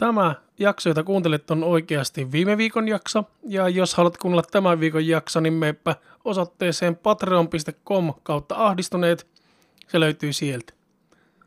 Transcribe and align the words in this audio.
Tämä 0.00 0.34
jakso, 0.58 0.90
jota 0.90 1.02
kuuntelet, 1.04 1.50
on 1.50 1.64
oikeasti 1.64 2.32
viime 2.32 2.56
viikon 2.56 2.88
jakso. 2.88 3.24
Ja 3.42 3.68
jos 3.68 3.94
haluat 3.94 4.16
kuunnella 4.16 4.42
tämän 4.50 4.80
viikon 4.80 5.06
jakso, 5.06 5.40
niin 5.40 5.52
meepä 5.52 5.96
osoitteeseen 6.24 6.96
patreon.com 6.96 8.14
kautta 8.22 8.54
ahdistuneet. 8.54 9.26
Se 9.88 10.00
löytyy 10.00 10.32
sieltä. 10.32 10.72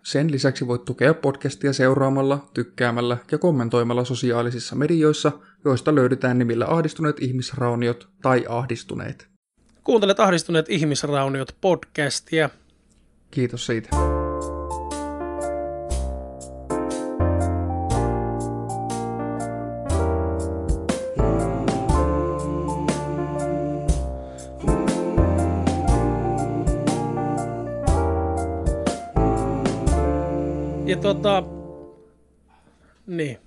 Sen 0.03 0.31
lisäksi 0.31 0.67
voit 0.67 0.85
tukea 0.85 1.13
podcastia 1.13 1.73
seuraamalla, 1.73 2.45
tykkäämällä 2.53 3.17
ja 3.31 3.37
kommentoimalla 3.37 4.05
sosiaalisissa 4.05 4.75
medioissa, 4.75 5.31
joista 5.65 5.95
löydetään 5.95 6.39
nimillä 6.39 6.65
ahdistuneet 6.67 7.19
ihmisrauniot 7.19 8.09
tai 8.21 8.45
ahdistuneet. 8.49 9.27
Kuuntelet 9.83 10.19
ahdistuneet 10.19 10.69
ihmisrauniot 10.69 11.55
podcastia. 11.61 12.49
Kiitos 13.31 13.65
siitä. 13.65 14.12
Tota, 31.23 31.43
niin. 33.07 33.37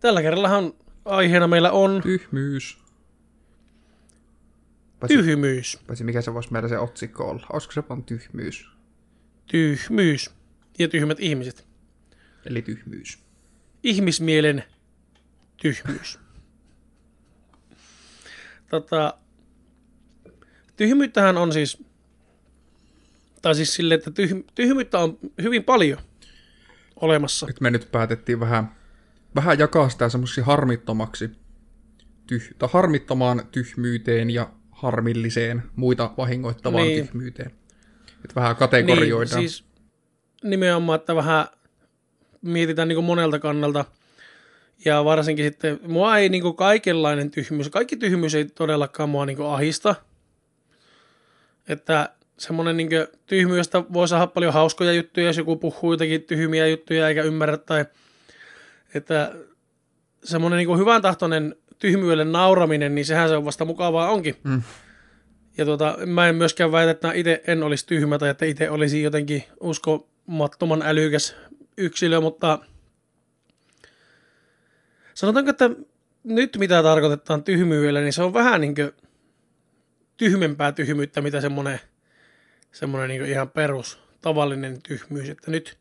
Tällä 0.00 0.22
kerrallahan 0.22 0.72
aiheena 1.04 1.48
meillä 1.48 1.70
on 1.70 2.02
Tyhmyys. 2.02 2.78
Paitsi, 5.00 5.16
tyhmyys. 5.16 5.78
paitsi 5.86 6.04
mikä 6.04 6.22
se 6.22 6.34
voisi 6.34 6.52
meillä 6.52 6.68
se 6.68 6.78
otsikko 6.78 7.24
olla. 7.30 7.46
Olisiko 7.52 7.72
se 7.72 7.82
vaan 7.88 8.04
tyhmyys? 8.04 8.68
Tyhmyys. 9.46 10.30
Ja 10.78 10.88
tyhmät 10.88 11.20
ihmiset. 11.20 11.66
Eli 12.44 12.62
tyhmyys. 12.62 13.18
Ihmismielen 13.82 14.64
tyhmyys. 15.56 16.18
Tota, 18.70 19.14
tyhmyyttähän 20.76 21.36
on 21.36 21.52
siis, 21.52 21.84
tai 23.46 23.54
siis 23.54 23.74
silleen, 23.74 23.98
että 23.98 24.10
tyh, 24.10 24.44
tyhmyyttä 24.54 24.98
on 24.98 25.18
hyvin 25.42 25.64
paljon 25.64 25.98
olemassa. 27.00 27.46
Nyt 27.46 27.60
me 27.60 27.70
nyt 27.70 27.88
päätettiin 27.92 28.40
vähän, 28.40 28.72
vähän 29.34 29.58
jakaa 29.58 29.88
sitä 29.88 30.08
semmoisia 30.08 30.44
harmittomaksi. 30.44 31.30
Tyh, 32.26 32.54
tai 32.58 32.68
harmittomaan 32.72 33.42
tyhmyyteen 33.52 34.30
ja 34.30 34.50
harmilliseen, 34.70 35.62
muita 35.76 36.10
vahingoittavaan 36.16 36.86
Niin. 36.86 37.06
tyhmyyteen. 37.06 37.50
Että 38.24 38.34
vähän 38.34 38.56
kategorioidaan. 38.56 39.40
Niin, 39.40 39.50
siis 39.50 39.64
nimenomaan, 40.44 41.00
että 41.00 41.14
vähän 41.14 41.46
mietitään 42.42 42.88
niin 42.88 43.04
monelta 43.04 43.38
kannalta. 43.38 43.84
Ja 44.84 45.04
varsinkin 45.04 45.44
sitten, 45.44 45.80
mua 45.88 46.18
ei 46.18 46.28
niin 46.28 46.56
kaikenlainen 46.56 47.30
tyhmyys, 47.30 47.68
kaikki 47.68 47.96
tyhmyys 47.96 48.34
ei 48.34 48.44
todellakaan 48.44 49.08
mua 49.08 49.26
niin 49.26 49.38
ahista. 49.42 49.94
Että 51.68 52.16
semmoinen 52.38 52.76
niin 52.76 52.90
tyhmyydestä 53.26 53.84
voi 53.92 54.08
saada 54.08 54.26
paljon 54.26 54.52
hauskoja 54.52 54.92
juttuja, 54.92 55.26
jos 55.26 55.36
joku 55.36 55.56
puhuu 55.56 55.92
jotakin 55.92 56.22
tyhmiä 56.22 56.66
juttuja 56.66 57.08
eikä 57.08 57.22
ymmärrä. 57.22 57.56
Tai 57.56 57.84
että 58.94 59.32
semmoinen 60.24 60.56
niin 60.56 60.78
hyvän 60.78 61.02
tahtoinen 61.02 61.56
tyhmyydelle 61.78 62.24
nauraminen, 62.24 62.94
niin 62.94 63.04
sehän 63.04 63.28
se 63.28 63.36
on 63.36 63.44
vasta 63.44 63.64
mukavaa 63.64 64.10
onkin. 64.10 64.36
Mm. 64.44 64.62
Ja 65.58 65.64
tuota, 65.64 65.98
mä 66.06 66.28
en 66.28 66.34
myöskään 66.34 66.72
väitä, 66.72 66.90
että 66.90 67.12
itse 67.12 67.42
en 67.46 67.62
olisi 67.62 67.86
tyhmä 67.86 68.18
tai 68.18 68.28
että 68.28 68.44
itse 68.44 68.70
olisi 68.70 69.02
jotenkin 69.02 69.44
uskomattoman 69.60 70.82
älykäs 70.82 71.36
yksilö, 71.76 72.20
mutta 72.20 72.58
sanotaanko, 75.14 75.50
että 75.50 75.70
nyt 76.24 76.56
mitä 76.58 76.82
tarkoitetaan 76.82 77.44
tyhmyydellä, 77.44 78.00
niin 78.00 78.12
se 78.12 78.22
on 78.22 78.34
vähän 78.34 78.60
niin 78.60 78.74
kuin 78.74 78.92
tyhmempää 80.16 80.72
tyhmyyttä, 80.72 81.20
mitä 81.20 81.40
semmoinen, 81.40 81.80
semmoinen 82.76 83.08
niin 83.08 83.30
ihan 83.30 83.50
perus 83.50 83.98
tavallinen 84.20 84.82
tyhmyys, 84.82 85.28
että 85.28 85.50
nyt, 85.50 85.78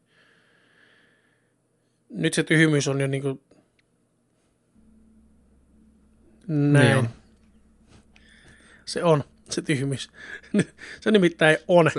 nyt 2.10 2.34
se 2.34 2.44
tyhmyys 2.44 2.88
on 2.88 3.02
jo 3.02 3.08
niin 3.08 3.22
kuin 3.22 3.42
näin. 6.48 6.88
Niin 6.88 6.98
on. 6.98 7.10
Se 8.86 9.04
on, 9.04 9.24
se 9.50 9.62
tyhmyys. 9.62 10.12
se 11.02 11.12
nimittäin 11.12 11.58
on. 11.68 11.92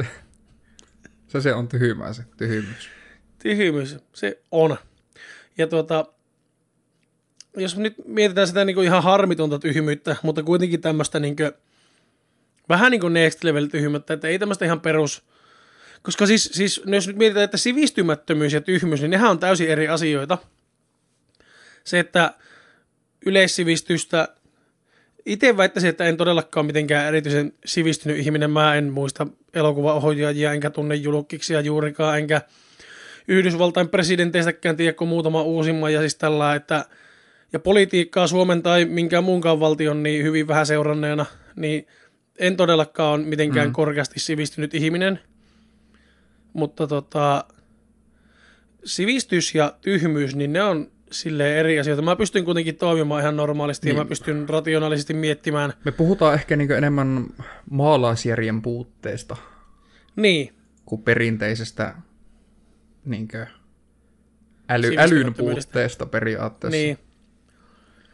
Se, 1.29 1.41
se 1.41 1.55
on 1.55 1.69
tyhmää 1.69 2.13
se 2.13 2.23
tyhmyys. 2.37 2.89
Tyhmyys, 3.39 3.97
se 4.13 4.43
on. 4.51 4.77
Ja 5.59 5.67
tuota, 5.67 6.07
jos 7.57 7.77
nyt 7.77 7.95
mietitään 8.07 8.47
sitä 8.47 8.65
niin 8.65 8.75
kuin 8.75 8.87
ihan 8.87 9.03
harmitonta 9.03 9.59
tyhmyyttä, 9.59 10.17
mutta 10.23 10.43
kuitenkin 10.43 10.81
tämmöistä 10.81 11.21
niin 11.21 11.37
kuin, 11.37 11.53
vähän 12.69 12.91
niin 12.91 13.01
kuin 13.01 13.13
next 13.13 13.45
level 13.45 13.67
tyhmyyttä, 13.67 14.15
että 14.15 14.29
ei 14.29 14.39
tämmöistä 14.39 14.65
ihan 14.65 14.81
perus, 14.81 15.23
koska 16.03 16.27
siis, 16.27 16.51
siis 16.53 16.83
jos 16.87 17.07
nyt 17.07 17.17
mietitään, 17.17 17.45
että 17.45 17.57
sivistymättömyys 17.57 18.53
ja 18.53 18.61
tyhmyys, 18.61 19.01
niin 19.01 19.11
nehän 19.11 19.31
on 19.31 19.39
täysin 19.39 19.69
eri 19.69 19.89
asioita. 19.89 20.39
Se, 21.85 21.99
että 21.99 22.35
yleissivistystä, 23.27 24.29
itse 25.27 25.57
väittäisin, 25.57 25.91
että 25.91 26.05
en 26.05 26.17
todellakaan 26.17 26.67
mitenkään 26.67 27.07
erityisen 27.07 27.53
sivistynyt 27.65 28.19
ihminen. 28.19 28.51
Mä 28.51 28.75
en 28.75 28.93
muista 28.93 29.27
elokuvaohjaajia, 29.55 30.53
enkä 30.53 30.71
tunne 30.71 30.95
julkiksia 30.95 31.61
juurikaan, 31.61 32.19
enkä 32.19 32.41
Yhdysvaltain 33.29 33.89
presidenteistäkään 33.89 34.77
tiedä 34.77 34.93
kuin 34.93 35.09
muutama 35.09 35.43
uusimman 35.43 35.93
ja 35.93 36.01
siis 36.01 36.15
tällä, 36.15 36.55
että 36.55 36.85
ja 37.53 37.59
politiikkaa 37.59 38.27
Suomen 38.27 38.63
tai 38.63 38.85
minkään 38.85 39.25
muunkaan 39.25 39.61
valtion 39.61 40.03
niin 40.03 40.25
hyvin 40.25 40.49
vähän 40.49 40.67
seuranneena, 40.67 41.27
niin 41.57 41.87
en 42.39 42.57
todellakaan 42.57 43.21
ole 43.21 43.27
mitenkään 43.29 43.67
mm. 43.69 43.73
Korkeasti 43.73 44.21
sivistynyt 44.21 44.75
ihminen. 44.75 45.19
Mutta 46.53 46.87
tota, 46.87 47.45
sivistys 48.85 49.55
ja 49.55 49.75
tyhmyys, 49.81 50.37
niin 50.37 50.53
ne 50.53 50.63
on 50.63 50.91
silleen 51.11 51.57
eri 51.59 51.81
asioita. 51.81 52.03
Mä 52.03 52.17
pystyn 52.17 52.45
kuitenkin 52.45 52.77
toimimaan 52.77 53.21
ihan 53.23 53.37
normaalisti 53.37 53.87
niin. 53.87 53.95
ja 53.95 53.97
mä 53.97 54.03
Niin. 54.03 54.09
pystyn 54.09 54.49
rationaalisesti 54.49 55.15
miettimään. 55.15 55.73
Me 55.85 55.93
puhutaan 55.93 56.35
ehkä 56.35 56.57
niin 56.57 56.73
enemmän 56.73 57.27
maalaisjärjen 57.71 58.63
puutteesta 58.63 59.37
Niin, 60.17 60.55
kuin 60.87 61.03
perinteisestä 61.03 61.95
niin 63.05 63.29
äly, 64.71 64.93
älyn 64.99 65.35
puutteesta 65.35 66.07
periaatteessa. 66.07 66.77
niin, 66.77 66.99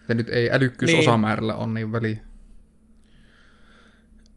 Ja 0.09 0.15
nyt 0.15 0.28
ei 0.28 0.50
älykkyysosamäärällä 0.50 1.54
on 1.54 1.75
niin 1.75 1.93
väliä. 1.93 2.31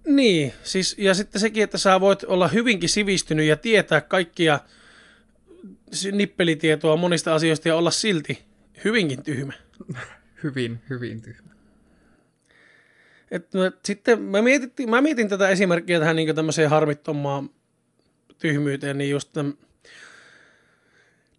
Niin. 0.05 0.53
Siis, 0.63 0.95
ja 0.97 1.13
sitten 1.13 1.41
sekin, 1.41 1.63
että 1.63 1.77
sä 1.77 1.99
voit 1.99 2.23
olla 2.23 2.47
hyvinkin 2.47 2.89
sivistynyt 2.89 3.45
ja 3.45 3.55
tietää 3.55 4.01
kaikkia 4.01 4.59
nippelitietoa 6.11 6.95
monista 6.95 7.35
asioista 7.35 7.67
ja 7.67 7.75
olla 7.75 7.91
silti 7.91 8.41
hyvinkin 8.85 9.23
tyhmä. 9.23 9.53
Hyvin, 10.43 10.79
hyvin 10.89 11.21
tyhmä. 11.21 11.55
Et, 13.31 13.53
no, 13.53 13.71
sitten 13.85 14.21
mä, 14.21 14.41
mietittiin, 14.41 14.89
mä 14.89 15.01
mietin 15.01 15.29
tätä 15.29 15.49
esimerkkiä 15.49 15.99
tähän 15.99 16.16
niin 16.16 16.35
tämmöiseen 16.35 16.69
harmittomaan 16.69 17.49
tyhmyyteen, 18.39 18.97
niin 18.97 19.09
just 19.09 19.29
täm, 19.33 19.53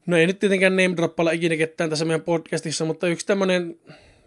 no 0.07 0.17
ei 0.17 0.27
nyt 0.27 0.39
tietenkään 0.39 0.77
name 0.77 0.97
droppailla 0.97 1.31
ikinä 1.31 1.57
ketään 1.57 1.91
tässä 1.91 2.05
meidän 2.05 2.23
podcastissa, 2.23 2.85
mutta 2.85 3.09
yksi 3.09 3.27
tämmöinen 3.27 3.79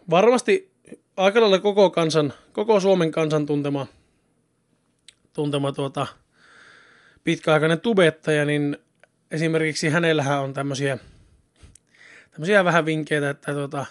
varmasti 0.10 0.72
aika 1.18 1.42
lailla 1.42 1.60
koko 1.60 1.90
kansan, 1.90 2.34
koko 2.52 2.80
Suomen 2.80 3.12
kansan 3.12 3.46
tuntema, 3.46 3.88
tuntema 5.40 5.72
tuota, 5.72 6.08
pitkäaikainen 7.24 7.80
tubettaja, 7.80 8.46
niin 8.46 8.78
esimerkiksi 9.32 9.90
hänellähän 9.90 10.40
on 10.40 10.54
tämmöisiä, 10.54 10.98
tämmöisiä 12.32 12.66
vähän 12.66 12.86
vinkkeitä, 12.86 13.30
että 13.30 13.54
tuota, 13.54 13.86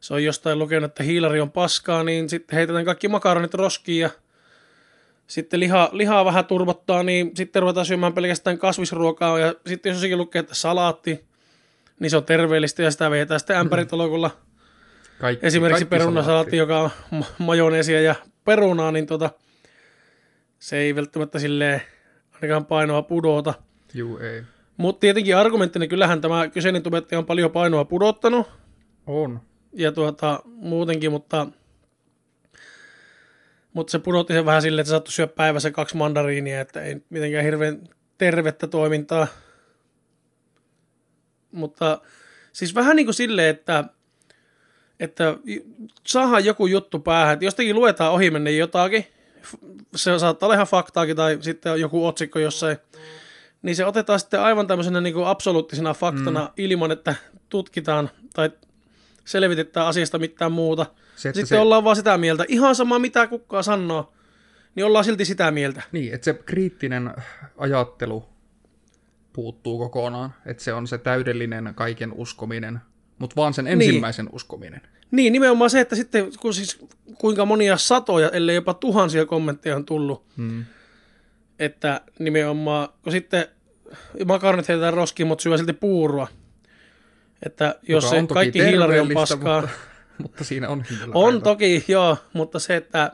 se 0.00 0.14
on 0.14 0.24
jostain 0.24 0.58
lukenut, 0.58 0.90
että 0.90 1.02
hiilari 1.02 1.40
on 1.40 1.50
paskaa, 1.50 2.04
niin 2.04 2.28
sitten 2.28 2.56
heitetään 2.56 2.84
kaikki 2.84 3.08
makaronit 3.08 3.54
roskiin 3.54 4.00
ja 4.00 4.10
sitten 5.26 5.60
liha, 5.60 5.88
lihaa 5.92 6.24
vähän 6.24 6.44
turvottaa, 6.44 7.02
niin 7.02 7.30
sitten 7.34 7.62
ruvetaan 7.62 7.86
syömään 7.86 8.12
pelkästään 8.12 8.58
kasvisruokaa 8.58 9.38
ja 9.38 9.54
sitten 9.66 9.90
jos 9.90 9.96
jossakin 9.96 10.18
lukee, 10.18 10.40
että 10.40 10.54
salaatti, 10.54 11.24
niin 12.00 12.10
se 12.10 12.16
on 12.16 12.24
terveellistä 12.24 12.82
ja 12.82 12.90
sitä 12.90 13.10
vetää 13.10 13.38
sitten 13.38 13.56
ämpäritolokulla. 13.56 14.30
Kaikki, 15.20 15.46
Esimerkiksi 15.46 15.84
kaikki 15.84 15.98
perunasalaatti, 15.98 16.56
joka 16.56 16.80
on 16.80 16.90
ma- 17.10 17.26
majoneesia 17.38 18.00
ja 18.00 18.14
perunaa, 18.44 18.92
niin 18.92 19.06
tota, 19.06 19.30
se 20.58 20.76
ei 20.76 20.96
välttämättä 20.96 21.38
silleen 21.38 21.82
ainakaan 22.34 22.66
painoa 22.66 23.02
pudota. 23.02 23.54
Juu, 23.94 24.18
ei. 24.18 24.42
Mutta 24.76 25.00
tietenkin 25.00 25.36
argumenttina 25.36 25.86
kyllähän 25.86 26.20
tämä 26.20 26.48
kyseinen 26.48 26.82
tubettaja 26.82 27.18
on 27.18 27.26
paljon 27.26 27.50
painoa 27.50 27.84
pudottanut, 27.84 28.46
On. 29.06 29.40
ja 29.72 29.92
tuota, 29.92 30.40
muutenkin, 30.46 31.10
mutta, 31.10 31.46
mutta 33.72 33.90
se 33.90 33.98
pudotti 33.98 34.32
sen 34.32 34.44
vähän 34.44 34.62
silleen, 34.62 34.80
että 34.80 34.90
saattoi 34.90 35.12
syödä 35.12 35.32
päivässä 35.32 35.70
kaksi 35.70 35.96
mandariinia, 35.96 36.60
että 36.60 36.82
ei 36.82 36.96
mitenkään 37.10 37.44
hirveän 37.44 37.88
tervettä 38.18 38.66
toimintaa. 38.66 39.26
mutta 41.52 42.00
siis 42.52 42.74
vähän 42.74 42.96
niin 42.96 43.06
kuin 43.06 43.14
silleen, 43.14 43.48
että, 43.48 43.84
että 45.00 45.36
saadaan 46.06 46.44
joku 46.44 46.66
juttu 46.66 46.98
päähän, 46.98 47.32
että 47.32 47.44
jostakin 47.44 47.76
luetaan 47.76 48.12
ohi 48.12 48.30
menne 48.30 48.50
jotakin, 48.50 49.06
se 49.96 50.18
saattaa 50.18 50.46
olla 50.46 50.54
ihan 50.54 50.66
faktaakin 50.66 51.16
tai 51.16 51.38
sitten 51.40 51.72
on 51.72 51.80
joku 51.80 52.06
otsikko 52.06 52.38
jossain, 52.38 52.76
niin 53.62 53.76
se 53.76 53.84
otetaan 53.84 54.20
sitten 54.20 54.40
aivan 54.40 54.66
tämmöisenä 54.66 55.00
niin 55.00 55.14
kuin 55.14 55.26
absoluuttisena 55.26 55.94
faktana 55.94 56.40
mm. 56.40 56.52
ilman, 56.56 56.92
että 56.92 57.14
tutkitaan 57.48 58.10
tai 58.34 58.50
selvitetään 59.24 59.86
asiasta 59.86 60.18
mitään 60.18 60.52
muuta. 60.52 60.86
Se, 61.16 61.28
sitten 61.28 61.46
se... 61.46 61.58
ollaan 61.58 61.84
vaan 61.84 61.96
sitä 61.96 62.18
mieltä, 62.18 62.44
ihan 62.48 62.74
sama 62.74 62.98
mitä 62.98 63.26
kukaan 63.26 63.64
sanoo, 63.64 64.12
niin 64.74 64.86
ollaan 64.86 65.04
silti 65.04 65.24
sitä 65.24 65.50
mieltä. 65.50 65.82
Niin, 65.92 66.14
että 66.14 66.24
se 66.24 66.34
kriittinen 66.34 67.14
ajattelu 67.58 68.28
puuttuu 69.32 69.78
kokonaan, 69.78 70.34
että 70.46 70.64
se 70.64 70.72
on 70.72 70.86
se 70.86 70.98
täydellinen 70.98 71.72
kaiken 71.74 72.12
uskominen, 72.12 72.80
mutta 73.18 73.36
vaan 73.36 73.54
sen 73.54 73.66
ensimmäisen 73.66 74.24
niin. 74.24 74.34
uskominen. 74.34 74.80
Niin, 75.10 75.32
nimenomaan 75.32 75.70
se, 75.70 75.80
että 75.80 75.96
sitten 75.96 76.30
kun 76.40 76.54
siis 76.54 76.78
kuinka 77.18 77.44
monia 77.44 77.76
satoja, 77.76 78.30
ellei 78.30 78.54
jopa 78.54 78.74
tuhansia 78.74 79.26
kommentteja 79.26 79.76
on 79.76 79.84
tullut, 79.84 80.24
hmm. 80.36 80.64
että 81.58 82.00
nimenomaan, 82.18 82.88
kun 83.02 83.12
sitten 83.12 83.46
makaronit 84.26 84.68
heitetään 84.68 84.94
roskiin, 84.94 85.26
mutta 85.26 85.42
syö 85.42 85.56
silti 85.56 85.72
puurua. 85.72 86.28
Että 87.46 87.74
jos 87.88 88.04
Joka 88.04 88.16
se 88.16 88.26
kaikki 88.34 88.64
hiilari 88.64 89.00
on 89.00 89.08
paskaa. 89.14 89.60
Mutta, 89.60 89.76
mutta 90.22 90.44
siinä 90.44 90.68
on. 90.68 90.84
On 91.14 91.42
toki, 91.42 91.84
joo, 91.88 92.16
mutta 92.32 92.58
se, 92.58 92.76
että 92.76 93.12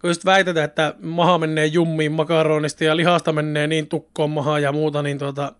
kun 0.00 0.10
just 0.10 0.24
väitetään, 0.24 0.64
että 0.64 0.94
maha 1.00 1.38
menee 1.38 1.66
jummiin 1.66 2.12
makaronista 2.12 2.84
ja 2.84 2.96
lihasta 2.96 3.32
menee 3.32 3.66
niin 3.66 3.86
tukkoon 3.86 4.30
maha 4.30 4.58
ja 4.58 4.72
muuta, 4.72 5.02
niin 5.02 5.18
tuota, 5.18 5.52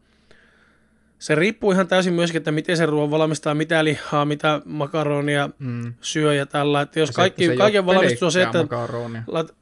se 1.23 1.35
riippuu 1.35 1.73
ihan 1.73 1.89
täysin 1.89 2.15
myöskin, 2.15 2.39
että 2.39 2.53
miten 2.53 2.77
se 2.77 2.87
ruoan 2.87 3.11
valmistaa, 3.11 3.55
mitä 3.55 3.85
lihaa, 3.85 4.25
mitä 4.25 4.61
makaronia 4.65 5.51
mm. 5.59 5.95
syö 6.01 6.35
ja 6.35 6.47
tällä. 6.47 6.81
Että 6.81 7.01
jos 7.01 7.09
ja 7.09 7.13
kaikki, 7.13 7.47
se, 7.47 7.57
kaiken 7.57 7.87
valmistus 7.87 8.23
on 8.23 8.33
se, 8.33 8.43
että 8.43 8.67
lat, 9.27 9.55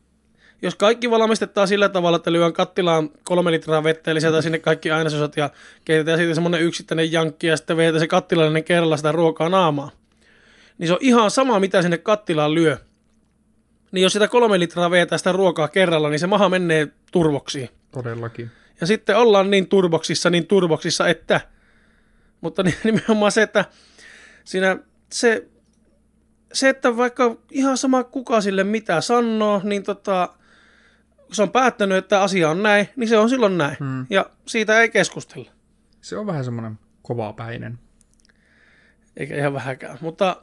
jos 0.63 0.75
kaikki 0.75 1.11
valmistetaan 1.11 1.69
sillä 1.69 1.89
tavalla, 1.89 2.17
että 2.17 2.33
lyön 2.33 2.53
kattilaan 2.53 3.11
kolme 3.25 3.51
litraa 3.51 3.85
vettä 3.85 4.11
ja 4.11 4.15
lisätään 4.15 4.43
sinne 4.43 4.59
kaikki 4.59 4.91
ainesosat 4.91 5.37
ja 5.37 5.51
keitetään 5.85 6.19
siitä 6.19 6.35
semmoinen 6.35 6.63
yksittäinen 6.63 7.13
jankki 7.13 7.47
ja 7.47 7.57
sitten 7.57 7.77
vedetään 7.77 8.01
se 8.01 8.07
kattilainen 8.07 8.65
kerralla 8.65 8.97
sitä 8.97 9.13
ruokaa 9.13 9.49
naamaa, 9.49 9.91
niin 10.79 10.89
se 10.89 10.93
on 10.93 10.99
ihan 11.01 11.31
sama, 11.31 11.61
mitä 11.61 11.83
sinne 11.83 11.99
kattilaan 11.99 12.55
lyö. 12.55 12.77
Niin 13.93 14.03
jos 14.03 14.13
sitä 14.13 14.29
kolme 14.29 14.59
litraa 14.59 14.91
vetää 14.91 15.19
sitä 15.19 15.33
ruokaa 15.33 15.69
kerralla, 15.69 16.11
niin 16.11 16.21
se 16.21 16.27
maha 16.27 16.49
menee 16.49 16.89
turvoksiin. 17.13 17.69
Todellakin. 17.91 18.51
Ja 18.81 18.87
sitten 18.87 19.17
ollaan 19.17 19.51
niin 19.51 19.69
turboksissa, 19.69 20.31
niin 20.31 20.47
turboksissa, 20.47 21.09
että... 21.09 21.41
Mutta 22.41 22.63
nimenomaan 22.85 23.33
se, 23.33 23.43
että 23.43 23.65
siinä 24.45 24.79
se, 25.13 25.49
se, 26.53 26.69
että 26.69 26.97
vaikka 26.97 27.37
ihan 27.51 27.79
sama 27.79 28.05
kuka 28.05 28.41
sille 28.41 28.65
mitä 28.65 29.01
sanoo, 29.01 29.61
niin 29.65 29.83
tota, 29.83 30.29
kun 31.17 31.35
se 31.35 31.43
on 31.43 31.51
päättänyt, 31.51 31.99
että 31.99 32.23
asia 32.23 32.51
on 32.51 32.63
näin, 32.63 32.89
niin 32.97 33.09
se 33.09 33.19
on 33.19 33.31
silloin 33.31 33.59
näin. 33.59 33.77
Hmm. 33.81 34.07
Ja 34.11 34.31
siitä 34.47 34.81
ei 34.81 34.89
keskustella. 34.89 35.51
Se 36.01 36.17
on 36.17 36.27
vähän 36.27 36.45
semmoinen 36.45 36.79
kovapäinen. 37.03 37.79
Eikä 39.17 39.37
ihan 39.37 39.55
vähäkään. 39.55 39.99
Mutta, 40.01 40.37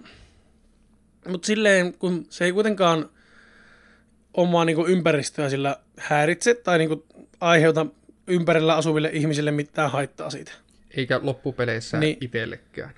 mutta 1.28 1.46
silleen, 1.46 1.94
kun 1.94 2.26
se 2.30 2.46
ei 2.46 2.52
kuitenkaan 2.52 3.10
omaa 4.34 4.66
niin 4.66 4.88
ympäristöä 4.88 5.50
sillä 5.50 5.78
häiritse 6.00 6.54
tai 6.54 6.78
niin 6.78 7.04
aiheuta 7.42 7.86
ympärillä 8.28 8.76
asuville 8.76 9.10
ihmisille 9.14 9.52
mitään 9.52 9.92
haittaa 9.92 10.30
siitä. 10.30 10.52
Eikä 10.98 11.20
loppupeleissä 11.24 12.00
niin, 12.00 12.18
itsellekään. 12.22 12.94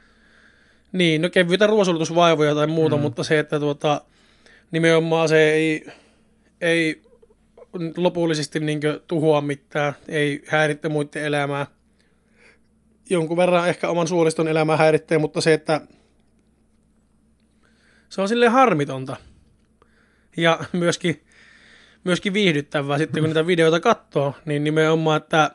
Niin, 0.91 1.21
no 1.21 1.29
kevyitä 1.29 1.67
ruoansulutusvaivoja 1.67 2.55
tai 2.55 2.67
muuta, 2.67 2.95
mm. 2.95 3.01
mutta 3.01 3.23
se, 3.23 3.39
että 3.39 3.59
tuota, 3.59 4.01
nimenomaan 4.71 5.29
se 5.29 5.51
ei, 5.51 5.85
ei 6.61 7.01
lopullisesti 7.97 8.59
niin 8.59 8.79
tuhoa 9.07 9.41
mitään, 9.41 9.93
ei 10.07 10.43
häiritte 10.47 10.89
muiden 10.89 11.23
elämää. 11.23 11.67
Jonkun 13.09 13.37
verran 13.37 13.69
ehkä 13.69 13.89
oman 13.89 14.07
suoliston 14.07 14.47
elämää 14.47 14.77
häiritsee, 14.77 15.17
mutta 15.17 15.41
se, 15.41 15.53
että 15.53 15.81
se 18.09 18.21
on 18.21 18.29
sille 18.29 18.47
harmitonta. 18.47 19.15
Ja 20.37 20.59
myöskin 20.73 21.21
myöskin 22.03 22.33
viihdyttävää 22.33 22.97
sitten, 22.97 23.23
kun 23.23 23.29
niitä 23.29 23.47
videoita 23.47 23.79
katsoo, 23.79 24.35
niin 24.45 24.63
nimenomaan, 24.63 25.17
että, 25.17 25.51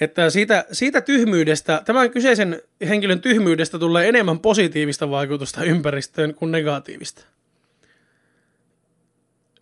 että 0.00 0.30
siitä, 0.30 0.64
siitä 0.72 1.00
tyhmyydestä, 1.00 1.82
tämän 1.84 2.10
kyseisen 2.10 2.62
henkilön 2.88 3.20
tyhmyydestä 3.20 3.78
tulee 3.78 4.08
enemmän 4.08 4.40
positiivista 4.40 5.10
vaikutusta 5.10 5.64
ympäristöön 5.64 6.34
kuin 6.34 6.52
negatiivista. 6.52 7.24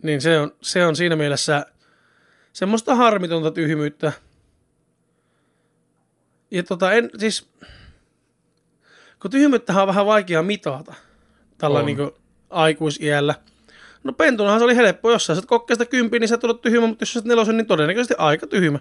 Niin 0.03 0.21
se 0.21 0.39
on, 0.39 0.51
se 0.61 0.85
on 0.85 0.95
siinä 0.95 1.15
mielessä 1.15 1.65
semmoista 2.53 2.95
harmitonta 2.95 3.51
tyhmyyttä. 3.51 4.11
Ja 6.51 6.63
tota, 6.63 6.93
en, 6.93 7.09
siis, 7.17 7.49
kun 9.21 9.31
tyhmyyttähän 9.31 9.81
on 9.81 9.87
vähän 9.87 10.05
vaikea 10.05 10.43
mitata 10.43 10.93
tällä 11.57 11.81
niin 11.81 11.97
aikuisiällä– 12.49 13.35
No 14.03 14.13
pentunahan 14.13 14.59
se 14.59 14.63
oli 14.65 14.75
helppo, 14.75 15.11
jos 15.11 15.25
sä 15.25 15.35
kokkeesta 15.47 15.85
kympi, 15.85 16.19
niin 16.19 16.27
sä 16.27 16.37
tulet 16.37 16.61
tyhmä, 16.61 16.87
mutta 16.87 17.01
jos 17.01 17.13
sä 17.13 17.21
nelosen, 17.25 17.57
niin 17.57 17.67
todennäköisesti 17.67 18.13
aika 18.17 18.47
tyhmä. 18.47 18.79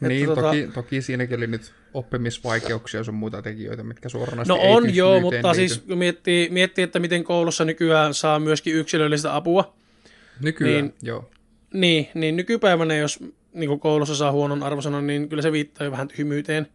Niin, 0.00 0.26
tota... 0.26 0.40
toki, 0.40 0.68
toki 0.74 1.02
siinäkin 1.02 1.36
oli 1.36 1.46
nyt 1.46 1.72
oppimisvaikeuksia, 1.94 3.00
on 3.08 3.14
muita 3.14 3.42
tekijöitä, 3.42 3.82
mitkä 3.82 4.08
suoranaisesti 4.08 4.66
No 4.66 4.74
on 4.74 4.94
joo, 4.94 5.20
mutta 5.20 5.52
liity. 5.52 5.68
siis 5.68 5.86
miettii, 5.86 6.48
miettii, 6.50 6.84
että 6.84 6.98
miten 6.98 7.24
koulussa 7.24 7.64
nykyään 7.64 8.14
saa 8.14 8.38
myöskin 8.38 8.74
yksilöllistä 8.74 9.36
apua. 9.36 9.74
Nykyään, 10.42 10.84
niin, 10.84 10.94
joo. 11.02 11.30
Niin, 11.74 12.08
niin 12.14 12.36
nykypäivänä, 12.36 12.96
jos 12.96 13.18
niin 13.52 13.80
koulussa 13.80 14.14
saa 14.14 14.32
huonon 14.32 14.62
arvosanan, 14.62 15.06
niin 15.06 15.28
kyllä 15.28 15.42
se 15.42 15.52
viittaa 15.52 15.84
jo 15.84 15.90
vähän 15.90 16.08
tyhmyyteen. 16.08 16.66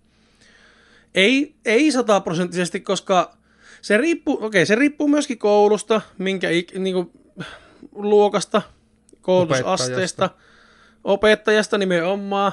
Ei, 1.15 1.55
ei 1.65 1.91
sataprosenttisesti, 1.91 2.79
koska 2.79 3.37
se 3.81 3.97
riippuu, 3.97 4.45
okei, 4.45 4.65
se 4.65 4.75
riippuu 4.75 5.07
myöskin 5.07 5.37
koulusta, 5.37 6.01
minkä 6.17 6.47
niin 6.77 6.93
kuin, 6.93 7.11
luokasta, 7.91 8.61
koulutusasteesta, 9.21 10.25
opettajasta, 10.25 10.29
opettajasta 11.03 11.77
nimenomaan. 11.77 12.51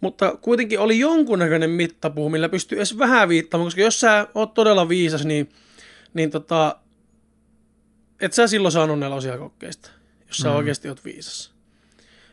Mutta 0.00 0.36
kuitenkin 0.40 0.80
oli 0.80 0.98
jonkunnäköinen 0.98 1.70
mittapuu, 1.70 2.30
millä 2.30 2.48
pystyy 2.48 2.78
edes 2.78 2.98
vähän 2.98 3.28
viittamaan, 3.28 3.66
koska 3.66 3.80
jos 3.80 4.00
sä 4.00 4.28
oot 4.34 4.54
todella 4.54 4.88
viisas, 4.88 5.24
niin, 5.24 5.48
niin 6.14 6.30
tota, 6.30 6.76
et 8.20 8.32
sä 8.32 8.46
silloin 8.46 8.72
saanut 8.72 8.98
nelosia 8.98 9.38
kokkeista, 9.38 9.90
jos 10.28 10.36
sä 10.36 10.48
mm. 10.48 10.54
oikeasti 10.54 10.88
oot 10.88 11.04
viisas. 11.04 11.54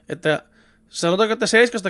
Että 0.09 0.43
sanotaanko, 0.89 1.33
että 1.33 1.47
7 1.47 1.81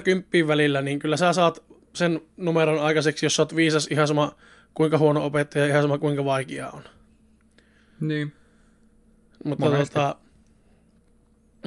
välillä, 0.48 0.82
niin 0.82 1.00
kyllä 1.00 1.18
sä 1.18 1.34
saat 1.34 1.64
sen 1.94 2.22
numeron 2.38 2.80
aikaiseksi, 2.80 3.26
jos 3.26 3.36
sä 3.36 3.42
oot 3.42 3.56
viisas 3.56 3.88
ihan 3.92 4.08
sama 4.08 4.36
kuinka 4.74 4.98
huono 4.98 5.26
opettaja, 5.26 5.66
ihan 5.66 5.82
sama 5.82 5.98
kuinka 5.98 6.26
vaikea 6.26 6.70
on. 6.70 6.84
Niin. 8.00 8.34
Mutta 9.44 9.66
tota, 9.66 10.16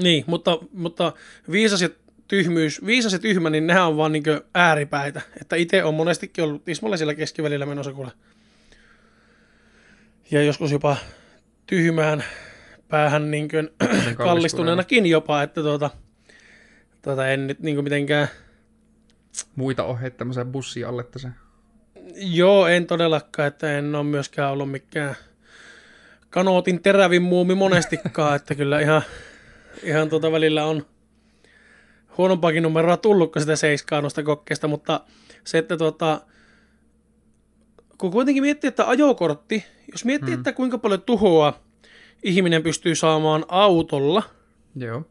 niin, 0.02 0.24
mutta, 0.26 0.58
mutta 0.72 1.12
viisas 1.50 1.82
ja 1.82 1.88
tyhmyys, 2.28 2.86
viisas 2.86 3.12
ja 3.12 3.18
tyhmä, 3.18 3.50
niin 3.50 3.66
nehän 3.66 3.86
on 3.86 3.96
vaan 3.96 4.12
niin 4.12 4.24
ääripäitä. 4.54 5.20
Että 5.40 5.56
itse 5.56 5.84
on 5.84 5.94
monestikin 5.94 6.44
ollut 6.44 6.68
Ismolle 6.68 6.96
siellä 6.96 7.14
keskivälillä 7.14 7.66
menossa 7.66 7.92
kuule. 7.92 8.12
Ja 10.30 10.42
joskus 10.42 10.72
jopa 10.72 10.96
tyhmään 11.66 12.24
päähän 12.88 13.30
niin 13.30 13.48
kuin 13.48 13.70
kallistuneenakin 14.16 15.06
jopa, 15.06 15.42
että 15.42 15.62
tuota, 15.62 15.90
tuota 17.02 17.28
en 17.28 17.46
nyt 17.46 17.60
niin 17.60 17.84
mitenkään... 17.84 18.28
Muita 19.56 19.84
ohjeita 19.84 20.16
tämmöisen 20.16 20.52
bussi 20.52 20.84
alle 20.84 21.04
tässä. 21.04 21.30
Joo, 22.16 22.66
en 22.66 22.86
todellakaan, 22.86 23.48
että 23.48 23.78
en 23.78 23.94
ole 23.94 24.04
myöskään 24.04 24.52
ollut 24.52 24.70
mikään 24.70 25.16
kanootin 26.34 26.82
terävin 26.82 27.22
muumi 27.22 27.54
monestikaan, 27.54 28.36
että 28.36 28.54
kyllä 28.54 28.80
ihan, 28.80 29.02
ihan 29.82 30.08
tuota 30.08 30.32
välillä 30.32 30.64
on 30.64 30.86
huonompaakin 32.18 32.62
numeroa 32.62 32.96
tullut 32.96 33.32
kuin 33.32 33.42
sitä 33.42 33.56
seiskaa 33.56 34.00
noista 34.00 34.22
kokkeista, 34.22 34.68
mutta 34.68 35.00
se, 35.44 35.58
että 35.58 35.76
tuota, 35.76 36.20
kun 37.98 38.10
kuitenkin 38.10 38.42
miettii, 38.42 38.68
että 38.68 38.88
ajokortti, 38.88 39.64
jos 39.92 40.04
miettii, 40.04 40.30
hmm. 40.30 40.40
että 40.40 40.52
kuinka 40.52 40.78
paljon 40.78 41.02
tuhoa 41.02 41.60
ihminen 42.22 42.62
pystyy 42.62 42.94
saamaan 42.94 43.44
autolla, 43.48 44.22
Joo. 44.76 45.02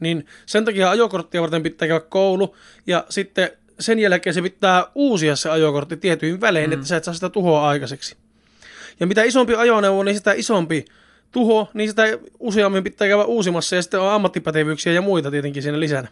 niin 0.00 0.26
sen 0.46 0.64
takia 0.64 0.90
ajokorttia 0.90 1.42
varten 1.42 1.62
pitää 1.62 1.88
käydä 1.88 2.04
koulu, 2.08 2.56
ja 2.86 3.04
sitten 3.08 3.50
sen 3.80 3.98
jälkeen 3.98 4.34
se 4.34 4.42
pitää 4.42 4.86
uusia 4.94 5.36
se 5.36 5.50
ajokortti 5.50 5.96
tietyin 5.96 6.40
välein, 6.40 6.70
mm. 6.70 6.74
että 6.74 6.86
sä 6.86 6.96
et 6.96 7.04
saa 7.04 7.14
sitä 7.14 7.28
tuhoa 7.28 7.68
aikaiseksi. 7.68 8.23
Ja 9.00 9.06
mitä 9.06 9.22
isompi 9.22 9.54
ajoneuvo, 9.54 10.02
niin 10.02 10.16
sitä 10.16 10.32
isompi 10.32 10.84
tuho, 11.32 11.70
niin 11.74 11.88
sitä 11.88 12.02
useammin 12.38 12.84
pitää 12.84 13.08
käydä 13.08 13.24
uusimassa 13.24 13.76
ja 13.76 13.82
sitten 13.82 14.00
on 14.00 14.10
ammattipätevyyksiä 14.12 14.92
ja 14.92 15.02
muita 15.02 15.30
tietenkin 15.30 15.62
siinä 15.62 15.80
lisänä. 15.80 16.08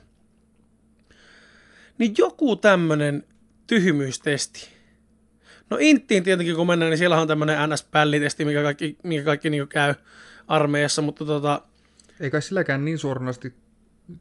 Niin 1.98 2.14
joku 2.18 2.56
tämmönen 2.56 3.24
tyhmyystesti. 3.66 4.68
No 5.70 5.76
Inttiin 5.80 6.24
tietenkin 6.24 6.56
kun 6.56 6.66
mennään, 6.66 6.90
niin 6.90 6.98
siellä 6.98 7.20
on 7.20 7.28
tämmöinen 7.28 7.70
NS-pällitesti, 7.70 8.44
mikä 8.44 8.62
kaikki, 8.62 8.96
mikä 9.02 9.24
kaikki 9.24 9.50
niin 9.50 9.68
käy 9.68 9.94
armeijassa, 10.48 11.02
mutta 11.02 11.24
tota, 11.24 11.62
Ei 12.20 12.30
kai 12.30 12.42
silläkään 12.42 12.84
niin 12.84 12.98
suoranaisesti 12.98 13.54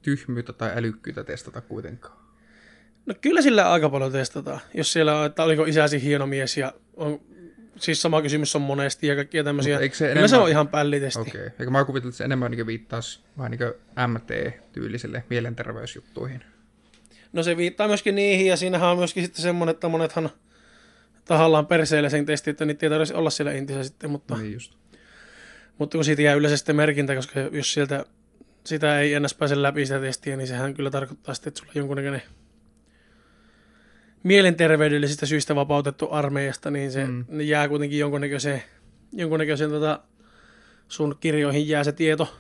tyhmyyttä 0.02 0.54
tai 0.54 0.72
älykkyyttä 0.76 1.24
testata 1.24 1.62
kuitenkaan. 1.62 2.18
no 3.06 3.14
kyllä 3.22 3.42
sillä 3.42 3.72
aika 3.72 3.90
paljon 3.90 4.12
testataan. 4.12 4.60
Jos 4.74 4.94
siellä 4.94 5.20
on, 5.20 5.26
että 5.26 5.44
oliko 5.44 5.66
isäsi 5.66 6.04
hieno 6.04 6.28
mies 6.28 6.58
ja 6.58 6.74
on, 6.94 7.20
siis 7.76 8.02
sama 8.02 8.22
kysymys 8.22 8.56
on 8.56 8.62
monesti 8.62 9.08
ja 9.08 9.16
kaikkia 9.16 9.44
tämmöisiä. 9.44 9.74
Mutta 9.76 9.84
eikö 9.84 9.96
se 9.96 10.12
enemmän- 10.12 10.30
se 10.30 10.38
on 10.38 10.50
ihan 10.50 10.68
pällitesti. 10.68 11.20
Okei. 11.20 11.42
Okay. 11.42 11.52
Eikä 11.60 11.72
mä 11.72 11.86
kuvittelin, 11.86 12.10
että 12.12 12.18
se 12.18 12.24
enemmän 12.24 12.52
niin 12.52 12.66
viittaisi 12.66 13.20
vähän 13.38 13.52
niin 13.52 13.74
MT-tyylisille 14.08 15.24
mielenterveysjuttuihin. 15.30 16.44
No 17.34 17.44
se 17.44 17.58
viittaa 17.58 17.88
myöskin 17.88 18.16
niihin, 18.16 18.48
ja 18.48 18.58
siinähän 18.58 18.90
on 18.90 18.98
myöskin 18.98 19.24
sitten 19.24 19.42
semmoinen, 19.42 19.74
että 19.74 19.88
monethan 19.88 20.30
tahallaan 21.26 21.68
perseillä 21.68 22.10
sen 22.10 22.26
testi, 22.26 22.50
että 22.50 22.66
niitä 22.66 22.86
ei 22.86 22.90
tarvitsisi 22.90 23.18
olla 23.18 23.30
siellä 23.30 23.52
intissä 23.52 23.84
sitten, 23.84 24.10
mutta, 24.10 24.38
Niin 24.38 24.54
just. 24.54 24.74
mutta 25.78 25.98
kun 25.98 26.06
siitä 26.06 26.22
jää 26.22 26.34
yleensä 26.34 26.58
sitten 26.58 26.76
merkintä, 26.76 27.16
koska 27.16 27.40
jos 27.40 27.74
sieltä 27.74 28.06
sitä 28.64 29.00
ei 29.00 29.14
ennäs 29.14 29.34
pääse 29.34 29.62
läpi 29.62 29.86
sitä 29.86 30.00
testiä, 30.00 30.38
niin 30.38 30.48
sehän 30.48 30.74
kyllä 30.74 30.90
tarkoittaa 30.92 31.34
sitten, 31.36 31.48
että 31.52 31.60
sulla 31.60 31.72
on 31.76 31.80
jonkunnäköinen 31.80 32.22
mielenterveydellisistä 34.24 35.26
syistä 35.26 35.56
vapautettu 35.56 36.08
armeijasta, 36.12 36.72
niin 36.72 36.92
se 36.92 37.06
Mm. 37.08 37.42
jää 37.42 37.68
kuitenkin 37.68 38.00
jonkunnäköiseen, 38.00 38.64
jonkunnäköiseen 39.14 39.70
tota, 39.70 40.00
sun 40.88 41.16
kirjoihin 41.20 41.68
jää 41.68 41.84
se 41.84 41.92
tieto. 41.92 42.36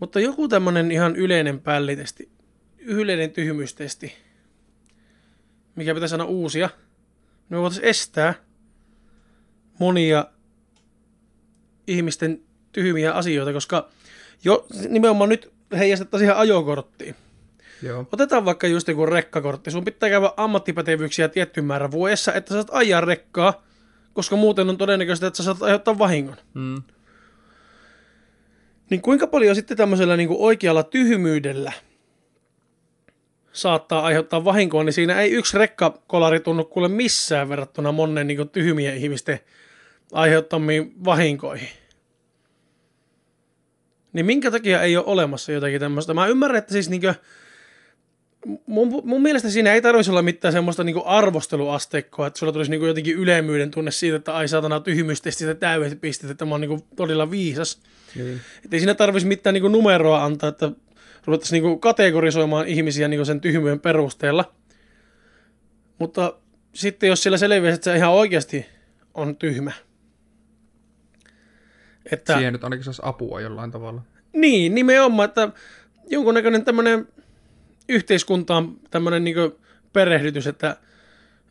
Mutta 0.00 0.20
joku 0.20 0.48
tämmönen 0.48 0.90
ihan 0.90 1.16
yleinen 1.16 1.60
pällitesti, 1.60 2.30
yleinen 2.78 3.30
tyhmyystesti, 3.30 4.12
mikä 5.76 5.94
pitäisi 5.94 6.14
aina 6.14 6.24
uusia, 6.24 6.70
me 7.48 7.58
voitaisiin 7.58 7.88
estää 7.88 8.34
monia 9.78 10.26
ihmisten 11.86 12.40
tyhmiä 12.72 13.12
asioita, 13.12 13.52
koska 13.52 13.88
jo 14.44 14.66
nimenomaan 14.88 15.28
nyt 15.28 15.52
heijastettaisiin 15.78 16.26
siihen 16.26 16.40
ajokorttiin. 16.40 17.14
Joo. 17.84 18.06
Otetaan 18.12 18.44
vaikka 18.44 18.66
just 18.66 18.88
joku 18.88 19.06
rekkakortti. 19.06 19.70
Sun 19.70 19.84
pitää 19.84 20.08
käydä 20.08 20.30
ammattipätevyyksiä 20.36 21.28
tietty 21.28 21.62
määrä 21.62 21.90
vuodessa, 21.90 22.32
että 22.34 22.48
sä 22.48 22.54
saat 22.54 22.68
ajaa 22.72 23.00
rekkaa, 23.00 23.62
koska 24.12 24.36
muuten 24.36 24.68
on 24.68 24.78
todennäköistä, 24.78 25.26
että 25.26 25.36
sä 25.36 25.42
saat 25.42 25.62
aiheuttaa 25.62 25.98
vahingon. 25.98 26.36
Mm. 26.54 26.82
Niin 28.90 29.02
kuinka 29.02 29.26
paljon 29.26 29.54
sitten 29.54 29.76
tämmöisellä 29.76 30.16
niin 30.16 30.28
kuin 30.28 30.40
oikealla 30.40 30.82
tyhmyydellä 30.82 31.72
saattaa 33.52 34.02
aiheuttaa 34.02 34.44
vahinkoa, 34.44 34.84
niin 34.84 34.92
siinä 34.92 35.20
ei 35.20 35.30
yksi 35.30 35.58
rekkakolari 35.58 36.40
tunnu 36.40 36.64
kuule 36.64 36.88
missään 36.88 37.48
verrattuna 37.48 37.92
monen 37.92 38.26
niin 38.26 38.36
kuin 38.36 38.48
tyhmien 38.48 38.96
ihmisten 38.96 39.40
aiheuttamiin 40.12 41.04
vahinkoihin. 41.04 41.68
Niin 44.12 44.26
minkä 44.26 44.50
takia 44.50 44.82
ei 44.82 44.96
ole 44.96 45.06
olemassa 45.06 45.52
jotakin 45.52 45.80
tämmöistä? 45.80 46.14
Mä 46.14 46.26
ymmärrän, 46.26 46.58
että 46.58 46.72
siis 46.72 46.90
niinkö, 46.90 47.14
mun, 48.66 49.02
mun 49.04 49.22
mielestä 49.22 49.50
siinä 49.50 49.72
ei 49.72 49.82
tarvitsisi 49.82 50.10
olla 50.10 50.22
mitään 50.22 50.52
semmoista 50.52 50.84
niinku 50.84 51.02
arvosteluasteikkoa, 51.04 52.26
että 52.26 52.38
sulla 52.38 52.52
tulisi 52.52 52.70
niinku 52.70 52.86
jotenkin 52.86 53.16
ylemmyyden 53.16 53.70
tunne 53.70 53.90
siitä, 53.90 54.16
että 54.16 54.34
ai 54.34 54.48
saatana 54.48 54.80
tyhmystestistä 54.80 55.54
täydet 55.54 56.00
pistet, 56.00 56.30
että 56.30 56.44
mä 56.44 56.50
oon 56.50 56.60
niinku 56.60 56.86
todella 56.96 57.30
viisas. 57.30 57.80
Niin. 58.14 58.40
Että 58.64 58.76
ei 58.76 58.80
siinä 58.80 58.94
tarvitsisi 58.94 59.26
mitään 59.26 59.54
niinku 59.54 59.68
numeroa 59.68 60.24
antaa, 60.24 60.48
että 60.48 60.72
ruvettaisiin 61.24 61.62
niinku 61.62 61.78
kategorisoimaan 61.78 62.66
ihmisiä 62.66 63.08
niinku 63.08 63.24
sen 63.24 63.40
tyhmyyden 63.40 63.80
perusteella. 63.80 64.54
Mutta 65.98 66.34
sitten 66.74 67.08
jos 67.08 67.22
siellä 67.22 67.38
selviäisi, 67.38 67.74
että 67.74 67.84
se 67.84 67.96
ihan 67.96 68.12
oikeasti 68.12 68.66
on 69.14 69.36
tyhmä. 69.36 69.72
Että, 72.12 72.34
Siihen 72.34 72.52
nyt 72.52 72.64
ainakin 72.64 72.84
saisi 72.84 73.02
apua 73.04 73.40
jollain 73.40 73.70
tavalla. 73.70 74.02
niin, 74.32 74.74
nimenomaan, 74.74 75.28
että 75.28 75.48
jonkunnäköinen 76.06 76.64
tämmöinen 76.64 77.08
yhteiskuntaan 77.88 78.76
tämmöinen 78.90 79.24
niin 79.24 79.36
perehdytys, 79.92 80.46
että 80.46 80.76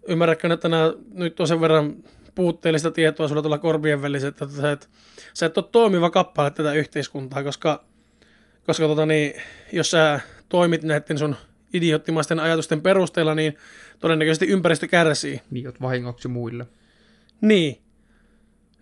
ymmärrätkö, 0.08 0.54
että 0.54 0.70
nämä 0.70 0.94
nyt 1.14 1.40
on 1.40 1.48
sen 1.48 1.62
verran 1.62 1.96
puutteellista 2.36 2.92
tietoa 2.92 3.28
sulla 3.28 3.42
tuolla 3.42 3.58
korvien 3.58 4.02
välissä, 4.02 4.28
että 4.28 4.48
sä 4.48 4.72
et, 4.72 4.90
sä 5.34 5.46
et 5.46 5.58
ole 5.58 5.66
toimiva 5.72 6.10
kappale 6.10 6.52
tätä 6.52 6.74
yhteiskuntaa, 6.74 7.44
koska, 7.44 7.84
koska 8.66 8.88
tota 8.88 9.06
niin, 9.06 9.34
jos 9.72 9.92
sä 9.92 10.20
toimit 10.50 10.84
näiden 10.84 11.18
sun 11.18 11.36
idioottimaisten 11.74 12.40
ajatusten 12.40 12.82
perusteella, 12.82 13.36
niin 13.36 13.58
todennäköisesti 14.00 14.48
ympäristö 14.48 14.88
kärsii. 14.88 15.42
Niin, 15.52 15.68
oot 15.68 15.82
vahingoksi 15.82 16.28
muille. 16.28 16.68
Niin. 17.42 17.78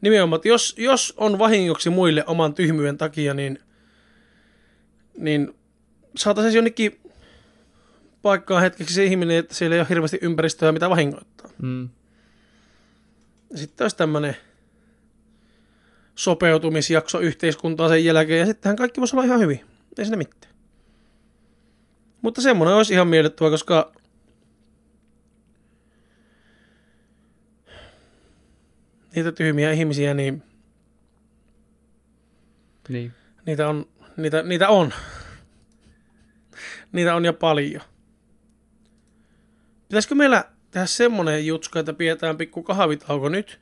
Nimenomaan, 0.01 0.37
että 0.37 0.47
jos, 0.47 0.75
jos 0.77 1.13
on 1.17 1.39
vahingoksi 1.39 1.89
muille 1.89 2.23
oman 2.27 2.53
tyhmyyden 2.53 2.97
takia, 2.97 3.33
niin, 3.33 3.59
niin 5.17 5.53
saataisiin 6.17 6.55
jonnekin 6.55 7.00
paikkaan 8.21 8.61
hetkeksi 8.61 8.93
se 8.93 9.05
ihminen, 9.05 9.37
että 9.37 9.55
siellä 9.55 9.75
ei 9.75 9.79
ole 9.79 9.89
hirveästi 9.89 10.19
ympäristöä, 10.21 10.71
mitä 10.71 10.89
vahingoittaa. 10.89 11.49
Mm. 11.61 11.89
Sitten 13.55 13.85
olisi 13.85 13.97
tämmöinen 13.97 14.37
sopeutumisjakso 16.15 17.19
yhteiskuntaa 17.19 17.89
sen 17.89 18.05
jälkeen, 18.05 18.39
ja 18.39 18.45
sittenhän 18.45 18.75
kaikki 18.75 19.01
voisi 19.01 19.15
olla 19.15 19.25
ihan 19.25 19.39
hyvin. 19.39 19.65
Ei 19.97 20.05
siinä 20.05 20.17
mitään. 20.17 20.53
Mutta 22.21 22.41
semmoinen 22.41 22.75
olisi 22.75 22.93
ihan 22.93 23.07
miellyttävä, 23.07 23.49
koska 23.49 23.91
niitä 29.15 29.31
tyhmiä 29.31 29.71
ihmisiä, 29.71 30.13
niin 30.13 30.43
Niin. 32.89 33.13
niitä 33.45 33.69
on, 33.69 33.85
niitä, 34.17 34.43
niitä 34.43 34.69
on. 34.69 34.93
Niitä 36.91 37.15
on 37.15 37.25
ja 37.25 37.33
paljon. 37.33 37.81
Pitäisikö 39.91 40.15
meillä 40.15 40.43
tehdä 40.71 40.85
semmonen 40.85 41.45
jutska, 41.47 41.79
että 41.79 41.93
pidetään 41.93 42.37
pikku 42.37 42.63
kahvitauko 42.63 43.29
nyt? 43.29 43.59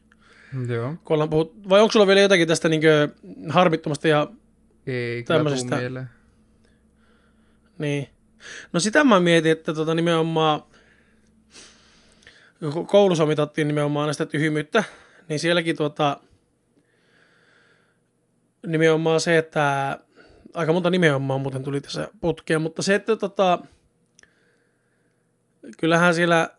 Joo. 0.67 0.95
Kun 1.03 1.13
ollaan 1.13 1.29
puhut, 1.29 1.69
vai 1.69 1.81
onko 1.81 1.91
sulla 1.91 2.07
vielä 2.07 2.19
jotakin 2.21 2.47
tästä 2.47 2.69
niin 2.69 2.81
harmittomasta 3.49 4.07
ja 4.07 4.27
Ei 4.87 5.23
Tämmöisestä- 5.23 5.75
mieleen. 5.75 6.09
niin. 7.77 8.09
No 8.73 8.79
sitä 8.79 9.03
mä 9.03 9.19
mietin, 9.19 9.51
että 9.51 9.73
tota 9.73 9.95
nimenomaan 9.95 10.63
koulussa 12.87 13.25
mitattiin 13.25 13.67
nimenomaan 13.67 14.07
näistä 14.07 14.25
tyhmyyttä, 14.25 14.83
niin 15.29 15.39
sielläkin 15.39 15.75
tota, 15.75 16.19
nimenomaan 18.67 19.19
se, 19.21 19.37
että 19.37 19.99
aika 20.53 20.73
monta 20.73 20.89
nimenomaan 20.89 21.41
muuten 21.41 21.63
tuli 21.63 21.81
tässä 21.81 22.07
putkeen, 22.21 22.61
mutta 22.61 22.81
se, 22.81 22.95
että 22.95 23.15
tota, 23.15 23.59
kyllähän 25.77 26.15
siellä 26.15 26.49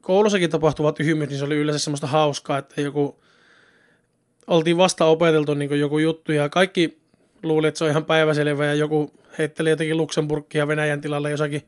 koulussakin 0.00 0.50
tapahtuva 0.50 0.92
tyhmyys, 0.92 1.28
niin 1.28 1.38
se 1.38 1.44
oli 1.44 1.56
yleensä 1.56 1.84
semmoista 1.84 2.06
hauskaa, 2.06 2.58
että 2.58 2.80
joku, 2.80 3.22
oltiin 4.46 4.76
vasta 4.76 5.04
opeteltu 5.04 5.54
niin 5.54 5.80
joku 5.80 5.98
juttu 5.98 6.32
ja 6.32 6.48
kaikki 6.48 7.02
luuli, 7.42 7.68
että 7.68 7.78
se 7.78 7.84
on 7.84 7.90
ihan 7.90 8.04
päiväselvä 8.04 8.66
ja 8.66 8.74
joku 8.74 9.12
heitteli 9.38 9.70
jotenkin 9.70 9.96
Luxemburgia 9.96 10.68
Venäjän 10.68 11.00
tilalle 11.00 11.30
jossakin, 11.30 11.62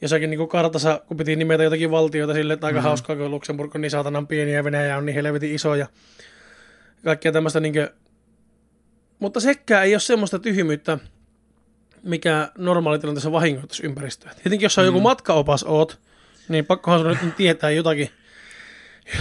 jossakin 0.00 0.30
niin 0.30 0.48
kartassa, 0.48 1.00
kun 1.06 1.16
piti 1.16 1.36
nimetä 1.36 1.62
jotakin 1.62 1.90
valtioita 1.90 2.34
sille, 2.34 2.52
että 2.52 2.66
aika 2.66 2.74
Mhm. 2.74 2.78
mm-hmm. 2.78 2.88
hauskaa, 2.88 3.16
kun 3.16 3.30
Luxemburg 3.30 3.74
on 3.74 3.80
niin 3.80 3.90
saatanan 3.90 4.26
pieni 4.26 4.54
ja 4.54 4.64
Venäjä 4.64 4.96
on 4.96 5.06
niin 5.06 5.14
helvetin 5.14 5.54
iso 5.54 5.74
ja 5.74 5.86
kaikkea 7.04 7.32
tämmöistä 7.32 7.60
niin 7.60 7.72
kuin... 7.72 7.88
Mutta 9.18 9.40
sekään 9.40 9.84
ei 9.84 9.94
ole 9.94 10.00
semmoista 10.00 10.38
tyhmyyttä, 10.38 10.98
mikä 12.02 12.48
normaalitilanteessa 12.58 13.32
vahingoittaisi 13.32 13.86
ympäristöä. 13.86 14.32
Tietenkin 14.34 14.64
jos 14.64 14.74
sä 14.74 14.82
mm. 14.82 14.86
joku 14.86 15.00
matkaopas 15.00 15.64
oot, 15.64 16.00
niin 16.48 16.66
pakkohan 16.66 17.00
sun 17.00 17.18
nyt 17.22 17.36
tietää 17.36 17.70
jotakin, 17.70 18.10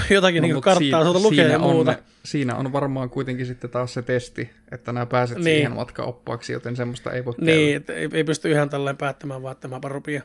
jotakin 0.10 0.42
no, 0.42 0.48
niin 0.48 0.62
karttaa 0.62 1.04
tuolta 1.04 1.20
lukea 1.20 1.48
ja 1.48 1.60
on, 1.60 1.76
muuta. 1.76 1.96
Siinä 2.26 2.56
on 2.56 2.74
varmaan 2.74 3.10
kuitenkin 3.10 3.46
sitten 3.46 3.70
taas 3.70 3.94
se 3.94 4.02
testi, 4.02 4.50
että 4.72 4.94
nämä 4.94 5.06
pääset 5.06 5.38
Niin. 5.38 5.46
niin. 5.46 5.56
siihen 5.56 5.72
matkaoppaaksi, 5.72 6.54
joten 6.54 6.76
semmoista 6.76 7.12
ei 7.12 7.26
voi 7.26 7.34
Niin, 7.42 7.76
että 7.76 7.94
ei, 7.94 8.10
ei 8.14 8.24
pysty 8.24 8.52
ihan 8.52 8.70
tälleen 8.70 8.98
päättämään, 8.98 9.44
vaan 9.44 9.52
että 9.52 9.68
mäpä 9.68 9.88
rupia. 9.88 10.22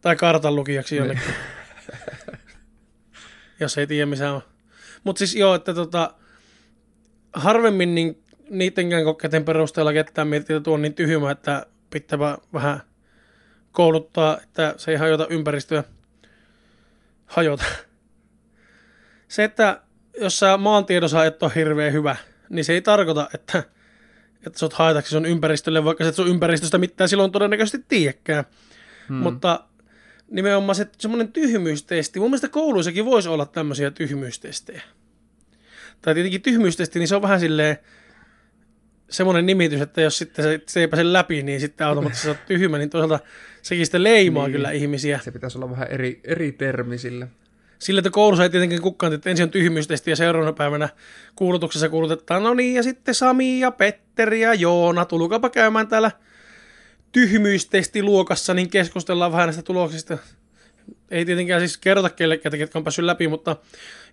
Tai 0.00 0.16
kartan 0.16 0.56
lukijaksi 0.56 0.96
jonnekin. 0.96 1.22
jos 3.60 3.78
ei 3.78 3.86
tiedä 3.86 4.06
missä 4.06 4.32
on. 4.32 4.42
Mutta 5.04 5.18
siis 5.18 5.34
joo, 5.34 5.54
että 5.54 5.74
tota, 5.74 6.14
harvemmin 7.32 7.94
niin 7.94 8.21
niidenkään 8.52 9.04
kokeiden 9.04 9.44
perusteella 9.44 9.92
ketään 9.92 10.28
miettii, 10.28 10.56
että 10.56 10.64
tuo 10.64 10.74
on 10.74 10.82
niin 10.82 10.94
tyhmä, 10.94 11.30
että 11.30 11.66
pitää 11.90 12.18
vähän 12.52 12.80
kouluttaa, 13.72 14.38
että 14.42 14.74
se 14.76 14.90
ei 14.90 14.96
hajota 14.96 15.26
ympäristöä. 15.30 15.84
Hajota. 17.26 17.64
Se, 19.28 19.44
että 19.44 19.80
jos 20.20 20.38
sä 20.38 20.56
maantiedossa 20.56 21.24
et 21.24 21.42
ole 21.42 21.52
hirveän 21.54 21.92
hyvä, 21.92 22.16
niin 22.48 22.64
se 22.64 22.72
ei 22.72 22.82
tarkoita, 22.82 23.28
että 23.34 23.62
että 24.46 24.58
sä 24.58 24.66
oot 24.66 24.72
haitaksi 24.72 25.10
sun 25.10 25.26
ympäristölle, 25.26 25.84
vaikka 25.84 26.04
sä 26.04 26.08
et 26.08 26.14
sun 26.14 26.28
ympäristöstä 26.28 26.78
mitään 26.78 27.08
silloin 27.08 27.32
todennäköisesti 27.32 27.84
tiedäkään. 27.88 28.44
Hmm. 29.08 29.16
Mutta 29.16 29.64
nimenomaan 30.30 30.74
se 30.74 30.86
semmoinen 30.98 31.32
tyhmyystesti. 31.32 32.20
Mun 32.20 32.30
mielestä 32.30 32.48
kouluissakin 32.48 33.04
voisi 33.04 33.28
olla 33.28 33.46
tämmöisiä 33.46 33.90
tyhmyystestejä. 33.90 34.82
Tai 36.02 36.14
tietenkin 36.14 36.42
tyhmyystesti, 36.42 36.98
niin 36.98 37.08
se 37.08 37.16
on 37.16 37.22
vähän 37.22 37.40
silleen 37.40 37.78
semmoinen 39.12 39.46
nimitys, 39.46 39.80
että 39.80 40.00
jos 40.00 40.18
sitten 40.18 40.44
se, 40.44 40.60
se 40.66 40.80
ei 40.80 40.88
pääse 40.88 41.12
läpi, 41.12 41.42
niin 41.42 41.60
sitten 41.60 41.86
automaattisesti 41.86 42.30
on 42.30 42.36
tyhmä, 42.46 42.78
niin 42.78 42.90
toisaalta 42.90 43.18
sekin 43.62 43.86
sitten 43.86 44.02
leimaa 44.02 44.46
niin. 44.46 44.52
kyllä 44.52 44.70
ihmisiä. 44.70 45.20
Se 45.24 45.30
pitäisi 45.30 45.58
olla 45.58 45.70
vähän 45.70 45.88
eri, 45.88 46.20
eri 46.24 46.52
termi 46.52 46.98
sille. 46.98 47.28
Sillä, 47.78 47.98
että 47.98 48.10
koulussa 48.10 48.42
ei 48.42 48.50
tietenkin 48.50 48.82
kukaan, 48.82 49.12
että 49.12 49.30
ensin 49.30 49.44
on 49.44 49.50
tyhmyystesti 49.50 50.10
ja 50.10 50.16
seuraavana 50.16 50.52
päivänä 50.52 50.88
kuulutuksessa 51.36 51.88
kuulutetaan, 51.88 52.42
no 52.42 52.54
niin, 52.54 52.74
ja 52.74 52.82
sitten 52.82 53.14
Sami 53.14 53.60
ja 53.60 53.70
Petteri 53.70 54.40
ja 54.40 54.54
Joona, 54.54 55.04
tulkaapa 55.04 55.50
käymään 55.50 55.88
täällä 55.88 56.10
tyhmyystestiluokassa, 57.12 58.54
niin 58.54 58.70
keskustellaan 58.70 59.32
vähän 59.32 59.46
näistä 59.46 59.62
tuloksista. 59.62 60.18
Ei 61.12 61.24
tietenkään 61.24 61.60
siis 61.60 61.78
kerrota 61.78 62.10
kellekään, 62.10 62.58
ketkä 62.58 62.78
on 62.78 62.84
päässyt 62.84 63.04
läpi, 63.04 63.28
mutta 63.28 63.56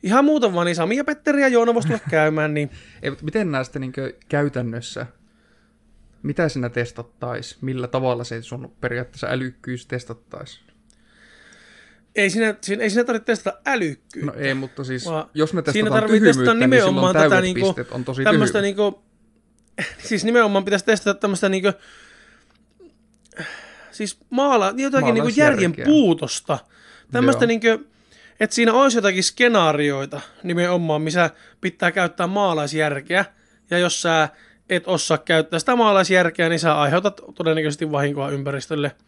ihan 0.03 0.25
muuta 0.25 0.53
vaan, 0.53 0.65
niin 0.65 0.75
Sami 0.75 0.98
ja 0.98 1.03
Petteri 1.03 1.41
ja 1.41 1.48
Joona 1.48 1.74
voisi 1.74 1.88
tulla 1.88 2.00
käymään. 2.10 2.53
Niin... 2.53 2.70
Ei, 3.03 3.12
miten 3.22 3.51
näistä 3.51 3.79
niin 3.79 3.94
käytännössä, 4.29 5.06
mitä 6.24 6.50
sinä 6.50 6.70
testattaisi? 6.70 7.58
Millä 7.62 7.88
tavalla 7.88 8.24
se 8.24 8.41
sun 8.41 8.75
periaatteessa 8.82 9.27
älykkyys 9.27 9.86
testattaisi? 9.86 10.60
Ei 12.15 12.29
siinä, 12.29 12.56
siinä, 12.62 12.84
ei 12.84 12.89
siinä 12.89 13.03
tarvitse 13.03 13.25
testata 13.25 13.60
älykkyyttä. 13.65 14.32
No 14.32 14.38
ei, 14.38 14.53
mutta 14.53 14.84
siis 14.84 15.06
jos 15.34 15.53
me 15.53 15.62
testataan 15.62 16.03
tyhmyyttä, 16.03 16.53
niin 16.53 16.84
silloin 16.84 17.15
tätä 17.15 17.41
niinku, 17.41 17.75
on 17.91 18.06
tosi 18.06 18.24
tämmöistä 18.24 18.62
niinku, 18.62 19.03
siis 20.08 20.24
nimenomaan 20.24 20.65
pitäisi 20.65 20.86
testata 20.86 21.20
tämmöistä 21.20 21.50
niinku, 21.50 21.72
siis 23.91 24.18
maala, 24.29 24.74
jotakin 24.77 25.13
niinku 25.13 25.32
järjen 25.36 25.74
puutosta. 25.86 26.60
Tämmöistä 27.12 27.46
niinku, 27.46 27.68
että 28.39 28.56
siinä 28.56 28.74
olisi 28.74 28.98
jotakin 28.98 29.24
skenaarioita 29.24 30.22
nimenomaan, 30.44 31.01
missä 31.01 31.30
pitää 31.62 31.92
käyttää 31.92 32.28
maalaisjärkeä. 32.28 33.25
Ja 33.70 33.78
jos 33.78 34.01
sä 34.01 34.30
et 34.70 34.88
osaa 34.88 35.18
käyttää 35.18 35.60
sitä 35.60 35.75
maalaisjärkeä, 35.75 36.50
niin 36.50 36.60
sä 36.60 36.80
aiheutat 36.80 37.22
todennäköisesti 37.36 37.92
vahinkoa 37.92 38.30
ympäristölle– 38.30 38.92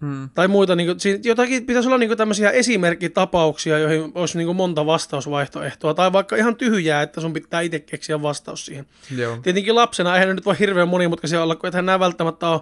Hmm. 0.00 0.28
Tai 0.34 0.48
muita, 0.48 0.76
niin 0.76 0.86
kuin, 0.86 1.20
jotakin 1.24 1.66
pitäisi 1.66 1.88
olla 1.88 1.98
niin 1.98 2.08
kuin 2.08 2.18
tämmöisiä 2.18 2.50
esimerkkitapauksia, 2.50 3.78
joihin 3.78 4.12
olisi 4.14 4.38
niin 4.38 4.46
kuin 4.46 4.56
monta 4.56 4.86
vastausvaihtoehtoa, 4.86 5.94
tai 5.94 6.12
vaikka 6.12 6.36
ihan 6.36 6.56
tyhjää, 6.56 7.02
että 7.02 7.20
sun 7.20 7.32
pitää 7.32 7.60
itse 7.60 7.78
keksiä 7.78 8.22
vastaus 8.22 8.66
siihen. 8.66 8.86
Joo. 9.16 9.36
Tietenkin 9.36 9.74
lapsena 9.74 10.16
eihän 10.16 10.36
nyt 10.36 10.44
voi 10.44 10.58
hirveän 10.58 10.88
monimutkaisia 10.88 11.42
olla, 11.42 11.56
kun 11.56 11.68
ethän 11.68 11.86
nämä 11.86 12.00
välttämättä 12.00 12.48
ole 12.48 12.60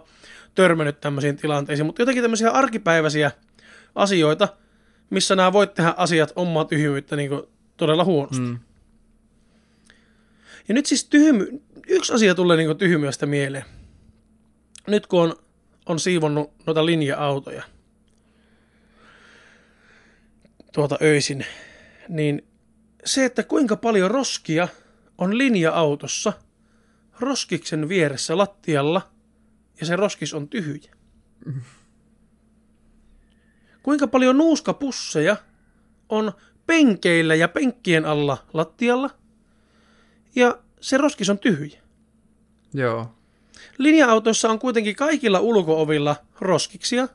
törmännyt 0.55 1.00
tämmöisiin 1.00 1.37
tilanteisiin, 1.37 1.87
mutta 1.87 2.03
jotakin 2.03 2.23
tämmöisiä 2.23 2.50
arkipäiväisiä 2.50 3.31
asioita, 3.97 4.49
missä 5.11 5.37
nämä 5.37 5.53
voit 5.53 5.75
tehdä 5.75 5.95
asiat 5.97 6.33
omaa 6.37 6.65
tyhmyyttä 6.65 7.17
niin 7.17 7.29
kuin 7.29 7.43
todella 7.76 8.05
huonosti. 8.05 8.47
Hmm. 8.47 8.59
Ja 10.69 10.75
nyt 10.75 10.87
siis 10.87 11.05
tyhmy, 11.05 11.62
yksi 11.88 12.12
asia 12.12 12.35
tulee 12.35 12.57
niin 12.57 12.79
tyhmyöstä 12.79 13.26
mieleen. 13.26 13.65
Nyt 14.87 15.07
kun 15.07 15.21
on 15.21 15.37
on 15.87 16.00
siivonnut 16.00 16.53
noita 16.67 16.87
linja-autoja 16.87 17.62
tuota 20.73 20.99
öisin, 21.03 21.47
niin 22.09 22.47
se, 23.05 23.25
että 23.25 23.43
kuinka 23.43 23.76
paljon 23.76 24.11
roskia 24.11 24.69
on 25.19 25.38
linja-autossa 25.38 26.33
roskiksen 27.21 27.88
vieressä 27.88 28.38
lattialla 28.38 29.11
ja 29.81 29.87
se 29.87 29.97
roskis 29.97 30.35
on 30.35 30.49
tyhjä. 30.49 30.95
Kuinka 33.87 34.07
paljon 34.07 34.38
nuuskapusseja 34.38 35.37
on 36.08 36.32
penkeillä 36.67 37.34
ja 37.34 37.49
penkkien 37.49 38.04
alla 38.04 38.39
lattialla 38.52 39.11
ja 40.37 40.58
se 40.80 40.99
roskis 40.99 41.30
on 41.30 41.39
tyhjä. 41.39 41.80
Joo. 42.75 43.15
Linja-autoissa 43.78 44.50
on 44.50 44.58
kuitenkin 44.58 44.97
kaikilla 44.97 45.41
ulkoovilla 45.41 46.17
roskiksia. 46.41 47.08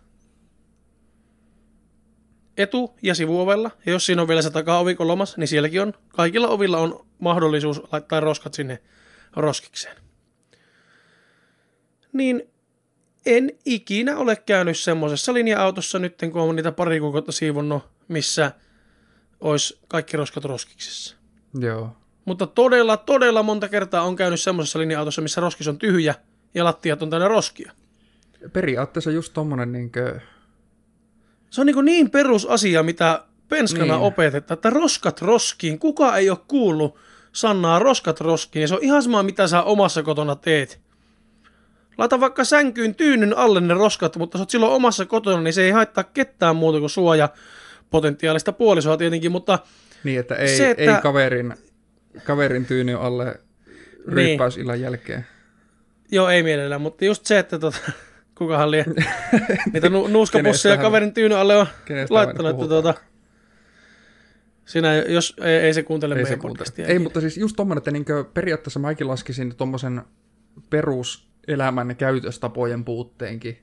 Etu- 2.57 2.95
ja 3.01 3.15
sivuovella. 3.15 3.71
Ja 3.85 3.91
jos 3.91 4.05
siinä 4.05 4.21
on 4.21 4.27
vielä 4.27 4.41
se 4.41 4.49
takaovi 4.49 4.95
kolmas, 4.95 5.37
niin 5.37 5.47
sielläkin 5.47 5.81
on. 5.81 5.93
Kaikilla 6.07 6.47
ovilla 6.47 6.77
on 6.77 7.05
mahdollisuus 7.19 7.81
laittaa 7.91 8.19
roskat 8.19 8.53
sinne 8.53 8.79
roskikseen. 9.35 9.97
Niin 12.13 12.50
en 13.25 13.51
ikinä 13.65 14.17
ole 14.17 14.35
käynyt 14.35 14.79
semmoisessa 14.79 15.33
linja-autossa 15.33 15.99
nyt, 15.99 16.15
kun 16.31 16.41
on 16.41 16.55
niitä 16.55 16.71
pari 16.71 16.99
kuukautta 16.99 17.31
siivonnut, 17.31 17.83
missä 18.07 18.51
olisi 19.41 19.79
kaikki 19.87 20.17
roskat 20.17 20.45
roskiksessa. 20.45 21.15
Joo. 21.59 21.95
Mutta 22.25 22.47
todella, 22.47 22.97
todella 22.97 23.43
monta 23.43 23.69
kertaa 23.69 24.03
on 24.03 24.15
käynyt 24.15 24.41
semmoisessa 24.41 24.79
linja-autossa, 24.79 25.21
missä 25.21 25.41
roskis 25.41 25.67
on 25.67 25.77
tyhjä– 25.77 26.15
ja 26.53 26.63
lattiat 26.63 27.01
on 27.01 27.09
täynnä 27.09 27.27
roskia. 27.27 27.71
Periaatteessa 28.53 29.11
just 29.11 29.33
tommonen 29.33 29.71
niinkö... 29.71 30.19
Se 31.49 31.61
on 31.61 31.67
niin, 31.67 31.85
niin 31.85 32.09
perusasia, 32.09 32.83
mitä 32.83 33.23
penskana 33.49 33.93
niin. 33.93 34.05
opetetaan, 34.05 34.55
että 34.55 34.69
roskat 34.69 35.21
roskiin. 35.21 35.79
Kuka 35.79 36.17
ei 36.17 36.29
ole 36.29 36.37
kuullut 36.47 36.95
Sannaa 37.31 37.79
roskat 37.79 38.21
roskiin, 38.21 38.61
ja 38.61 38.67
se 38.67 38.75
on 38.75 38.83
ihan 38.83 39.03
sama, 39.03 39.23
mitä 39.23 39.47
sä 39.47 39.63
omassa 39.63 40.03
kotona 40.03 40.35
teet. 40.35 40.81
Laita 42.01 42.19
vaikka 42.19 42.43
sänkyyn 42.43 42.95
tyynyn 42.95 43.37
alle 43.37 43.61
ne 43.61 43.73
roskat, 43.73 44.17
mutta 44.17 44.37
sä 44.37 44.41
oot 44.41 44.49
silloin 44.49 44.73
omassa 44.73 45.05
kotona, 45.05 45.41
niin 45.41 45.53
se 45.53 45.63
ei 45.63 45.71
haittaa 45.71 46.03
ketään 46.03 46.55
muuta 46.55 46.79
kuin 46.79 46.89
suoja 46.89 47.29
potentiaalista 47.89 48.51
puolisoa 48.51 48.97
tietenkin, 48.97 49.31
mutta... 49.31 49.59
Niin, 50.03 50.19
että 50.19 50.35
ei, 50.35 50.57
se, 50.57 50.69
että... 50.69 50.95
ei 50.95 51.01
kaverin, 51.01 51.53
kaverin 52.23 52.65
tyynyn 52.65 52.97
alle 52.97 53.25
niin. 53.25 53.37
ryyppäysillan 54.07 54.73
niin. 54.73 54.83
jälkeen. 54.83 55.25
Joo, 56.11 56.29
ei 56.29 56.43
mielellään, 56.43 56.81
mutta 56.81 57.05
just 57.05 57.25
se, 57.25 57.39
että 57.39 57.59
tota, 57.59 57.77
kukahan 58.37 58.71
lie 58.71 58.85
niitä 59.73 59.89
nu- 59.89 60.07
nuuskapusseja 60.07 60.77
kaverin 60.77 61.13
tyynyn 61.13 61.37
alle 61.37 61.57
on 61.57 61.67
laittanut, 62.09 62.51
että 62.51 62.67
tuota, 62.67 62.93
sinä, 64.65 64.95
jos 64.95 65.35
ei, 65.41 65.55
ei 65.55 65.73
se 65.73 65.83
kuuntele 65.83 66.15
ei 66.15 66.23
meidän 66.23 66.39
se 66.39 66.41
podcastia. 66.41 66.87
Ei, 66.87 66.99
mutta 66.99 67.21
siis 67.21 67.37
just 67.37 67.55
tommonen, 67.55 67.77
että 67.77 67.91
niinkö 67.91 68.25
periaatteessa 68.33 68.79
mäkin 68.79 69.07
laskisin 69.07 69.55
tommosen 69.55 70.01
peruselämän 71.47 71.95
käytöstapojen 71.95 72.85
puutteenkin. 72.85 73.57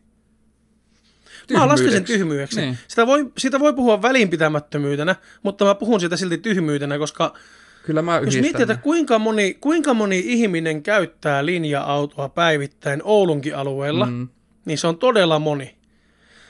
Mä 1.52 1.68
lasken 1.68 1.92
sen 1.92 2.04
tyhmyydeksi. 2.04 2.60
Niin. 2.60 2.78
Sitä, 2.88 3.06
voi, 3.06 3.32
sitä 3.38 3.60
voi 3.60 3.72
puhua 3.72 4.02
välinpitämättömyytenä, 4.02 5.16
mutta 5.42 5.64
mä 5.64 5.74
puhun 5.74 6.00
siitä 6.00 6.16
silti 6.16 6.38
tyhmyytenä, 6.38 6.98
koska 6.98 7.34
Kyllä 7.82 8.02
mä 8.02 8.20
Jos 8.24 8.36
miettii, 8.40 8.62
että 8.62 8.76
kuinka 8.76 9.18
moni, 9.18 9.54
kuinka 9.60 9.94
moni 9.94 10.22
ihminen 10.26 10.82
käyttää 10.82 11.46
linja-autoa 11.46 12.28
päivittäin 12.28 13.00
Oulunkin 13.04 13.56
alueella, 13.56 14.06
mm. 14.06 14.28
niin 14.64 14.78
se 14.78 14.86
on 14.86 14.98
todella 14.98 15.38
moni. 15.38 15.76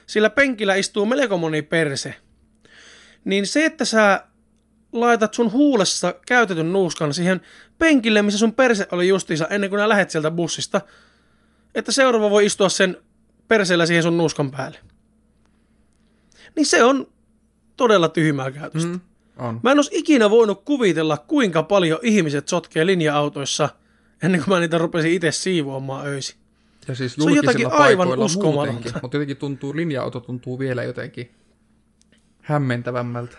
Sillä 0.06 0.30
penkillä 0.30 0.74
istuu 0.74 1.06
melko 1.06 1.38
moni 1.38 1.62
perse. 1.62 2.14
Niin 3.24 3.46
se, 3.46 3.64
että 3.64 3.84
sä 3.84 4.24
laitat 4.92 5.34
sun 5.34 5.52
huulessa 5.52 6.14
käytetyn 6.26 6.72
nuuskan 6.72 7.14
siihen 7.14 7.40
penkille, 7.78 8.22
missä 8.22 8.38
sun 8.38 8.54
perse 8.54 8.86
oli 8.92 9.08
justiinsa 9.08 9.46
ennen 9.50 9.70
kuin 9.70 9.78
nää 9.78 9.88
lähet 9.88 10.10
sieltä 10.10 10.30
bussista, 10.30 10.80
että 11.78 11.92
seuraava 11.92 12.30
voi 12.30 12.46
istua 12.46 12.68
sen 12.68 12.96
perseellä 13.48 13.86
siihen 13.86 14.02
sun 14.02 14.18
nuuskan 14.18 14.50
päälle. 14.50 14.78
Niin 16.56 16.66
se 16.66 16.84
on 16.84 17.06
todella 17.76 18.08
tyhmää 18.08 18.50
käytöstä. 18.50 18.88
Mm. 18.88 19.00
On. 19.38 19.60
Mä 19.62 19.70
en 19.70 19.78
olisi 19.78 19.90
ikinä 19.92 20.30
voinut 20.30 20.62
kuvitella, 20.64 21.16
kuinka 21.16 21.62
paljon 21.62 21.98
ihmiset 22.02 22.48
sotkee 22.48 22.86
linja-autoissa 22.86 23.68
ennen 24.22 24.44
kuin 24.44 24.54
mä 24.54 24.60
niitä 24.60 24.78
rupesin 24.78 25.12
itse 25.12 25.32
siivoamaan 25.32 26.06
öisin. 26.06 26.36
Ja 26.88 26.94
siis 26.94 27.14
se 27.14 27.22
on 27.22 27.34
jotakin 27.34 27.72
aivan 27.72 28.18
uskomatonta. 28.18 28.98
Mutta 29.02 29.16
jotenkin 29.16 29.36
tuntuu, 29.36 29.76
linja-auto 29.76 30.20
tuntuu 30.20 30.58
vielä 30.58 30.84
jotenkin 30.84 31.30
hämmentävämmältä. 32.42 33.38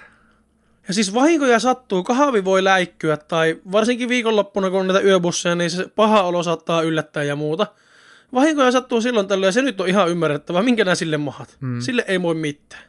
Ja 0.88 0.94
siis 0.94 1.14
vahinkoja 1.14 1.60
sattuu, 1.60 2.04
kahvi 2.04 2.46
voi 2.46 2.64
läikkyä 2.64 3.18
tai 3.18 3.62
varsinkin 3.72 4.10
viikonloppuna 4.10 4.70
kun 4.70 4.80
on 4.80 4.88
näitä 4.88 5.08
yöbusseja, 5.08 5.56
niin 5.56 5.72
se 5.72 5.88
paha 5.96 6.24
olo 6.24 6.44
saattaa 6.44 6.82
yllättää 6.82 7.24
ja 7.24 7.36
muuta. 7.36 7.68
Vahinkoja 8.34 8.72
sattuu 8.72 9.02
silloin 9.02 9.28
tällöin 9.28 9.48
ja 9.48 9.52
se 9.52 9.62
nyt 9.62 9.82
on 9.82 9.88
ihan 9.88 10.10
ymmärrettävää, 10.10 10.62
minkä 10.62 10.86
nää 10.86 10.96
sille 10.96 11.18
mahat. 11.18 11.58
Hmm. 11.62 11.82
Sille 11.82 12.06
ei 12.08 12.22
voi 12.22 12.36
mitään. 12.36 12.84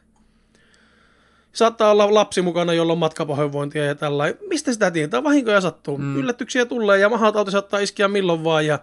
Saattaa 1.53 1.91
olla 1.91 2.13
lapsi 2.13 2.41
mukana, 2.41 2.73
jolla 2.73 2.93
on 2.93 2.99
matkapahoinvointia 2.99 3.85
ja 3.85 3.95
tällä. 3.95 4.33
Mistä 4.47 4.73
sitä 4.73 4.91
tietää? 4.91 5.23
Vahinkoja 5.23 5.61
sattuu. 5.61 5.97
Mm. 5.97 6.17
Yllätyksiä 6.17 6.65
tulee 6.65 6.99
ja 6.99 7.09
mahatauti 7.09 7.51
saattaa 7.51 7.79
iskeä 7.79 8.07
milloin 8.07 8.43
vaan. 8.43 8.65
Ja 8.65 8.79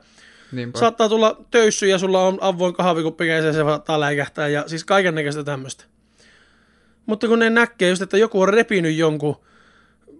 Niinpä. 0.53 0.79
Saattaa 0.79 1.09
tulla 1.09 1.45
töyssy 1.51 1.87
ja 1.87 1.99
sulla 1.99 2.23
on 2.23 2.39
avoin 2.41 2.75
kahvikuppi 2.75 3.29
ja 3.29 3.43
se 3.43 3.53
saattaa 3.53 4.01
läikähtää 4.01 4.49
ja 4.49 4.65
siis 4.67 4.85
kaiken 4.85 5.15
näköistä 5.15 5.45
tämmöistä. 5.45 5.85
Mutta 7.07 7.29
kun 7.29 7.39
ne 7.39 7.51
näkee 7.51 7.89
just, 7.89 8.03
että 8.03 8.19
joku 8.19 8.41
on 8.41 8.49
repinyt 8.49 8.97
jonkun 8.97 9.37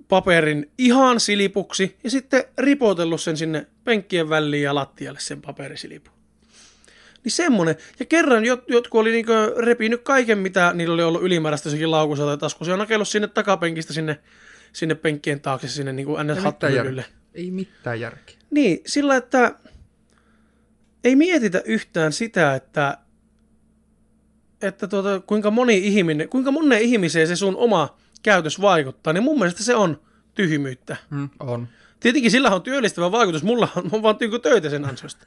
paperin 0.09 0.71
ihan 0.79 1.21
silipuksi 1.21 1.97
ja 2.05 2.11
sitten 2.11 2.45
ripotellut 2.59 3.21
sen 3.21 3.37
sinne 3.37 3.67
penkkien 3.85 4.29
väliin 4.29 4.63
ja 4.63 4.75
lattialle 4.75 5.21
sen 5.21 5.43
paperisilipun. 5.43 6.18
Niin 7.29 7.37
semmonen. 7.37 7.77
Ja 8.01 8.07
kerran 8.07 8.45
jot, 8.45 8.65
jotkut 8.69 9.01
oli 9.01 9.11
niinku 9.11 9.33
repinyt 9.59 10.03
kaiken, 10.03 10.39
mitä 10.39 10.73
niillä 10.75 10.95
oli 10.95 11.03
ollut 11.03 11.23
ylimääräistä 11.23 11.69
jossakin 11.69 11.91
laukussa 11.91 12.25
tai 12.25 12.39
taskussa 12.39 12.71
ja 12.71 12.77
nakellut 12.77 13.09
sinne 13.09 13.29
takapenkistä 13.29 13.93
sinne, 13.93 14.19
sinne 14.73 14.95
penkkien 14.95 15.41
taakse, 15.41 15.69
sinne 15.69 15.93
niinku 15.93 16.13
ns. 16.13 16.19
Ei 16.19 16.25
mitään, 16.25 16.43
hattumyllylle. 16.43 17.01
järkeä. 17.01 17.19
Ei 17.35 17.51
mitään 17.51 18.01
järkeä. 18.01 18.37
Niin, 18.51 18.81
sillä 18.87 19.17
että 19.17 19.55
ei 21.05 21.17
mietitä 21.17 21.63
yhtään 21.65 22.13
sitä, 22.13 22.55
että, 22.55 22.99
että 24.63 24.89
tuota, 24.89 25.21
kuinka 25.21 25.51
moni 25.51 25.79
ihminen, 25.79 26.29
kuinka 26.29 26.51
moneen 26.51 26.83
ihmiseen 26.83 27.29
se 27.29 27.37
sun 27.37 27.57
oma 27.57 27.99
käytös 28.23 28.61
vaikuttaa, 28.61 29.13
niin 29.13 29.25
mun 29.25 29.39
mielestä 29.39 29.63
se 29.63 29.75
on 29.75 30.01
tyhmyyttä. 30.35 30.97
Mm, 31.11 31.29
on. 31.41 31.69
Tietenkin 32.01 32.31
sillä 32.31 32.51
on 32.51 32.63
työllistävä 32.63 33.13
vaikutus, 33.13 33.43
mulla 33.43 33.69
on, 33.77 33.89
on 33.93 34.03
vaan 34.03 34.17
niinku 34.21 34.39
töitä 34.39 34.71
sen 34.71 34.85
ansiosta. 34.85 35.27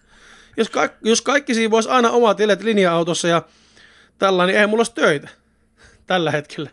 Jos, 0.57 0.69
ka- 0.69 0.89
jos 1.03 1.21
kaikki 1.21 1.53
siinä 1.53 1.71
voisi 1.71 1.89
aina 1.89 2.09
omat 2.11 2.37
tilet 2.37 2.63
linja-autossa 2.63 3.27
ja 3.27 3.41
tällä, 4.17 4.45
niin 4.45 4.59
ei 4.59 4.67
mulla 4.67 4.79
olisi 4.81 4.93
töitä 4.93 5.29
tällä 6.07 6.31
hetkellä. 6.31 6.69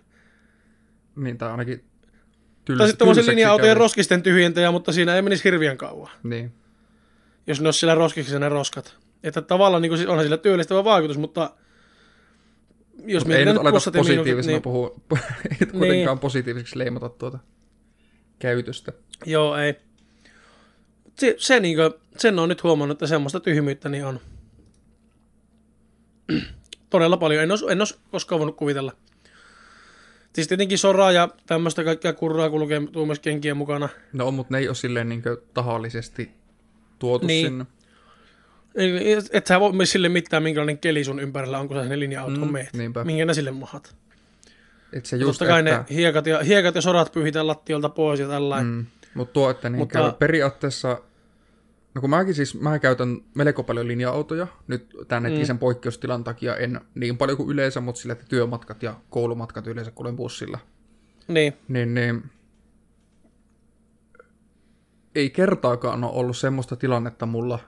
Niin, 1.16 1.38
tai 1.38 1.50
ainakin 1.50 1.84
Tai 2.78 2.88
sitten 2.88 3.06
tylsäksi 3.08 3.30
linja-autojen 3.30 3.74
käy. 3.74 3.78
roskisten 3.78 4.22
tyhjentäjä, 4.22 4.70
mutta 4.70 4.92
siinä 4.92 5.16
ei 5.16 5.22
menisi 5.22 5.44
hirveän 5.44 5.76
kauan, 5.76 6.10
Niin. 6.22 6.52
jos 7.46 7.60
ne 7.60 7.66
olisi 7.68 7.78
siellä 7.78 7.94
roskiksi 7.94 8.38
ne 8.38 8.48
roskat. 8.48 8.96
Että 9.22 9.42
tavallaan 9.42 9.82
niin 9.82 10.08
onhan 10.08 10.24
sillä 10.24 10.36
työllistävä 10.36 10.84
vaikutus, 10.84 11.18
mutta 11.18 11.50
jos 13.06 13.24
Mut 13.26 13.34
ei 13.34 13.44
nyt 13.44 13.56
aleta 13.56 13.90
positiivisena 13.92 14.52
niin, 14.52 14.62
puhua, 14.62 14.94
ei 15.60 15.66
kuitenkaan 15.66 16.18
positiiviseksi 16.18 16.78
leimata 16.78 17.08
tuota 17.08 17.38
käytöstä. 18.38 18.92
Joo, 19.26 19.56
ei. 19.56 19.74
Se, 21.18 21.34
se 21.38 21.60
niin 21.60 21.76
kuin, 21.76 21.90
sen 22.18 22.38
on 22.38 22.48
nyt 22.48 22.62
huomannut, 22.62 22.94
että 22.96 23.06
semmoista 23.06 23.40
tyhmyyttä 23.40 23.88
niin 23.88 24.04
on 24.04 24.20
todella 26.90 27.16
paljon. 27.16 27.42
En 27.42 27.50
olisi, 27.50 27.64
en 27.68 27.80
olisi 27.80 27.98
koskaan 28.10 28.38
voinut 28.38 28.56
kuvitella. 28.56 28.92
Siis 30.32 30.48
tietenkin 30.48 30.78
soraa 30.78 31.12
ja 31.12 31.28
tämmöistä 31.46 31.84
kaikkea 31.84 32.12
kurraa 32.12 32.50
kulkee 32.50 32.82
tuumaskenkien 32.92 33.56
mukana. 33.56 33.88
No 34.12 34.26
on, 34.26 34.34
mutta 34.34 34.54
ne 34.54 34.58
ei 34.58 34.68
ole 34.68 34.74
silleen 34.74 35.08
niin 35.08 35.22
tahallisesti 35.54 36.30
tuotu 36.98 37.26
Niin. 37.26 37.46
sinne. 37.46 37.66
Et 39.32 39.46
sä 39.46 39.60
voi 39.60 39.86
sille 39.86 40.08
mitään, 40.08 40.42
minkälainen 40.42 40.78
keli 40.78 41.04
sun 41.04 41.20
ympärillä 41.20 41.58
on, 41.58 41.68
kun 41.68 41.76
sä 41.76 41.82
sinne 41.82 41.98
linja-autoon 41.98 42.46
Mm, 42.46 42.52
meet. 42.52 42.72
niinpä. 42.76 43.04
Minkä 43.04 43.24
ne 43.24 43.34
sille 43.34 43.50
mahat. 43.50 43.96
Et 44.92 45.06
se 45.06 45.16
Just, 45.16 45.38
Totta 45.38 45.52
kai 45.52 45.60
että, 45.60 45.84
ne 45.88 45.96
hiekat 45.96 46.26
ja, 46.26 46.38
hiekat 46.42 46.74
ja 46.74 46.80
sorat 46.80 47.12
pyyhitään 47.12 47.46
lattiolta 47.46 47.88
pois 47.88 48.20
ja 48.20 48.28
tällainen. 48.28 48.72
Mm. 48.72 48.86
mutta 49.14 49.32
tuo, 49.32 49.50
että 49.50 49.68
niin 49.68 49.78
Mutta- 49.78 49.98
mutta... 50.02 50.12
periaatteessa, 50.18 50.98
no 51.94 52.00
kun 52.00 52.10
mäkin 52.10 52.34
siis, 52.34 52.60
mä 52.60 52.78
käytän 52.78 53.20
melko 53.34 53.62
paljon 53.62 53.88
linja-autoja, 53.88 54.46
nyt 54.66 54.96
tämän 55.08 55.30
hetkisen 55.30 55.56
mm. 55.56 55.60
poikkeustilan 55.60 56.24
takia 56.24 56.56
en 56.56 56.80
niin 56.94 57.18
paljon 57.18 57.36
kuin 57.36 57.50
yleensä, 57.50 57.80
mutta 57.80 58.00
sillä, 58.00 58.12
että 58.12 58.26
työmatkat 58.28 58.82
ja 58.82 58.94
koulumatkat 59.10 59.66
yleensä 59.66 59.90
kuulen 59.90 60.16
bussilla. 60.16 60.58
Niin, 61.28 61.54
Niin, 61.68 61.94
niin 61.94 62.24
ei 65.14 65.30
kertaakaan 65.30 66.04
ole 66.04 66.12
ollut 66.12 66.36
semmoista 66.36 66.76
tilannetta 66.76 67.26
mulla, 67.26 67.58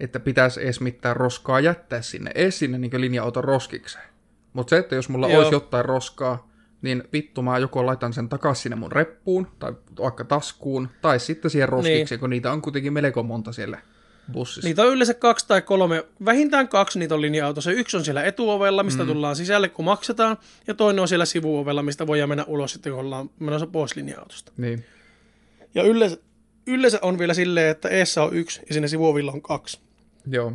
että 0.00 0.20
pitäisi 0.20 0.62
edes 0.62 0.80
mitään 0.80 1.16
roskaa 1.16 1.60
jättää 1.60 2.02
sinne, 2.02 2.30
edes 2.34 2.58
sinne 2.58 2.78
niin 2.78 3.00
linja-auton 3.00 3.44
roskikseen. 3.44 4.08
Mutta 4.52 4.70
se, 4.70 4.78
että 4.78 4.94
jos 4.94 5.08
mulla 5.08 5.28
Joo. 5.28 5.38
olisi 5.38 5.54
jotain 5.54 5.84
roskaa, 5.84 6.50
niin 6.82 7.04
vittu 7.12 7.42
mä 7.42 7.58
joko 7.58 7.86
laitan 7.86 8.12
sen 8.12 8.28
takaisin 8.28 8.62
sinne 8.62 8.76
mun 8.76 8.92
reppuun, 8.92 9.46
tai 9.58 9.72
vaikka 9.98 10.24
taskuun, 10.24 10.88
tai 11.02 11.20
sitten 11.20 11.50
siihen 11.50 11.68
roskikseen, 11.68 12.06
niin. 12.10 12.20
kun 12.20 12.30
niitä 12.30 12.52
on 12.52 12.62
kuitenkin 12.62 12.92
melko 12.92 13.22
monta 13.22 13.52
siellä 13.52 13.78
bussissa. 14.32 14.68
Niitä 14.68 14.82
on 14.82 14.92
yleensä 14.92 15.14
kaksi 15.14 15.48
tai 15.48 15.62
kolme, 15.62 16.04
vähintään 16.24 16.68
kaksi 16.68 16.98
niitä 16.98 17.14
on 17.14 17.20
linja-autossa. 17.20 17.70
Yksi 17.70 17.96
on 17.96 18.04
siellä 18.04 18.24
etuovella, 18.24 18.82
mistä 18.82 19.02
mm. 19.02 19.08
tullaan 19.08 19.36
sisälle, 19.36 19.68
kun 19.68 19.84
maksetaan, 19.84 20.36
ja 20.66 20.74
toinen 20.74 21.00
on 21.00 21.08
siellä 21.08 21.24
sivuovella, 21.24 21.82
mistä 21.82 22.06
voidaan 22.06 22.28
mennä 22.28 22.44
ulos 22.44 22.72
sitten, 22.72 22.92
kun 22.92 23.00
ollaan 23.00 23.30
menossa 23.38 23.66
pois 23.66 23.96
linja-autosta. 23.96 24.52
Niin. 24.56 24.84
Ja 25.74 25.82
yleensä, 25.82 26.16
yleensä 26.66 26.98
on 27.02 27.18
vielä 27.18 27.34
silleen, 27.34 27.70
että 27.70 27.88
eessä 27.88 28.22
on 28.22 28.34
yksi 28.34 28.60
ja 28.68 28.74
sinne 28.74 28.88
sivuovilla 28.88 29.32
on 29.32 29.42
kaksi. 29.42 29.80
Joo. 30.30 30.52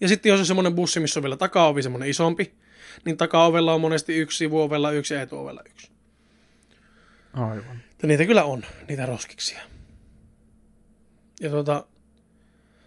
Ja 0.00 0.08
sitten 0.08 0.30
jos 0.30 0.40
on 0.40 0.46
semmoinen 0.46 0.74
bussi, 0.74 1.00
missä 1.00 1.20
on 1.20 1.22
vielä 1.22 1.36
takaovi 1.36 1.82
semmoinen 1.82 2.08
isompi, 2.08 2.54
niin 3.04 3.16
takaovella 3.16 3.74
on 3.74 3.80
monesti 3.80 4.16
yksi, 4.16 4.38
sivuovella 4.38 4.90
yksi 4.90 5.14
ja 5.14 5.22
etuovella 5.22 5.62
yksi. 5.70 5.90
Aivan. 7.32 7.82
Ja 8.02 8.08
niitä 8.08 8.26
kyllä 8.26 8.44
on, 8.44 8.64
niitä 8.88 9.06
roskiksia. 9.06 9.60
Ja 11.40 11.50
tota, 11.50 11.84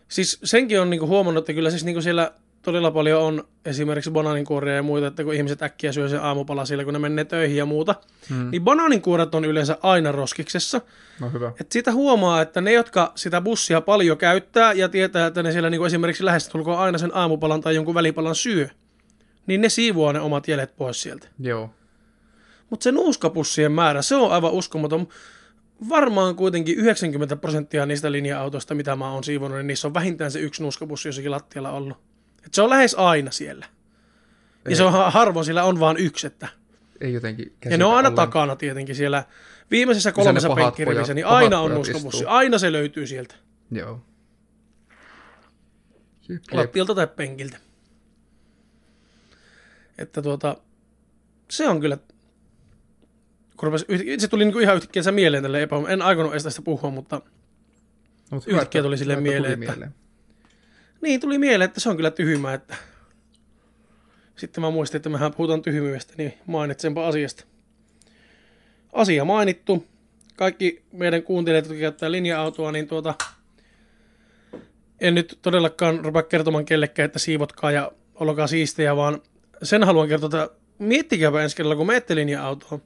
siis 0.07 0.39
senkin 0.43 0.81
on 0.81 0.89
niinku 0.89 1.07
huomannut, 1.07 1.41
että 1.41 1.53
kyllä 1.53 1.69
siis 1.69 1.85
niinku 1.85 2.01
siellä 2.01 2.31
todella 2.61 2.91
paljon 2.91 3.21
on 3.21 3.47
esimerkiksi 3.65 4.11
banaaninkuoria 4.11 4.75
ja 4.75 4.83
muita, 4.83 5.07
että 5.07 5.23
kun 5.23 5.33
ihmiset 5.33 5.61
äkkiä 5.61 5.91
syö 5.91 6.09
sen 6.09 6.21
aamupala 6.21 6.65
siellä, 6.65 6.83
kun 6.83 6.93
ne 6.93 6.99
menee 6.99 7.25
töihin 7.25 7.57
ja 7.57 7.65
muuta, 7.65 7.95
Hmm. 8.29 8.51
niin 8.51 8.61
banaaninkuoret 8.63 9.35
on 9.35 9.45
yleensä 9.45 9.77
aina 9.83 10.11
roskiksessa. 10.11 10.81
No 11.19 11.29
hyvä. 11.29 11.51
Et 11.59 11.71
siitä 11.71 11.91
huomaa, 11.91 12.41
että 12.41 12.61
ne, 12.61 12.71
jotka 12.73 13.11
sitä 13.15 13.41
bussia 13.41 13.81
paljon 13.81 14.17
käyttää 14.17 14.73
ja 14.73 14.89
tietää, 14.89 15.27
että 15.27 15.43
ne 15.43 15.51
siellä 15.51 15.69
niinku 15.69 15.85
esimerkiksi 15.85 16.25
lähestulkoon 16.25 16.79
aina 16.79 16.97
sen 16.97 17.15
aamupalan 17.15 17.61
tai 17.61 17.75
jonkun 17.75 17.95
välipalan 17.95 18.35
syö, 18.35 18.67
niin 19.51 19.61
ne 19.61 19.69
siivoaa 19.69 20.13
ne 20.13 20.19
omat 20.19 20.47
jäljet 20.47 20.75
pois 20.75 21.01
sieltä. 21.01 21.27
Joo. 21.39 21.69
Mutta 22.69 22.83
se 22.83 22.91
nuuskapussien 22.91 23.71
määrä, 23.71 24.01
se 24.01 24.15
on 24.15 24.31
aivan 24.31 24.51
uskomaton. 24.51 25.07
Varmaan 25.89 26.35
kuitenkin 26.35 26.77
90 26.77 27.35
prosenttia 27.35 27.85
niistä 27.85 28.11
linja-autoista, 28.11 28.75
mitä 28.75 28.95
mä 28.95 29.11
oon 29.11 29.23
siivonut, 29.23 29.57
niin 29.57 29.67
niissä 29.67 29.87
on 29.87 29.93
vähintään 29.93 30.31
se 30.31 30.39
yksi 30.39 30.61
nuuskapussi 30.61 31.07
jossakin 31.07 31.31
lattialla 31.31 31.71
ollut. 31.71 31.97
Et 32.45 32.53
se 32.53 32.61
on 32.61 32.69
lähes 32.69 32.95
aina 32.95 33.31
siellä. 33.31 33.65
Ja 34.65 34.69
Ei. 34.69 34.75
se 34.75 34.83
on 34.83 34.91
ha- 34.91 35.11
harvoin, 35.11 35.45
sillä 35.45 35.63
on 35.63 35.79
vaan 35.79 35.97
yksi. 35.97 36.27
Että. 36.27 36.47
Ei 37.01 37.13
jotenkin 37.13 37.53
Ja 37.65 37.77
ne 37.77 37.85
on 37.85 37.95
aina 37.95 38.07
ollenkaan. 38.09 38.27
takana 38.27 38.55
tietenkin 38.55 38.95
siellä 38.95 39.23
viimeisessä 39.71 40.11
kolmessa 40.11 40.49
penkkirivissä, 40.55 41.13
niin 41.13 41.25
aina 41.25 41.59
on 41.59 41.71
nuuskapussi. 41.73 42.25
Aina 42.25 42.57
se 42.57 42.71
löytyy 42.71 43.07
sieltä. 43.07 43.35
Joo. 43.71 44.01
Jep, 46.29 46.41
jep. 46.51 46.53
lattialta 46.53 46.95
tai 46.95 47.07
penkiltä. 47.07 47.57
Että 50.01 50.21
tuota, 50.21 50.57
se 51.49 51.67
on 51.67 51.81
kyllä, 51.81 51.97
kun 53.57 53.63
rupesi, 53.67 53.85
yht- 53.85 54.19
se 54.19 54.27
tuli 54.27 54.45
niinku 54.45 54.59
ihan 54.59 54.75
yhtäkkiä 54.75 55.11
mieleen 55.11 55.43
tälle 55.43 55.61
epä, 55.61 55.75
en 55.87 56.01
aikonut 56.01 56.31
edes 56.31 56.43
tästä 56.43 56.61
puhua, 56.61 56.89
mutta 56.89 57.21
No, 58.31 58.35
mut 58.35 58.47
Yhtäkkiä 58.47 58.79
että- 58.79 58.83
tuli 58.87 58.97
silleen 58.97 59.19
hyvä, 59.19 59.29
että 59.37 59.57
mieleen, 59.57 59.63
että- 59.83 59.91
niin 61.01 61.19
tuli 61.19 61.37
mieleen, 61.37 61.65
että 61.69 61.79
se 61.79 61.89
on 61.89 61.95
kyllä 61.95 62.11
tyhmää, 62.11 62.53
että 62.53 62.75
sitten 64.35 64.61
mä 64.61 64.69
muistin, 64.69 64.97
että 64.97 65.09
mehän 65.09 65.33
puhutaan 65.33 65.61
tyhmyydestä, 65.61 66.13
niin 66.17 66.33
mainitsenpa 66.47 67.07
asiasta. 67.07 67.43
Asia 68.93 69.25
mainittu. 69.25 69.87
Kaikki 70.35 70.83
meidän 70.91 71.23
kuuntelijat, 71.23 71.65
jotka 71.65 71.79
käyttää 71.79 72.11
linja-autoa, 72.11 72.71
niin 72.71 72.87
tuota, 72.87 73.13
en 75.01 75.15
nyt 75.15 75.39
todellakaan 75.41 76.05
rupea 76.05 76.23
kertomaan 76.23 76.65
kellekään, 76.65 77.05
että 77.05 77.19
siivotkaa 77.19 77.71
ja 77.71 77.91
olkaa 78.15 78.47
siistejä, 78.47 78.95
vaan 78.95 79.21
sen 79.63 79.83
haluan 79.83 80.07
kertoa, 80.07 80.27
että 80.27 80.55
miettikääpä 80.79 81.43
ensi 81.43 81.55
kerralla, 81.55 81.75
kun 81.75 81.87
menette 81.87 82.15
linja-autoon, 82.15 82.81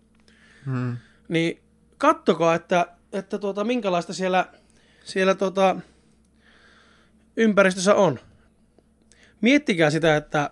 Hmm. 0.66 0.98
niin 1.28 1.64
kattokaa, 1.98 2.56
että, 2.56 2.88
että 3.14 3.38
tuota, 3.40 3.64
minkälaista 3.64 4.14
siellä, 4.14 4.46
siellä 5.04 5.36
tuota, 5.36 5.76
ympäristössä 7.38 7.96
on. 7.96 8.20
Miettikää 9.42 9.90
sitä, 9.90 10.16
että, 10.16 10.50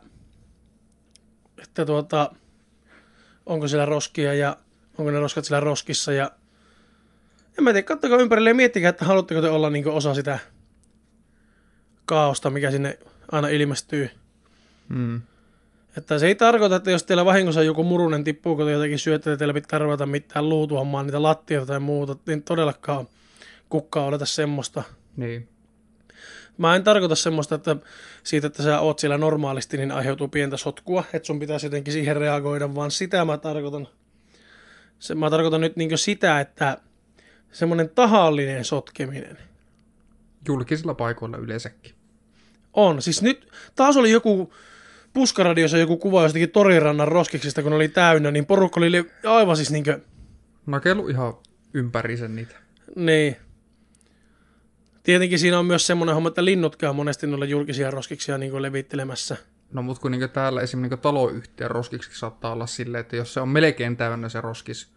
että 1.64 1.86
tuota, 1.86 2.36
onko 3.46 3.68
siellä 3.68 3.86
roskia 3.86 4.34
ja 4.34 4.58
onko 4.98 5.12
ne 5.12 5.20
roskat 5.20 5.46
siellä 5.46 5.60
roskissa 5.60 6.14
ja 6.14 6.32
en 7.58 7.64
mä 7.64 7.72
tiedä, 7.74 7.86
kattokaa 7.86 8.18
ympärille 8.18 8.50
ja 8.50 8.56
miettikää, 8.56 8.90
että 8.90 9.06
haluatteko 9.06 9.42
te 9.42 9.50
olla 9.50 9.70
niin 9.70 9.88
osa 9.88 10.14
sitä 10.14 10.40
kaaosta, 12.06 12.50
mikä 12.50 12.72
sinne 12.72 13.00
aina 13.32 13.48
ilmestyy. 13.48 14.10
Hmm. 14.94 15.22
Että 15.98 16.20
se 16.20 16.28
ei 16.28 16.36
tarkoita, 16.36 16.76
että 16.76 16.92
jos 16.92 17.04
teillä 17.04 17.26
vahingossa 17.26 17.64
joku 17.64 17.84
murunen 17.84 18.24
tippuu, 18.24 18.56
kun 18.56 18.66
te 18.66 18.72
jotenkin 18.72 19.00
syötte, 19.00 19.32
että 19.32 19.40
teillä 19.40 19.54
pitää 19.54 19.80
ruveta 19.80 20.06
mitään 20.06 20.50
luutuamaan 20.50 21.06
niitä 21.06 21.22
lattioita 21.22 21.68
tai 21.68 21.80
muuta, 21.80 22.16
niin 22.28 22.44
todellakaan 22.44 23.08
kukkaa 23.70 24.06
oleta 24.06 24.26
semmoista. 24.26 24.84
Niin. 25.18 25.50
Mä 26.58 26.76
en 26.76 26.84
tarkoita 26.84 27.16
semmoista, 27.16 27.56
että 27.56 27.76
siitä, 28.24 28.48
että 28.48 28.64
sä 28.64 28.80
oot 28.80 29.00
siellä 29.00 29.18
normaalisti, 29.18 29.78
niin 29.78 29.92
aiheutuu 29.92 30.28
pientä 30.28 30.58
sotkua, 30.58 31.04
että 31.14 31.28
sun 31.28 31.40
pitäisi 31.40 31.66
jotenkin 31.66 31.94
siihen 31.94 32.16
reagoida, 32.16 32.76
vaan 32.76 32.92
sitä 32.92 33.26
mä 33.26 33.38
tarkoitan. 33.38 33.88
Se, 35.00 35.16
mä 35.16 35.30
tarkoitan 35.30 35.62
nyt 35.62 35.76
niin 35.76 35.98
sitä, 35.98 36.40
että 36.40 36.78
semmoinen 37.52 37.90
tahallinen 37.90 38.66
sotkeminen 38.66 39.38
Julkisilla 40.48 40.94
paikoilla 40.94 41.38
yleensäkin. 41.38 41.94
on. 42.74 43.02
Siis 43.02 43.22
nyt 43.22 43.52
taas 43.76 43.98
oli 43.98 44.12
joku 44.12 44.54
puskaradiossa 45.14 45.78
joku 45.78 45.98
kuva 45.98 46.24
jostakin 46.24 46.50
torirannan 46.50 47.08
roskiksista, 47.08 47.64
kun 47.64 47.74
oli 47.74 47.88
täynnä, 47.88 48.32
niin 48.32 48.46
porukka 48.46 48.80
oli 48.80 49.10
aivan 49.26 49.56
siis 49.56 49.72
niinkö, 49.72 50.00
Nakelu 50.66 51.08
ihan 51.08 51.34
ympäri 51.74 52.18
sen 52.18 52.36
niitä. 52.36 52.56
niin. 52.96 53.36
Tietenkin 55.04 55.40
siinä 55.40 55.60
on 55.60 55.66
myös 55.66 55.88
semmoinen 55.88 56.16
homma, 56.16 56.28
että 56.28 56.46
linnut 56.46 56.76
käy 56.76 56.94
monesti 56.94 57.28
noilla 57.28 57.46
julkisia 57.46 57.92
roskiksia 57.92 58.38
niin 58.38 58.62
levittelemässä. 58.62 59.38
No 59.72 59.82
mutta 59.82 60.02
kun 60.02 60.12
niin 60.12 60.30
täällä 60.30 60.62
esimerkiksi 60.62 60.96
niin 60.96 61.02
taloyhtiön 61.02 61.72
roskiksi 61.72 62.20
saattaa 62.20 62.54
olla 62.54 62.66
silleen, 62.66 63.02
että 63.02 63.16
jos 63.16 63.34
se 63.34 63.40
on 63.40 63.50
melkein 63.50 63.98
täynnä 63.98 64.30
se 64.30 64.42
roskis, 64.42 64.94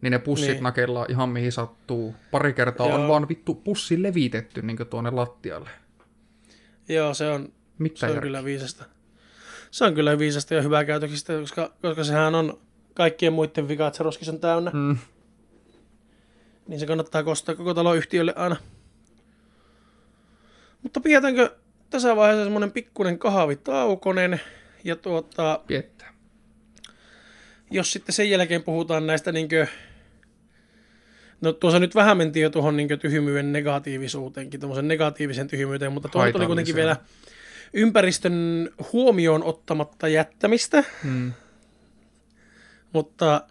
niin 0.00 0.10
ne 0.10 0.18
pussit 0.18 0.50
niin. 0.50 0.62
nakellaan 0.62 1.10
ihan 1.10 1.28
mihin 1.28 1.52
sattuu. 1.52 2.14
Pari 2.30 2.52
kertaa 2.52 2.88
Joo. 2.88 3.02
on 3.02 3.08
vaan 3.08 3.28
vittu 3.28 3.54
pussi 3.54 4.02
levitetty 4.02 4.62
niin 4.62 4.78
tuonne 4.90 5.10
lattialle. 5.10 5.70
Joo, 6.88 7.14
se 7.14 7.28
on, 7.28 7.52
Mitä 7.78 7.98
se 7.98 8.06
on 8.06 8.20
kyllä 8.20 8.44
viisasta. 8.44 8.84
Se 9.72 9.84
on 9.84 9.94
kyllä 9.94 10.18
viisasta 10.18 10.54
ja 10.54 10.62
hyvää 10.62 10.84
käytöksistä, 10.84 11.32
koska, 11.40 11.72
koska 11.82 12.04
sehän 12.04 12.34
on 12.34 12.58
kaikkien 12.94 13.32
muiden 13.32 13.68
vika, 13.68 13.86
että 13.86 13.96
se 13.96 14.02
roskis 14.04 14.28
on 14.28 14.40
täynnä. 14.40 14.70
Mm. 14.74 14.98
Niin 16.68 16.80
se 16.80 16.86
kannattaa 16.86 17.22
kostaa 17.22 17.54
koko 17.54 17.74
taloyhtiölle 17.74 18.32
aina. 18.36 18.56
Mutta 20.82 21.00
pidetäänkö 21.00 21.56
tässä 21.90 22.16
vaiheessa 22.16 22.44
semmoinen 22.44 22.72
pikkuinen 22.72 23.18
kahvitaukonen 23.18 24.40
ja 24.84 24.96
tuota... 24.96 25.60
Piettää. 25.66 26.14
Jos 27.70 27.92
sitten 27.92 28.14
sen 28.14 28.30
jälkeen 28.30 28.62
puhutaan 28.62 29.06
näistä 29.06 29.32
niinkö 29.32 29.66
No 31.40 31.52
tuossa 31.52 31.78
nyt 31.78 31.94
vähän 31.94 32.16
mentiin 32.16 32.42
jo 32.42 32.50
tuohon 32.50 32.76
niin 32.76 32.98
tyhmyyden 32.98 33.52
negatiivisuuteenkin, 33.52 34.60
tuommoisen 34.60 34.88
negatiivisen 34.88 35.48
tyhmyyteen, 35.48 35.92
mutta 35.92 36.08
tuohon 36.08 36.32
tuli 36.32 36.46
kuitenkin 36.46 36.74
vielä 36.74 36.96
ympäristön 37.72 38.68
huomioon 38.92 39.44
ottamatta 39.44 40.08
jättämistä. 40.08 40.84
Hmm. 41.02 41.32
Mutta 42.92 43.46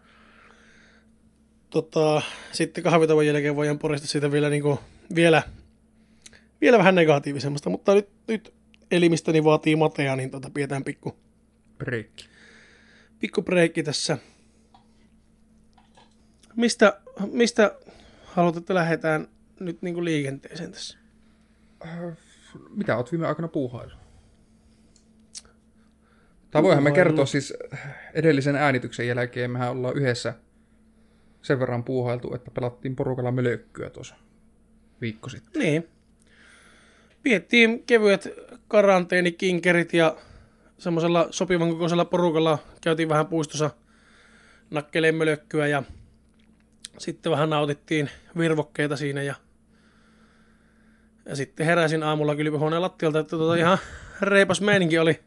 tota, 1.69 2.21
sitten 2.51 2.83
kahvitavon 2.83 3.27
jälkeen 3.27 3.55
voidaan 3.55 3.79
porista 3.79 4.07
siitä 4.07 4.31
vielä, 4.31 4.49
niin 4.49 4.61
kuin, 4.61 4.79
vielä, 5.15 5.43
vielä 6.61 6.77
vähän 6.77 6.95
negatiivisemmasta, 6.95 7.69
mutta 7.69 7.95
nyt, 7.95 8.09
nyt 8.27 8.53
elimistäni 8.91 9.43
vaatii 9.43 9.75
matea, 9.75 10.15
niin 10.15 10.31
tota, 10.31 10.49
pidetään 10.53 10.83
pikku 10.83 11.15
breikki. 11.77 12.29
Pikku 13.19 13.41
breikki 13.41 13.83
tässä. 13.83 14.17
Mistä, 16.55 17.01
mistä 17.31 17.75
haluat, 18.25 18.57
että 18.57 18.73
lähdetään 18.73 19.27
nyt 19.59 19.81
niin 19.81 19.93
kuin 19.93 20.05
liikenteeseen 20.05 20.71
tässä? 20.71 20.97
Äh, 21.85 22.17
mitä 22.69 22.97
olet 22.97 23.11
viime 23.11 23.27
aikana 23.27 23.47
puuhailu? 23.47 24.00
Tai 26.51 26.63
voihan 26.63 26.83
me 26.83 26.91
kertoa 26.91 27.25
siis 27.25 27.53
edellisen 28.13 28.55
äänityksen 28.55 29.07
jälkeen, 29.07 29.51
mehän 29.51 29.71
ollaan 29.71 29.97
yhdessä 29.97 30.33
sen 31.41 31.59
verran 31.59 31.83
puuhailtu, 31.83 32.35
että 32.35 32.51
pelattiin 32.51 32.95
porukalla 32.95 33.31
mölökkyä 33.31 33.89
tuossa 33.89 34.15
viikko 35.01 35.29
sitten. 35.29 35.61
Niin. 35.61 35.87
Piettiin 37.23 37.83
kevyet 37.83 38.29
karanteenikinkerit 38.67 39.93
ja 39.93 40.17
semmoisella 40.77 41.27
sopivan 41.31 41.69
kokoisella 41.69 42.05
porukalla 42.05 42.59
käytiin 42.81 43.09
vähän 43.09 43.27
puistossa 43.27 43.69
nakkeleen 44.69 45.15
mölökkyä 45.15 45.67
ja 45.67 45.83
sitten 46.97 47.31
vähän 47.31 47.49
nautittiin 47.49 48.09
virvokkeita 48.37 48.97
siinä 48.97 49.23
ja, 49.23 49.35
ja 51.25 51.35
sitten 51.35 51.65
heräsin 51.65 52.03
aamulla 52.03 52.35
kylpyhuoneen 52.35 52.81
lattialta, 52.81 53.19
että 53.19 53.37
tuota 53.37 53.55
ihan 53.55 53.77
reipas 54.21 54.61
meininki 54.61 54.99
oli, 54.99 55.19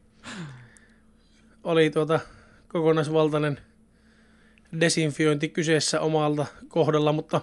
oli 1.64 1.90
tuota 1.90 2.20
kokonaisvaltainen 2.68 3.61
desinfiointi 4.81 5.48
kyseessä 5.48 6.00
omalta 6.00 6.46
kohdalla, 6.68 7.12
mutta 7.12 7.40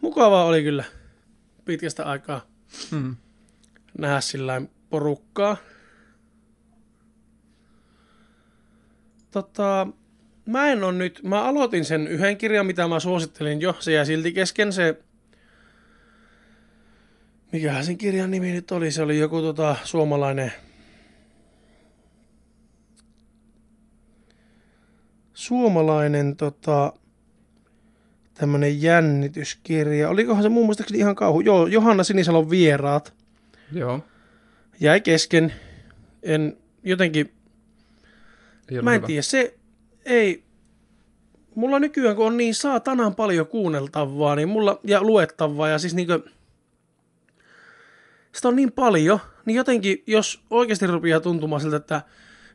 mukavaa 0.00 0.44
oli 0.44 0.62
kyllä 0.62 0.84
pitkästä 1.64 2.04
aikaa 2.04 2.46
hmm. 2.90 3.16
nähdä 3.98 4.20
sillä 4.20 4.62
porukkaa. 4.90 5.56
Tota, 9.30 9.86
mä 10.46 10.68
en 10.68 10.84
on 10.84 10.98
nyt, 10.98 11.20
mä 11.22 11.42
aloitin 11.44 11.84
sen 11.84 12.08
yhden 12.08 12.36
kirjan, 12.36 12.66
mitä 12.66 12.88
mä 12.88 13.00
suosittelin 13.00 13.60
jo, 13.60 13.76
se 13.78 13.92
jäi 13.92 14.06
silti 14.06 14.32
kesken 14.32 14.72
se, 14.72 14.98
mikähän 17.52 17.84
sen 17.84 17.98
kirjan 17.98 18.30
nimi 18.30 18.52
nyt 18.52 18.70
oli, 18.70 18.90
se 18.90 19.02
oli 19.02 19.18
joku 19.18 19.40
tota, 19.40 19.76
suomalainen, 19.84 20.52
suomalainen 25.38 26.36
tota, 26.36 26.92
tämmönen 28.34 28.82
jännityskirja. 28.82 30.08
Olikohan 30.08 30.42
se 30.42 30.48
muun 30.48 30.66
muassa 30.66 30.84
ihan 30.94 31.14
kauhu? 31.14 31.40
Joo, 31.40 31.66
Johanna 31.66 32.04
Sinisalon 32.04 32.50
vieraat. 32.50 33.14
Joo. 33.72 34.04
Jäi 34.80 35.00
kesken. 35.00 35.52
En 36.22 36.56
jotenkin... 36.84 37.32
Ei 38.70 38.82
mä 38.82 38.90
en 38.90 38.96
hyvä. 38.96 39.06
tiedä, 39.06 39.22
se, 39.22 39.54
ei, 40.04 40.44
mulla 41.54 41.78
nykyään 41.78 42.16
kun 42.16 42.26
on 42.26 42.36
niin 42.36 42.54
saatanan 42.54 43.14
paljon 43.14 43.46
kuunneltavaa 43.46 44.36
niin 44.36 44.48
mulla, 44.48 44.80
ja 44.84 45.02
luettavaa 45.02 45.68
ja 45.68 45.78
siis 45.78 45.94
niinkö, 45.94 46.20
sitä 48.34 48.48
on 48.48 48.56
niin 48.56 48.72
paljon, 48.72 49.18
niin 49.46 49.56
jotenkin 49.56 50.02
jos 50.06 50.42
oikeasti 50.50 50.86
rupeaa 50.86 51.20
tuntumaan 51.20 51.60
siltä, 51.60 51.76
että 51.76 52.02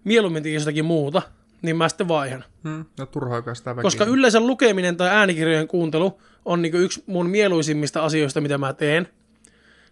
mieluummin 0.03 0.53
jostakin 0.53 0.85
muuta, 0.85 1.21
niin 1.63 1.75
mä 1.75 1.89
sitten 1.89 2.07
vaihan. 2.07 2.43
Hmm, 2.63 2.85
no 2.99 3.05
turhaa 3.05 3.53
sitä 3.53 3.75
väkiä. 3.75 3.83
Koska 3.83 4.05
yleensä 4.05 4.39
lukeminen 4.39 4.97
tai 4.97 5.09
äänikirjojen 5.09 5.67
kuuntelu 5.67 6.21
on 6.45 6.61
niin 6.61 6.75
yksi 6.75 7.03
mun 7.07 7.29
mieluisimmista 7.29 8.05
asioista, 8.05 8.41
mitä 8.41 8.57
mä 8.57 8.73
teen. 8.73 9.07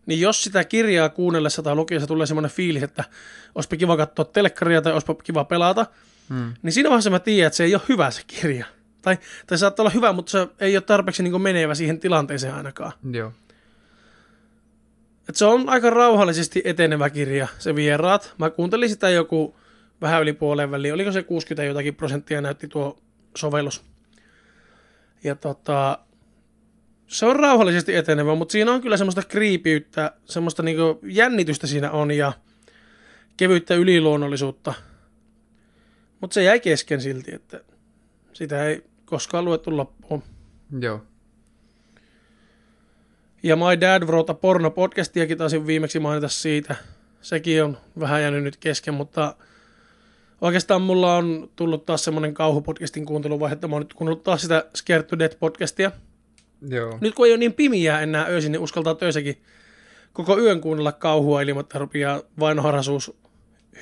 Niin 0.05 0.21
jos 0.21 0.43
sitä 0.43 0.63
kirjaa 0.63 1.09
kuunnellessa 1.09 1.63
tai 1.63 1.75
lukiessa 1.75 2.07
tulee 2.07 2.25
semmoinen 2.25 2.51
fiilis, 2.51 2.83
että 2.83 3.03
olisipa 3.55 3.75
kiva 3.75 3.97
katsoa 3.97 4.25
telkkaria 4.25 4.81
tai 4.81 4.93
olisipa 4.93 5.15
kiva 5.15 5.43
pelata, 5.43 5.85
Hmm. 6.31 6.53
Niin 6.61 6.73
siinä 6.73 6.89
vaiheessa 6.89 7.09
mä 7.09 7.19
tiedän, 7.19 7.47
että 7.47 7.57
se 7.57 7.63
ei 7.63 7.75
ole 7.75 7.81
hyvä 7.89 8.11
se 8.11 8.21
kirja. 8.27 8.65
Tai, 9.01 9.17
tai 9.47 9.57
saattaa 9.57 9.83
olla 9.83 9.93
hyvä, 9.93 10.13
mutta 10.13 10.31
se 10.31 10.47
ei 10.59 10.75
ole 10.75 10.81
tarpeeksi 10.81 11.23
niin 11.23 11.41
menevä 11.41 11.75
siihen 11.75 11.99
tilanteeseen 11.99 12.53
ainakaan. 12.53 12.91
Joo. 13.11 13.33
Et 15.29 15.35
se 15.35 15.45
on 15.45 15.69
aika 15.69 15.89
rauhallisesti 15.89 16.61
etenevä 16.65 17.09
kirja, 17.09 17.47
se 17.59 17.75
vieraat. 17.75 18.33
Mä 18.37 18.49
kuuntelin 18.49 18.89
sitä 18.89 19.09
joku 19.09 19.55
vähän 20.01 20.21
yli 20.21 20.33
puoleen 20.33 20.71
väliin. 20.71 20.93
Oliko 20.93 21.11
se 21.11 21.23
60 21.23 21.63
jotakin 21.63 21.95
prosenttia 21.95 22.41
näytti 22.41 22.67
tuo 22.67 22.97
sovellus. 23.37 23.83
Ja 25.23 25.35
tota, 25.35 25.99
se 27.07 27.25
on 27.25 27.35
rauhallisesti 27.35 27.95
etenevä, 27.95 28.35
mutta 28.35 28.51
siinä 28.51 28.71
on 28.71 28.81
kyllä 28.81 28.97
semmoista 28.97 29.21
kriipiyttä, 29.23 30.11
semmoista 30.25 30.63
niinku 30.63 30.99
jännitystä 31.03 31.67
siinä 31.67 31.91
on 31.91 32.11
ja 32.11 32.33
kevyyttä 33.37 33.75
yliluonnollisuutta– 33.75 34.73
mutta 36.21 36.33
se 36.33 36.43
jäi 36.43 36.59
kesken 36.59 37.01
silti, 37.01 37.35
että 37.35 37.61
sitä 38.33 38.65
ei 38.65 38.83
koskaan 39.05 39.45
luettu 39.45 39.77
loppuun. 39.77 40.23
Joo. 40.79 41.01
Ja 43.43 43.55
My 43.55 43.81
Dad 43.81 44.03
Wrote 44.03 44.33
porno 44.33 44.71
podcastiakin 44.71 45.37
taisin 45.37 45.67
viimeksi 45.67 45.99
mainita 45.99 46.27
siitä. 46.27 46.75
Sekin 47.21 47.63
on 47.63 47.77
vähän 47.99 48.21
jäänyt 48.21 48.43
nyt 48.43 48.57
kesken, 48.57 48.93
mutta 48.93 49.35
oikeastaan 50.41 50.81
mulla 50.81 51.15
on 51.15 51.49
tullut 51.55 51.85
taas 51.85 52.03
semmoinen 52.03 52.33
kauhupodcastin 52.33 53.05
kuunteluvaihe, 53.05 53.53
että 53.53 53.67
mä 53.67 53.75
oon 53.75 53.81
nyt 53.81 53.93
kuunnellut 53.93 54.23
taas 54.23 54.41
sitä 54.41 54.65
Scared 54.77 55.03
to 55.03 55.19
Death 55.19 55.39
podcastia. 55.39 55.91
Joo. 56.67 56.97
Nyt 57.01 57.15
kun 57.15 57.25
ei 57.25 57.31
ole 57.31 57.37
niin 57.37 57.53
pimiä 57.53 57.99
enää 57.99 58.25
öisin, 58.25 58.51
niin 58.51 58.61
uskaltaa 58.61 58.95
töissäkin 58.95 59.41
koko 60.13 60.39
yön 60.39 60.61
kuunnella 60.61 60.91
kauhua 60.91 61.41
ilman, 61.41 61.65
rupeaa 61.75 62.21
vainoharhaisuus 62.39 63.13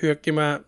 hyökkimään 0.02 0.65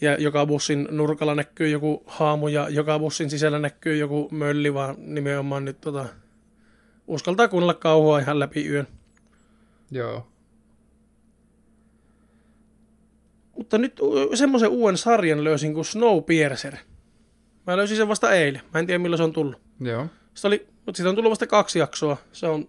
ja 0.00 0.14
joka 0.14 0.46
bussin 0.46 0.88
nurkalla 0.90 1.34
näkyy 1.34 1.68
joku 1.68 2.02
haamu 2.06 2.48
ja 2.48 2.68
joka 2.68 2.98
bussin 2.98 3.30
sisällä 3.30 3.58
näkyy 3.58 3.96
joku 3.96 4.28
mölli, 4.30 4.74
vaan 4.74 4.94
nimenomaan 4.98 5.64
nyt 5.64 5.80
tota, 5.80 6.06
uskaltaa 7.06 7.48
kuunnella 7.48 7.74
kauhua 7.74 8.18
ihan 8.18 8.38
läpi 8.38 8.68
yön. 8.68 8.86
Joo. 9.90 10.31
Mutta 13.72 13.78
nyt 13.78 14.00
semmoisen 14.34 14.68
uuden 14.68 14.96
sarjan 14.98 15.44
löysin 15.44 15.74
kuin 15.74 15.84
Snowpiercer. 15.84 16.76
Mä 17.66 17.76
löysin 17.76 17.96
sen 17.96 18.08
vasta 18.08 18.32
eilen. 18.32 18.62
Mä 18.74 18.80
en 18.80 18.86
tiedä 18.86 18.98
milloin 18.98 19.18
se 19.18 19.24
on 19.24 19.32
tullut. 19.32 19.60
Joo. 19.80 20.06
Se 20.34 20.46
oli, 20.46 20.66
mutta 20.86 20.96
siitä 20.96 21.08
on 21.08 21.14
tullut 21.14 21.30
vasta 21.30 21.46
kaksi 21.46 21.78
jaksoa. 21.78 22.16
Se 22.32 22.46
on 22.46 22.68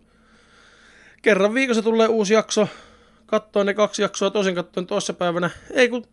kerran 1.21 1.53
viikossa 1.53 1.81
tulee 1.81 2.07
uusi 2.07 2.33
jakso. 2.33 2.67
Katsoin 3.25 3.65
ne 3.65 3.73
kaksi 3.73 4.01
jaksoa, 4.01 4.29
toisen 4.29 4.55
katsoin 4.55 4.87
toisessa 4.87 5.13
päivänä. 5.13 5.49
Ei 5.71 5.89
kun 5.89 6.05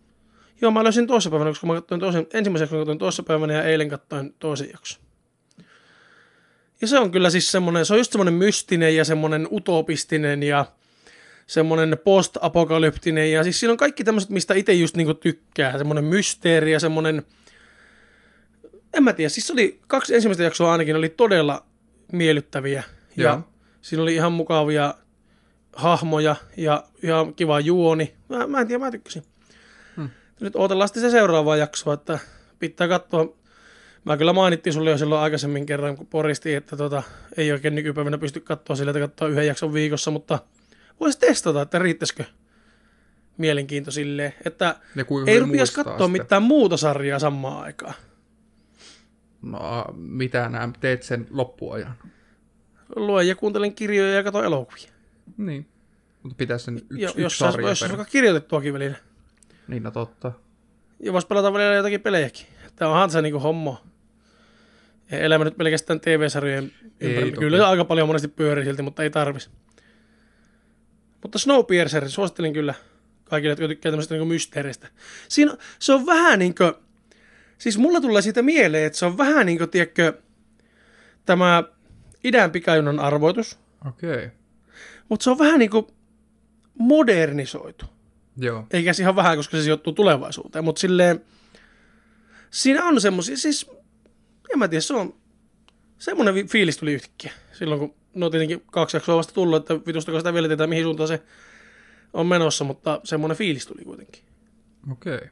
Joo, 0.61 0.71
mä 0.71 0.85
löysin 0.85 1.07
toisessa 1.07 1.31
päivänä, 1.31 1.51
koska 1.51 1.67
mä 1.67 1.75
katsoin 1.75 2.01
toisen, 2.01 2.27
ensimmäisen 2.35 2.65
jakson 2.65 2.79
katsoin 2.79 2.99
toisessa 2.99 3.23
päivänä 3.23 3.53
ja 3.53 3.63
eilen 3.63 3.89
katsoin 3.89 4.35
toisen 4.39 4.71
jakson. 4.73 5.03
Ja 6.81 6.87
se 6.87 6.99
on 6.99 7.11
kyllä 7.11 7.31
siis 7.31 7.53
semmoinen, 7.53 7.87
se 7.87 7.93
on 7.93 8.01
just 8.01 8.13
semmoinen 8.13 8.35
mystinen 8.35 8.97
ja 8.97 9.05
semmoinen 9.05 9.49
utopistinen 9.51 10.43
ja 10.43 10.67
semmoinen 11.51 11.99
post-apokalyptinen 12.05 13.33
ja 13.33 13.45
siis 13.45 13.61
siinä 13.61 13.73
on 13.73 13.77
kaikki 13.77 14.05
tämmöiset, 14.05 14.31
mistä 14.31 14.55
itse 14.55 14.73
just 14.73 14.97
niinku 14.97 15.15
tykkää. 15.15 15.79
Semmoinen 15.79 16.05
mysteeri 16.05 16.73
ja 16.73 16.81
semmoinen, 16.81 17.23
en 18.95 19.05
mä 19.05 19.13
tiedä, 19.13 19.29
siis 19.29 19.51
oli 19.51 19.81
kaksi 19.87 20.15
ensimmäistä 20.15 20.43
jaksoa 20.43 20.73
ainakin 20.73 20.97
oli 20.97 21.09
todella 21.09 21.67
miellyttäviä. 22.13 22.83
Ja, 23.17 23.25
ja 23.25 23.41
Siinä 23.83 24.03
oli 24.03 24.15
ihan 24.15 24.33
mukavia 24.33 24.95
hahmoja 25.73 26.37
ja 26.57 26.85
ihan 27.03 27.35
kiva 27.35 27.61
juoni. 27.61 28.15
Mä, 28.29 28.47
mä 28.47 28.61
en 28.61 28.67
tiedä, 28.67 28.85
mä 28.85 28.91
tykkäsin. 28.91 29.23
Hmm. 29.97 30.11
Nyt 30.41 30.57
odotellaan 30.57 30.89
sitten 30.89 31.03
se 31.03 31.11
seuraavaa 31.11 31.57
jaksoa, 31.57 31.95
että 31.95 32.19
pitää 32.59 32.89
katsoa. 32.89 33.37
Mä 34.05 34.17
kyllä 34.17 34.33
mainittiin 34.33 34.75
sulle 34.75 34.91
jo 34.91 34.99
silloin 34.99 35.21
aikaisemmin 35.21 35.67
kerran, 35.67 35.97
kun 35.97 36.07
poristi, 36.07 36.55
että 36.55 36.77
tota, 36.77 37.03
ei 37.37 37.53
oikein 37.53 37.75
nykypäivänä 37.75 38.19
pysty 38.19 38.41
katsoa 38.41 38.77
sillä, 38.77 38.91
että 38.91 39.01
katsoa 39.01 39.29
yhden 39.29 39.47
jakson 39.47 39.73
viikossa, 39.73 40.11
mutta 40.11 40.39
voisi 41.01 41.19
testata, 41.19 41.63
että 41.63 41.79
riittäisikö 41.79 42.25
mielenkiinto 43.37 43.91
silleen, 43.91 44.35
että 44.45 44.77
ei 45.27 45.41
rupias 45.41 45.71
katsoa 45.71 45.93
sitten. 45.93 46.11
mitään 46.11 46.43
muuta 46.43 46.77
sarjaa 46.77 47.19
samaan 47.19 47.63
aikaan. 47.63 47.95
No, 49.43 49.85
mitä 49.97 50.49
nämä 50.49 50.73
teet 50.81 51.03
sen 51.03 51.27
loppuajan? 51.31 51.95
Luen 52.97 53.29
ja 53.29 53.37
kuuntelen 53.37 53.75
kirjoja 53.75 54.15
ja 54.15 54.23
katson 54.23 54.45
elokuvia. 54.45 54.89
Niin. 55.37 55.67
Mutta 56.23 56.37
pitäisi 56.37 56.65
sen 56.65 56.77
yksi, 56.77 57.03
jo, 57.03 57.09
yksi 57.09 57.23
jos 57.23 57.39
sarja 57.39 57.69
Jos 57.69 57.83
olisi 57.83 58.11
kirjoitettuakin 58.11 58.75
välillä. 58.75 58.97
Niin, 59.69 59.83
no 59.83 59.91
totta. 59.91 60.33
Ja 61.01 61.13
voisi 61.13 61.27
pelata 61.27 61.53
välillä 61.53 61.75
jotakin 61.75 62.01
pelejäkin. 62.01 62.47
Tämä 62.77 62.91
onhan 62.91 63.11
se 63.11 63.23
niinku 63.23 63.39
hommo. 63.39 63.83
Elämä 65.11 65.45
nyt 65.45 65.57
pelkästään 65.57 66.01
TV-sarjojen 66.01 66.73
ympärillä. 67.01 67.37
Kyllä 67.37 67.69
aika 67.69 67.85
paljon 67.85 68.09
monesti 68.09 68.29
pyörii 68.29 68.65
silti, 68.65 68.83
mutta 68.83 69.03
ei 69.03 69.11
tarvis. 69.11 69.51
Mutta 71.23 71.39
Snowpiercer 71.39 72.11
suosittelin 72.11 72.53
kyllä 72.53 72.75
kaikille, 73.25 73.53
jotka 73.53 73.69
tykkää 73.69 73.93
tämmöistä 73.93 74.15
niin 74.15 74.29
mysteeristä. 74.29 74.89
Siinä, 75.29 75.57
se 75.79 75.93
on 75.93 76.07
vähän 76.07 76.39
niin 76.39 76.55
kuin, 76.55 76.73
siis 77.59 77.79
mulla 77.79 78.01
tulee 78.01 78.23
siitä 78.23 78.43
mieleen, 78.43 78.87
että 78.87 78.99
se 78.99 79.07
on 79.07 79.19
vähän 79.19 79.47
niin 79.47 79.59
kuin, 79.59 79.71
tiedätkö, 79.71 80.13
tämä 81.27 81.63
idän 82.25 82.51
pikajunnan 82.51 82.99
arvoitus. 82.99 83.59
Okei. 83.89 84.15
Okay. 84.15 84.31
Mutta 85.09 85.25
se 85.25 85.31
on 85.31 85.39
vähän 85.39 85.59
niin 85.59 85.71
kuin 85.71 85.87
modernisoitu. 86.79 87.85
Joo. 88.37 88.67
Eikä 88.71 88.93
ihan 89.01 89.17
vähän, 89.17 89.37
koska 89.37 89.57
se 89.57 89.63
sijoittuu 89.63 89.93
tulevaisuuteen, 89.93 90.65
mutta 90.65 90.81
silleen, 90.81 91.25
siinä 92.51 92.85
on 92.85 93.01
semmoisia, 93.01 93.37
siis, 93.37 93.71
en 94.53 94.59
mä 94.59 94.69
tiedä, 94.69 94.81
se 94.81 94.95
on, 94.95 95.15
semmoinen 95.99 96.49
fiilis 96.49 96.77
tuli 96.77 96.93
yhtäkkiä. 96.93 97.33
Silloin 97.53 97.81
kun, 97.81 97.95
no 98.15 98.31
tietenkin 98.31 98.63
kaksi 98.73 98.97
jaksoa 98.97 99.17
vasta 99.17 99.35
tullut, 99.35 99.57
että 99.57 99.87
vitustako 99.87 100.19
sitä 100.19 100.35
vielä 100.35 100.49
tietää, 100.49 100.67
mihin 100.67 100.85
suuntaan 100.85 101.09
se 101.09 101.23
on 102.13 102.27
menossa, 102.27 102.65
mutta 102.65 103.01
semmoinen 103.05 103.37
fiilis 103.37 103.67
tuli 103.67 103.85
kuitenkin. 103.85 104.23
Okei. 104.93 105.15
Okay. 105.15 105.29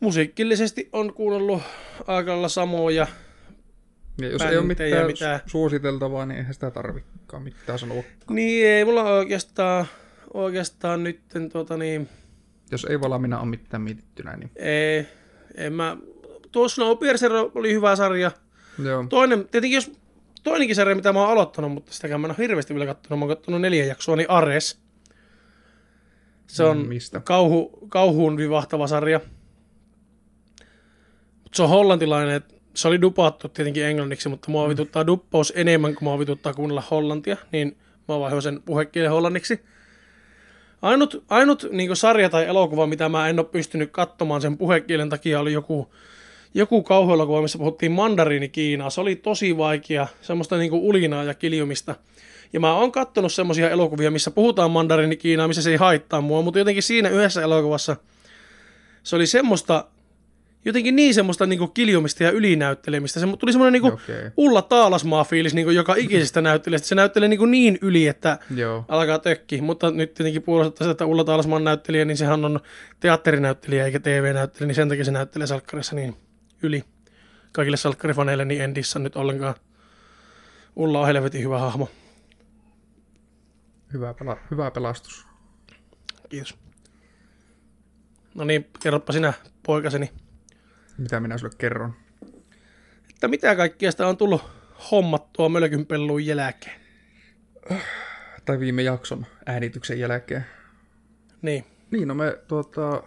Musiikillisesti 0.00 0.88
on 0.92 1.14
kuunnellut 1.14 1.62
aika 2.06 2.48
samoja 2.48 3.06
ja 4.20 4.28
jos 4.28 4.42
ei 4.42 4.56
ole 4.56 4.66
mitään, 4.66 5.06
mitään 5.06 5.40
suositeltavaa, 5.46 6.26
niin 6.26 6.38
eihän 6.38 6.54
sitä 6.54 6.70
tarvikaan 6.70 7.42
mitään 7.42 7.78
sanoa. 7.78 8.02
Niin, 8.30 8.66
ei 8.66 8.84
mulla 8.84 9.02
oikeastaan, 9.02 9.86
oikeastaan 10.34 11.04
nyt 11.04 11.20
tuota 11.52 11.76
niin... 11.76 12.08
Jos 12.70 12.84
ei 12.84 13.00
valmiina 13.00 13.40
ole 13.40 13.48
mitään 13.48 13.82
mietittynä, 13.82 14.36
niin... 14.36 14.50
Ei, 14.56 15.06
en 15.54 15.72
mä... 15.72 15.96
Tuossa 16.52 16.74
Snowpiercer 16.74 17.32
oli 17.54 17.72
hyvä 17.72 17.96
sarja. 17.96 18.30
Joo. 18.84 19.06
Toinen, 19.08 19.48
tietenkin 19.48 19.76
jos 19.76 19.92
toinenkin 20.42 20.76
sarja, 20.76 20.94
mitä 20.94 21.12
mä 21.12 21.20
oon 21.20 21.30
aloittanut, 21.30 21.72
mutta 21.72 21.92
sitäkään 21.92 22.20
mä 22.20 22.26
en 22.26 22.30
ole 22.30 22.38
hirveästi 22.38 22.74
vielä 22.74 22.86
katsonut. 22.86 23.18
Mä 23.18 23.24
oon 23.24 23.36
katsonut 23.36 23.60
neljä 23.60 23.84
jaksoa, 23.84 24.16
niin 24.16 24.30
Ares. 24.30 24.82
Se 26.46 26.64
on 26.64 26.78
Mistä? 26.78 27.20
Kauhu, 27.20 27.78
kauhuun 27.88 28.36
vivahtava 28.36 28.86
sarja. 28.86 29.20
Se 31.54 31.62
on 31.62 31.68
hollantilainen, 31.68 32.42
se 32.74 32.88
oli 32.88 33.00
dupattu 33.00 33.48
tietenkin 33.48 33.84
englanniksi, 33.84 34.28
mutta 34.28 34.50
mua 34.50 34.64
mm. 34.64 34.70
vituttaa 34.70 35.06
duppaus 35.06 35.52
enemmän 35.56 35.94
kuin 35.94 36.04
mua 36.04 36.18
vituttaa 36.18 36.54
kuunnella 36.54 36.82
hollantia, 36.90 37.36
niin 37.52 37.76
mä 38.08 38.20
vaihdoin 38.20 38.42
sen 38.42 38.62
puhekielen 38.62 39.10
hollanniksi. 39.10 39.60
Ainut, 40.82 41.24
ainut 41.28 41.66
niin 41.70 41.96
sarja 41.96 42.30
tai 42.30 42.46
elokuva, 42.46 42.86
mitä 42.86 43.08
mä 43.08 43.28
en 43.28 43.38
ole 43.38 43.46
pystynyt 43.46 43.90
katsomaan 43.92 44.40
sen 44.40 44.58
puhekielen 44.58 45.08
takia, 45.08 45.40
oli 45.40 45.52
joku 45.52 45.94
joku 46.54 46.82
kauhuelokuva, 46.82 47.42
missä 47.42 47.58
puhuttiin 47.58 47.92
mandariini 47.92 48.48
Kiinaa. 48.48 48.90
Se 48.90 49.00
oli 49.00 49.16
tosi 49.16 49.56
vaikea, 49.56 50.06
semmoista 50.20 50.56
niinku 50.56 50.88
ulinaa 50.88 51.24
ja 51.24 51.34
kiljumista. 51.34 51.94
Ja 52.52 52.60
mä 52.60 52.74
oon 52.74 52.92
kattonut 52.92 53.32
semmoisia 53.32 53.70
elokuvia, 53.70 54.10
missä 54.10 54.30
puhutaan 54.30 54.70
mandariini 54.70 55.16
Kiinaa, 55.16 55.48
missä 55.48 55.62
se 55.62 55.70
ei 55.70 55.76
haittaa 55.76 56.20
mua, 56.20 56.42
mutta 56.42 56.58
jotenkin 56.58 56.82
siinä 56.82 57.08
yhdessä 57.08 57.42
elokuvassa 57.42 57.96
se 59.02 59.16
oli 59.16 59.26
semmoista, 59.26 59.84
jotenkin 60.64 60.96
niin 60.96 61.14
semmoista 61.14 61.46
niinku 61.46 61.66
kiljumista 61.66 62.24
ja 62.24 62.30
ylinäyttelemistä. 62.30 63.20
Se 63.20 63.26
tuli 63.38 63.52
semmoinen 63.52 63.72
niinku 63.72 63.88
okay. 63.88 64.30
Ulla 64.36 64.62
Taalasmaa 64.62 65.24
fiilis 65.24 65.54
niinku 65.54 65.70
joka 65.70 65.94
ikisestä 65.94 66.40
näyttelijästä. 66.40 66.88
Se 66.88 66.94
näyttelee 66.94 67.28
niinku 67.28 67.46
niin 67.46 67.78
yli, 67.82 68.06
että 68.06 68.38
Joo. 68.56 68.84
alkaa 68.88 69.18
tökki. 69.18 69.60
Mutta 69.60 69.90
nyt 69.90 70.14
tietenkin 70.14 70.42
puolustaa 70.42 70.90
että 70.90 71.06
Ulla 71.06 71.24
Taalasmaan 71.24 71.64
näyttelijä, 71.64 72.04
niin 72.04 72.16
sehän 72.16 72.44
on 72.44 72.60
teatterinäyttelijä 73.00 73.84
eikä 73.84 74.00
TV-näyttelijä, 74.00 74.66
niin 74.66 74.74
sen 74.74 74.88
takia 74.88 75.04
se 75.04 75.10
näyttelee 75.10 75.46
salkkarissa 75.46 75.96
niin 75.96 76.16
yli 76.62 76.84
kaikille 77.52 77.76
salkkarifaneille, 77.76 78.44
niin 78.44 78.60
en 78.60 78.74
dissa 78.74 78.98
nyt 78.98 79.16
ollenkaan. 79.16 79.54
Ulla 80.76 81.00
on 81.00 81.06
helvetin 81.06 81.42
hyvä 81.42 81.58
hahmo. 81.58 81.88
Hyvä, 83.92 84.12
pela- 84.12 84.38
hyvä 84.50 84.70
pelastus. 84.70 85.26
Kiitos. 86.28 86.58
No 88.34 88.44
niin, 88.44 88.70
kerropa 88.82 89.12
sinä, 89.12 89.32
poikaseni. 89.66 90.12
Mitä 90.98 91.20
minä 91.20 91.38
sulle 91.38 91.52
kerron? 91.58 91.94
Että 93.10 93.28
mitä 93.28 93.56
kaikkia 93.56 93.90
sitä 93.90 94.06
on 94.06 94.16
tullut 94.16 94.42
hommattua 94.90 95.48
mölkynpelluun 95.48 96.26
jälkeen? 96.26 96.80
Tai 98.44 98.60
viime 98.60 98.82
jakson 98.82 99.26
äänityksen 99.46 100.00
jälkeen. 100.00 100.46
Niin. 101.42 101.64
Niin, 101.90 102.08
no 102.08 102.14
me 102.14 102.38
tuota, 102.48 103.02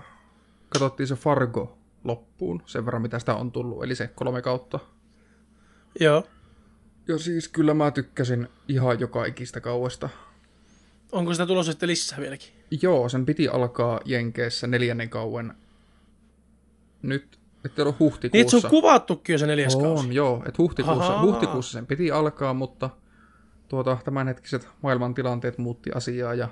katsottiin 0.70 1.08
se 1.08 1.16
Fargo 1.16 1.75
loppuun, 2.06 2.64
sen 2.66 2.86
verran 2.86 3.02
mitä 3.02 3.20
sitä 3.20 3.36
on 3.36 3.52
tullut, 3.52 3.84
eli 3.84 3.96
se 3.96 4.08
kolme 4.08 4.42
kautta. 4.42 4.80
Joo. 6.00 6.24
Ja 7.08 7.18
siis 7.18 7.48
kyllä 7.48 7.74
mä 7.74 7.92
tykkäsin 7.92 8.48
ihan 8.68 9.00
joka 9.00 9.26
ikistä 9.26 9.62
kauesta. 9.62 10.10
Onko 11.12 11.34
sitä 11.34 11.46
tulossa 11.46 11.72
sitten 11.72 11.90
lisää 11.90 12.20
vieläkin? 12.20 12.50
Joo, 12.82 13.10
sen 13.10 13.26
piti 13.26 13.48
alkaa 13.48 14.00
Jenkeissä 14.06 14.68
neljännen 14.68 15.10
kauen. 15.10 15.54
Nyt, 17.02 17.40
että 17.66 17.84
on 17.84 17.96
huhtikuussa. 18.00 18.56
Niin, 18.56 18.62
se 18.62 18.68
on 18.68 18.72
kuvattukin 18.72 19.34
jo 19.34 19.38
se 19.38 19.48
neljäs 19.48 19.76
on, 19.76 19.82
kausi. 19.82 20.16
joo, 20.16 20.44
että 20.48 20.58
huhtikuussa, 20.58 21.22
huhtikuussa 21.22 21.72
sen 21.72 21.88
piti 21.88 22.12
alkaa, 22.12 22.54
mutta 22.54 22.90
tuota, 23.68 23.98
tämänhetkiset 24.04 24.70
maailmantilanteet 24.82 25.58
muutti 25.58 25.92
asiaa 25.96 26.34
ja 26.34 26.48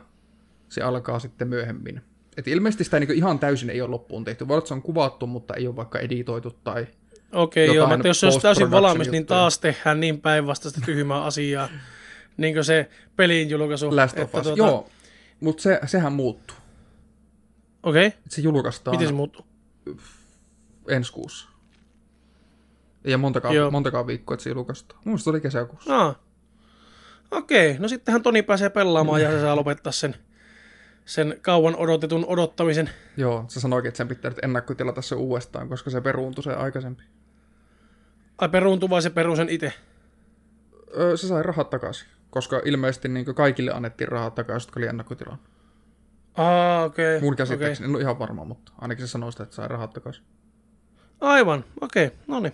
se 0.70 0.82
alkaa 0.82 1.20
sitten 1.20 1.48
myöhemmin. 1.48 2.02
Et 2.38 2.48
ilmeisesti 2.48 2.84
sitä 2.84 3.00
niinku 3.00 3.14
ihan 3.14 3.40
täysin 3.40 3.70
ei 3.70 3.82
ole 3.82 3.90
loppuun 3.90 4.24
tehty. 4.24 4.48
Voi 4.48 4.68
se 4.68 4.74
on 4.74 4.82
kuvattu, 4.82 5.28
mutta 5.28 5.54
ei 5.54 5.68
ole 5.68 5.76
vaikka 5.76 6.00
editoitu 6.00 6.52
tai 6.64 6.88
Okei, 7.34 7.66
okay, 7.66 7.76
joo, 7.76 7.88
mutta 7.88 8.08
jos 8.08 8.20
se 8.20 8.26
olisi 8.26 8.40
täysin 8.40 8.72
valmis, 8.72 9.12
niin 9.12 9.26
taas 9.26 9.60
tehdään 9.60 10.00
niin 10.00 10.22
päinvastaista 10.22 10.82
tyhmää 10.86 11.24
asiaa. 11.24 11.70
niin 12.38 12.54
kuin 12.54 12.64
se 12.66 12.90
pelin 13.16 13.50
julkaisu. 13.50 13.96
Last 13.96 14.18
Us, 14.20 14.30
tuota... 14.32 14.50
joo. 14.56 14.90
Mutta 15.40 15.64
se, 15.64 15.80
sehän 15.86 16.14
muuttuu. 16.14 16.58
Okei. 17.84 18.08
Okay. 18.08 18.20
Se 18.30 18.42
julkaistaan. 18.42 18.96
Miten 18.96 19.08
se 19.08 19.14
muuttuu? 19.14 19.46
Ensi 20.88 21.14
kuussa. 21.14 21.50
Ei 23.06 23.18
montakaan, 23.18 23.56
montakaan 23.72 24.08
viikkoa, 24.08 24.34
että 24.34 24.44
se 24.44 24.50
julkaistaan. 24.50 25.02
Mun 25.06 25.20
oli 25.26 25.42
kesäkuussa. 25.42 26.00
Ah. 26.00 26.16
Okei, 27.32 27.70
okay. 27.70 27.82
no 27.82 27.88
sittenhän 27.88 28.24
Toni 28.24 28.42
pääsee 28.42 28.70
pelaamaan 28.70 29.22
ja 29.22 29.32
se 29.32 29.42
saa 29.42 29.56
lopettaa 29.56 29.92
sen 29.92 30.16
sen 31.06 31.40
kauan 31.42 31.76
odotetun 31.76 32.26
odottamisen. 32.26 32.90
Joo, 33.18 33.46
sä 33.48 33.60
sanoikin, 33.60 33.88
että 33.88 33.98
sen 33.98 34.08
pitää 34.08 34.32
nyt 34.32 34.44
ennakkotilata 34.44 35.02
se 35.02 35.16
uudestaan, 35.16 35.70
koska 35.70 35.90
se 35.90 36.02
peruuntui 36.02 36.44
se 36.44 36.54
aikaisempi. 36.54 37.04
Ai 38.38 38.50
peruuntui 38.50 38.90
vai 38.90 39.02
se 39.02 39.10
peruu 39.10 39.36
sen 39.36 39.50
itse? 39.50 39.74
Öö, 40.98 41.18
se 41.18 41.28
sai 41.28 41.44
rahat 41.44 41.70
takaisin, 41.70 42.08
koska 42.30 42.62
ilmeisesti 42.66 43.08
niin 43.08 43.36
kaikille 43.36 43.72
annettiin 43.72 44.08
rahat 44.08 44.36
takaisin, 44.36 44.68
jotka 44.68 44.80
oli 44.80 44.88
ennakkotilan. 44.88 45.40
Ah, 46.38 46.84
okei. 46.84 47.18
Okay. 47.18 47.28
Mun 47.28 47.36
käsittääkseni, 47.36 47.86
okay. 47.86 47.92
en 47.92 47.96
ole 47.96 48.02
ihan 48.02 48.20
varma, 48.20 48.46
mutta 48.46 48.72
ainakin 48.78 49.08
se 49.08 49.12
sanoi 49.12 49.32
sitä, 49.32 49.44
että 49.44 49.56
sai 49.56 49.68
rahat 49.68 49.94
takaisin. 49.94 50.24
Aivan, 51.22 51.66
okei, 51.82 52.06
okay. 52.06 52.18
no 52.28 52.40
niin. 52.40 52.54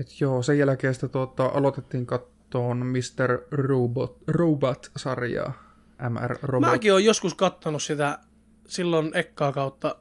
Et 0.00 0.20
joo, 0.20 0.42
sen 0.42 0.58
jälkeen 0.58 0.94
sitä 0.94 1.08
tuota, 1.08 1.46
aloitettiin 1.46 2.06
kattoon 2.06 2.86
Mr. 2.86 3.40
Robot, 3.50 4.18
Robot-sarjaa. 4.26 5.63
MR 6.10 6.38
Robot. 6.42 6.70
Mäkin 6.70 6.92
olen 6.92 7.04
joskus 7.04 7.34
kattonut 7.34 7.82
sitä 7.82 8.18
silloin 8.66 9.10
ekkaa 9.14 9.52
kautta, 9.52 9.96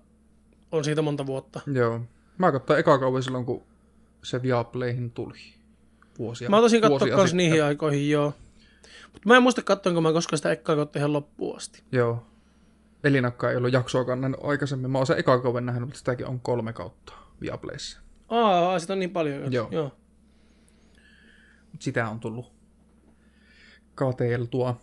on 0.71 0.83
siitä 0.83 1.01
monta 1.01 1.25
vuotta. 1.25 1.61
Joo. 1.73 2.01
Mä 2.37 2.51
katsoin 2.51 2.79
ekaa 2.79 2.97
kautta 2.97 3.21
silloin, 3.21 3.45
kun 3.45 3.63
se 4.23 4.41
Viaplayhin 4.41 5.11
tuli. 5.11 5.39
Vuosia. 6.19 6.49
Mä 6.49 6.57
tosin 6.57 6.81
katsoa 6.81 7.07
myös 7.15 7.33
niihin 7.33 7.63
aikoihin, 7.63 8.09
joo. 8.09 8.33
Mutta 9.13 9.27
mä 9.27 9.35
en 9.35 9.43
muista 9.43 9.61
katsoinko 9.61 10.01
mä 10.01 10.13
koskaan 10.13 10.37
sitä 10.37 10.51
ekkaa 10.51 10.75
kautta 10.75 10.99
ihan 10.99 11.13
loppuun 11.13 11.57
asti. 11.57 11.83
Joo. 11.91 12.25
Elinakka 13.03 13.51
ei 13.51 13.57
ollut 13.57 13.73
jaksoakaan 13.73 14.21
nähnyt 14.21 14.39
aikaisemmin. 14.43 14.91
Mä 14.91 14.97
oon 14.97 15.07
sen 15.07 15.19
ekaa 15.19 15.39
kauden 15.39 15.65
nähnyt, 15.65 15.87
mutta 15.87 15.97
sitäkin 15.97 16.25
on 16.27 16.39
kolme 16.39 16.73
kautta 16.73 17.13
Viaplayssa. 17.41 17.99
Aa, 18.29 18.79
sitä 18.79 18.93
on 18.93 18.99
niin 18.99 19.09
paljon. 19.09 19.53
Joo. 19.53 19.67
Joo. 19.71 19.91
Sitä 21.79 22.09
on 22.09 22.19
tullut 22.19 22.53
kateeltua. 23.95 24.81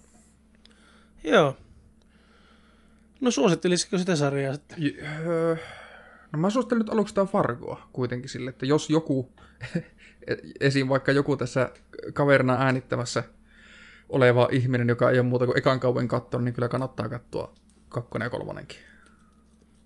Joo. 1.24 1.56
No 3.20 3.30
suosittelisitko 3.30 3.98
sitä 3.98 4.16
sarjaa 4.16 4.54
sitten? 4.54 4.82
J- 4.82 5.02
öö, 5.26 5.56
No 6.32 6.38
mä 6.38 6.50
suosittelen 6.50 6.78
nyt 6.80 6.92
aluksi 6.92 7.10
sitä 7.12 7.24
Fargoa 7.24 7.88
kuitenkin 7.92 8.28
sille, 8.30 8.50
että 8.50 8.66
jos 8.66 8.90
joku, 8.90 9.32
esim. 10.60 10.88
vaikka 10.88 11.12
joku 11.12 11.36
tässä 11.36 11.70
kaverina 12.12 12.54
äänittämässä 12.54 13.24
oleva 14.08 14.48
ihminen, 14.52 14.88
joka 14.88 15.10
ei 15.10 15.18
ole 15.18 15.28
muuta 15.28 15.46
kuin 15.46 15.58
ekan 15.58 15.80
kauan 15.80 16.08
katsonut, 16.08 16.44
niin 16.44 16.54
kyllä 16.54 16.68
kannattaa 16.68 17.08
katsoa 17.08 17.54
kakkonen 17.88 18.26
ja 18.26 18.30
kolmonenkin. 18.30 18.78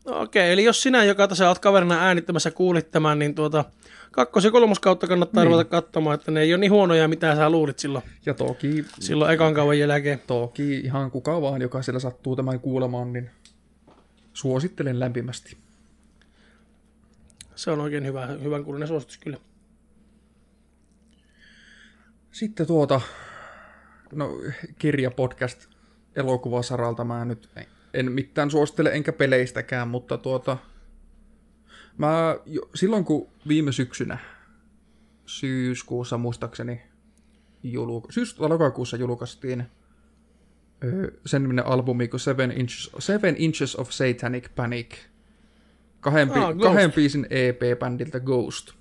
No 0.05 0.21
okei, 0.21 0.53
eli 0.53 0.65
jos 0.65 0.83
sinä, 0.83 1.05
joka 1.05 1.29
tässä 1.29 1.49
olet 1.49 1.59
kaverina 1.59 1.95
äänittämässä, 2.07 2.51
kuulit 2.51 2.91
tämän, 2.91 3.19
niin 3.19 3.35
tuota, 3.35 3.65
kakkos- 4.11 4.45
ja 4.45 4.51
kolmoskautta 4.51 5.07
kannattaa 5.07 5.45
niin. 5.45 5.51
ruveta 5.53 5.71
katsomaan, 5.71 6.15
että 6.15 6.31
ne 6.31 6.41
ei 6.41 6.55
ole 6.55 6.61
niin 6.61 6.73
huonoja, 6.73 7.09
mitä 7.09 7.37
sä 7.37 7.51
luulit 7.51 7.79
silloin, 7.79 8.05
Ja 8.27 8.35
toki, 8.35 8.85
silloin 9.01 9.35
ekan 9.35 9.55
kauan 9.55 9.79
jälkeen. 9.79 10.23
toki 10.27 10.79
ihan 10.79 11.11
kuka 11.11 11.41
vaan, 11.41 11.63
joka 11.63 11.83
siellä 11.83 12.01
sattuu 12.01 12.37
tämän 12.37 12.61
kuulemaan, 12.61 13.13
niin 13.13 13.31
suosittelen 14.33 15.01
lämpimästi. 15.01 15.57
Se 17.55 17.71
on 17.71 17.81
oikein 17.81 18.07
hyvä, 18.07 18.27
hyvän 18.27 18.65
kuulunen 18.65 18.89
suositus 18.89 19.19
kyllä. 19.19 19.39
Sitten 22.33 22.67
tuota, 22.67 23.01
no 24.13 24.31
kirja, 24.79 25.11
podcast, 25.11 25.67
elokuvasaralta 26.17 27.05
mä 27.05 27.25
nyt 27.25 27.49
en 27.95 28.13
mitään 28.13 28.51
suosittele 28.51 28.91
enkä 28.93 29.13
peleistäkään, 29.13 29.89
mutta 29.89 30.19
tuota, 30.19 30.57
mä 31.99 32.39
jo, 32.47 32.63
silloin 32.75 33.05
kun 33.05 33.29
viime 33.49 33.73
syksynä, 33.73 34.19
syyskuussa 35.27 36.19
muistaakseni, 36.19 36.83
julka, 37.63 38.13
syys- 38.13 38.41
lokakuussa 38.41 38.97
julkaistiin 38.97 39.65
sen 41.27 41.43
niminen 41.43 41.67
albumi 41.67 42.09
kuin 42.09 42.21
Seven 42.21 42.53
Inches, 42.53 42.91
Seven 42.99 43.35
Inches 43.39 43.77
of 43.77 43.91
Satanic 43.91 44.49
Panic, 44.57 44.95
kahden, 46.01 46.31
Ah, 46.31 46.45
ah, 46.45 46.59
kahden 46.59 46.93
biisin 46.93 47.27
EP-bändiltä 47.31 48.21
Ghost. 48.21 48.73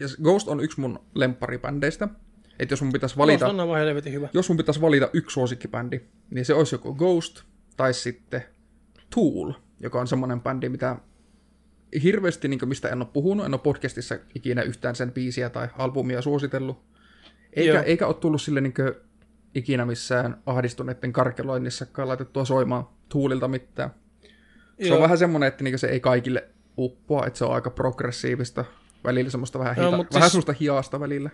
Ja 0.00 0.08
Ghost 0.22 0.48
on 0.48 0.60
yksi 0.60 0.80
mun 0.80 0.98
lempparibändeistä. 1.14 2.08
Että 2.58 2.72
jos 2.72 2.82
mun 2.82 2.92
pitäisi 2.92 3.16
valita, 3.16 3.48
on 3.48 3.60
hyvä. 4.12 4.28
jos 4.32 4.48
mun 4.48 4.56
pitäisi 4.56 4.80
valita 4.80 5.10
yksi 5.12 5.34
suosikkibändi, 5.34 6.00
niin 6.30 6.44
se 6.44 6.54
olisi 6.54 6.74
joko 6.74 6.94
Ghost 6.94 7.42
tai 7.76 7.94
sitten 7.94 8.42
Tool, 9.14 9.52
joka 9.80 10.00
on 10.00 10.06
semmoinen 10.06 10.40
bändi, 10.40 10.68
mitä 10.68 10.96
hirveästi, 12.02 12.48
niin 12.48 12.68
mistä 12.68 12.88
en 12.88 13.02
ole 13.02 13.08
puhunut, 13.12 13.46
en 13.46 13.54
ole 13.54 13.60
podcastissa 13.60 14.18
ikinä 14.34 14.62
yhtään 14.62 14.96
sen 14.96 15.12
biisiä 15.12 15.50
tai 15.50 15.68
albumia 15.78 16.22
suositellut. 16.22 16.82
Eikä, 17.52 17.72
Joo. 17.72 17.82
eikä 17.82 18.06
ole 18.06 18.14
tullut 18.14 18.42
sille 18.42 18.60
niin 18.60 18.74
ikinä 19.54 19.84
missään 19.84 20.42
ahdistuneiden 20.46 21.12
karkeloinnissakaan 21.12 22.08
laitettua 22.08 22.44
soimaan 22.44 22.88
Toolilta 23.08 23.48
mitään. 23.48 23.90
Se 24.80 24.88
Joo. 24.88 24.96
on 24.96 25.02
vähän 25.02 25.18
semmoinen, 25.18 25.48
että 25.48 25.64
niin 25.64 25.78
se 25.78 25.86
ei 25.86 26.00
kaikille 26.00 26.48
uppoa, 26.78 27.26
että 27.26 27.38
se 27.38 27.44
on 27.44 27.54
aika 27.54 27.70
progressiivista, 27.70 28.64
välillä 29.04 29.30
semmoista 29.30 29.58
vähän, 29.58 29.76
hita- 29.76 29.96
mutta 29.96 30.14
vähän 30.14 30.30
siis- 30.30 30.32
semmoista 30.32 30.54
hiasta 30.60 31.00
välillä. 31.00 31.30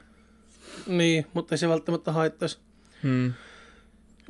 Niin, 0.87 1.27
mutta 1.35 1.55
ei 1.55 1.59
se 1.59 1.69
välttämättä 1.69 2.13
haittaisi. 2.13 2.59
Hmm. 3.03 3.33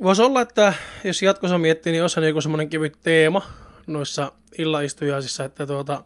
Voisi 0.03 0.21
olla, 0.21 0.41
että 0.41 0.73
jos 1.03 1.21
jatkossa 1.21 1.57
miettii, 1.57 1.91
niin 1.91 2.01
olisi 2.01 2.19
joku 2.25 2.41
semmoinen 2.41 2.69
kevyt 2.69 2.97
teema 3.03 3.41
noissa 3.87 4.31
illaistujaisissa, 4.57 5.43
että 5.43 5.67
tuota, 5.67 6.03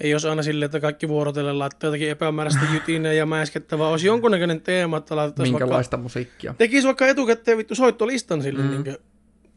ei 0.00 0.14
olisi 0.14 0.28
aina 0.28 0.42
silleen, 0.42 0.66
että 0.66 0.80
kaikki 0.80 1.08
vuorotellen 1.08 1.58
laittaa 1.58 1.88
jotakin 1.88 2.10
epämääräistä 2.10 2.60
jytinää 2.72 3.12
ja 3.12 3.26
mäiskettä, 3.26 3.78
vaan 3.78 3.90
olisi 3.90 4.06
jonkunnäköinen 4.06 4.60
teema, 4.60 4.96
että 4.96 5.16
laitettaisiin 5.16 5.52
vaikka, 5.52 5.66
Minkälaista 5.66 5.96
musiikkia. 5.96 6.54
tekisi 6.58 6.86
vaikka 6.86 7.06
etukäteen 7.06 7.58
vittu 7.58 7.74
soittolistan 7.74 8.42
sille, 8.42 8.62
Mm. 8.62 8.68
mm. 8.74 8.82
niin 8.84 8.96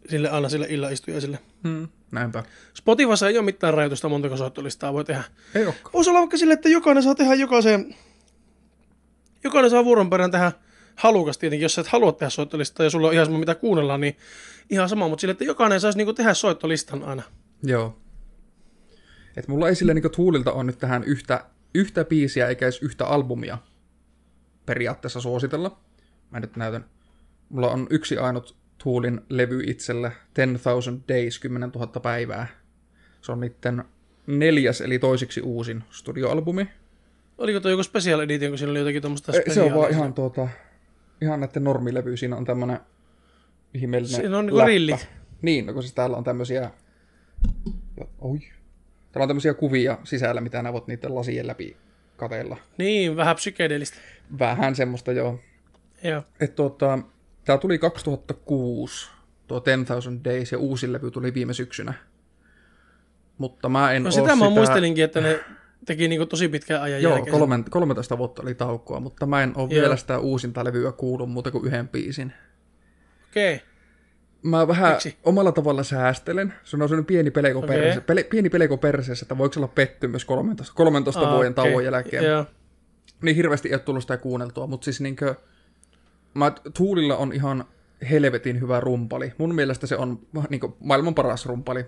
sille 0.10 0.30
aina 0.30 0.50
sille 0.50 0.66
illaistujaisille. 0.70 1.40
Hmm. 1.64 1.88
Näinpä. 2.12 2.44
Spotifyssa 2.74 3.28
ei 3.28 3.38
ole 3.38 3.46
mitään 3.46 3.74
rajoitusta, 3.74 4.10
montako 4.10 4.38
soittolistaa 4.38 4.94
voi 4.94 5.06
tehdä. 5.06 5.24
Ei 5.56 5.66
olekaan. 5.66 5.94
Voisi 5.94 6.10
olla 6.10 6.20
vaikka 6.20 6.38
sille, 6.38 6.54
että 6.54 6.70
jokainen 6.70 7.04
saa 7.04 7.16
tehdä 7.16 7.34
jokaisen, 7.36 7.96
jokainen 9.44 9.72
saa 9.72 9.86
vuoron 9.86 10.10
perään 10.10 10.32
tehdä 10.32 10.52
halukas 10.96 11.38
tietenkin, 11.38 11.64
jos 11.64 11.76
sä 11.76 11.82
et 11.82 11.88
halua 11.88 12.12
tehdä 12.12 12.30
soittolistaa 12.30 12.84
ja 12.84 12.90
sulla 12.90 13.08
on 13.08 13.14
ihan 13.14 13.26
sama 13.26 13.38
mitä 13.38 13.56
kuunnellaan, 13.56 14.02
niin 14.02 14.18
ihan 14.70 14.90
sama, 14.90 15.08
mutta 15.08 15.22
sille, 15.22 15.32
että 15.32 15.44
jokainen 15.44 15.80
saisi 15.80 15.98
niinku 15.98 16.14
tehdä 16.14 16.34
soittolistan 16.34 17.04
aina. 17.04 17.24
Joo. 17.64 18.00
Et 19.38 19.48
mulla 19.48 19.70
ei 19.70 19.76
sille 19.76 19.94
niinku 19.94 20.10
Tuulilta 20.10 20.52
on 20.52 20.66
nyt 20.66 20.80
tähän 20.80 21.04
yhtä, 21.04 21.46
yhtä 21.74 22.06
biisiä 22.06 22.48
eikä 22.48 22.66
edes 22.66 22.82
yhtä 22.82 23.06
albumia 23.06 23.58
periaatteessa 24.66 25.22
suositella. 25.22 25.78
Mä 26.30 26.40
nyt 26.40 26.56
näytän. 26.56 26.86
Mulla 27.50 27.72
on 27.72 27.88
yksi 27.90 28.18
ainut 28.18 28.56
Tuulin 28.84 29.22
levy 29.30 29.64
itsellä, 29.68 30.12
10,000 30.34 31.00
Days, 31.08 31.40
10 31.40 31.70
000 31.70 31.88
päivää. 31.88 32.48
Se 33.22 33.32
on 33.32 33.40
niiden 33.40 33.84
neljäs 34.28 34.82
eli 34.82 35.00
toisiksi 35.00 35.42
uusin 35.42 35.84
studioalbumi. 35.90 36.70
Oliko 37.38 37.60
tuo 37.60 37.72
joku 37.72 37.84
special 37.84 38.20
edition, 38.20 38.52
kun 38.52 38.58
siinä 38.58 38.72
oli 38.72 38.80
jotakin 38.80 39.02
tuommoista 39.02 39.32
Se 39.54 39.62
on 39.62 39.74
vaan 39.74 39.92
ihan 39.92 40.14
tuota, 40.14 40.48
ihan 41.24 41.40
näiden 41.40 41.64
normilevy. 41.64 42.18
Siinä 42.18 42.36
on 42.36 42.46
tämmönen 42.46 42.80
ihmeellinen 43.74 44.16
Siinä 44.22 44.38
on 44.38 44.58
läppä. 44.58 44.68
rillit. 44.68 45.08
Niin, 45.42 45.66
no 45.66 45.74
kun 45.74 45.84
siis 45.84 45.94
täällä 45.94 46.18
on 46.18 46.24
tämmösiä... 46.24 46.72
Oi. 48.22 48.40
Täällä 49.12 49.24
on 49.24 49.28
tämmöisiä 49.30 49.54
kuvia 49.54 49.98
sisällä, 50.04 50.42
mitä 50.42 50.62
nää 50.64 50.74
voit 50.74 50.88
niiden 50.88 51.16
lasien 51.16 51.48
läpi 51.48 51.78
kateella. 52.18 52.58
Niin, 52.78 53.16
vähän 53.16 53.36
psykedeellistä. 53.36 53.98
Vähän 54.40 54.76
semmoista 54.76 55.12
joo. 55.12 55.40
Joo. 56.04 56.24
Et 56.40 56.56
tuota, 56.56 57.00
tää 57.46 57.58
tuli 57.58 57.78
2006, 57.80 59.10
tuo 59.48 59.62
10,000 59.62 60.24
Days, 60.24 60.52
ja 60.52 60.58
uusi 60.58 60.94
levy 60.94 61.12
tuli 61.12 61.34
viime 61.34 61.54
syksynä. 61.54 61.94
Mutta 63.38 63.70
mä 63.70 63.92
en 63.92 64.04
No 64.04 64.12
sitä 64.12 64.24
sitä... 64.24 64.36
mä 64.36 64.50
muistelinkin, 64.50 65.04
että 65.04 65.22
ne 65.22 65.40
teki 65.86 66.08
niinku 66.08 66.26
tosi 66.26 66.48
pitkän 66.48 66.82
ajan 66.82 67.02
Joo, 67.02 67.16
jälkeen. 67.16 67.40
kolme, 67.40 67.64
13 67.70 68.18
vuotta 68.18 68.42
oli 68.42 68.56
taukoa, 68.56 69.00
mutta 69.00 69.26
mä 69.26 69.44
en 69.44 69.52
oo 69.56 69.68
Joo. 69.72 69.82
vielä 69.82 69.98
sitä 69.98 70.20
uusinta 70.20 70.64
levyä 70.64 70.92
kuullut 70.92 71.32
muuta 71.32 71.52
kuin 71.52 71.66
yhden 71.66 71.88
biisin. 71.88 72.34
Okei. 73.30 73.56
Okay. 73.56 73.68
Mä 74.44 74.68
vähän 74.68 74.92
Miksi? 74.92 75.18
omalla 75.24 75.52
tavalla 75.52 75.84
säästelen. 75.84 76.54
Se 76.64 76.76
on 76.76 76.90
sellainen 76.90 77.06
pieni 77.06 77.32
peleko, 77.32 77.60
okay. 77.60 77.70
perse, 77.70 78.02
pele, 78.02 78.24
pieni 78.24 78.50
peleko 78.50 78.78
perseessä, 78.78 79.24
että 79.24 79.38
voiko 79.38 79.54
se 79.54 79.60
olla 79.60 79.68
pettymys 79.68 80.26
13, 80.26 80.74
13 80.76 81.32
vuoden 81.32 81.54
tauon 81.54 81.86
jälkeen. 81.86 82.24
Joo. 82.24 82.46
Niin 83.22 83.36
hirveästi 83.36 83.70
ei 83.70 83.74
ole 83.74 83.82
tullut 83.82 84.04
sitä 84.04 84.18
kuunneltua, 84.18 84.68
mutta 84.68 84.86
siis 84.86 85.02
niinkö, 85.02 85.36
mä, 86.34 86.52
Tuulilla 86.78 87.18
on 87.18 87.34
ihan 87.34 87.66
helvetin 88.10 88.62
hyvä 88.62 88.80
rumpali. 88.80 89.34
Mun 89.38 89.56
mielestä 89.56 89.88
se 89.88 89.98
on 89.98 90.20
niinkö, 90.50 90.70
maailman 90.80 91.16
paras 91.16 91.46
rumpali. 91.46 91.86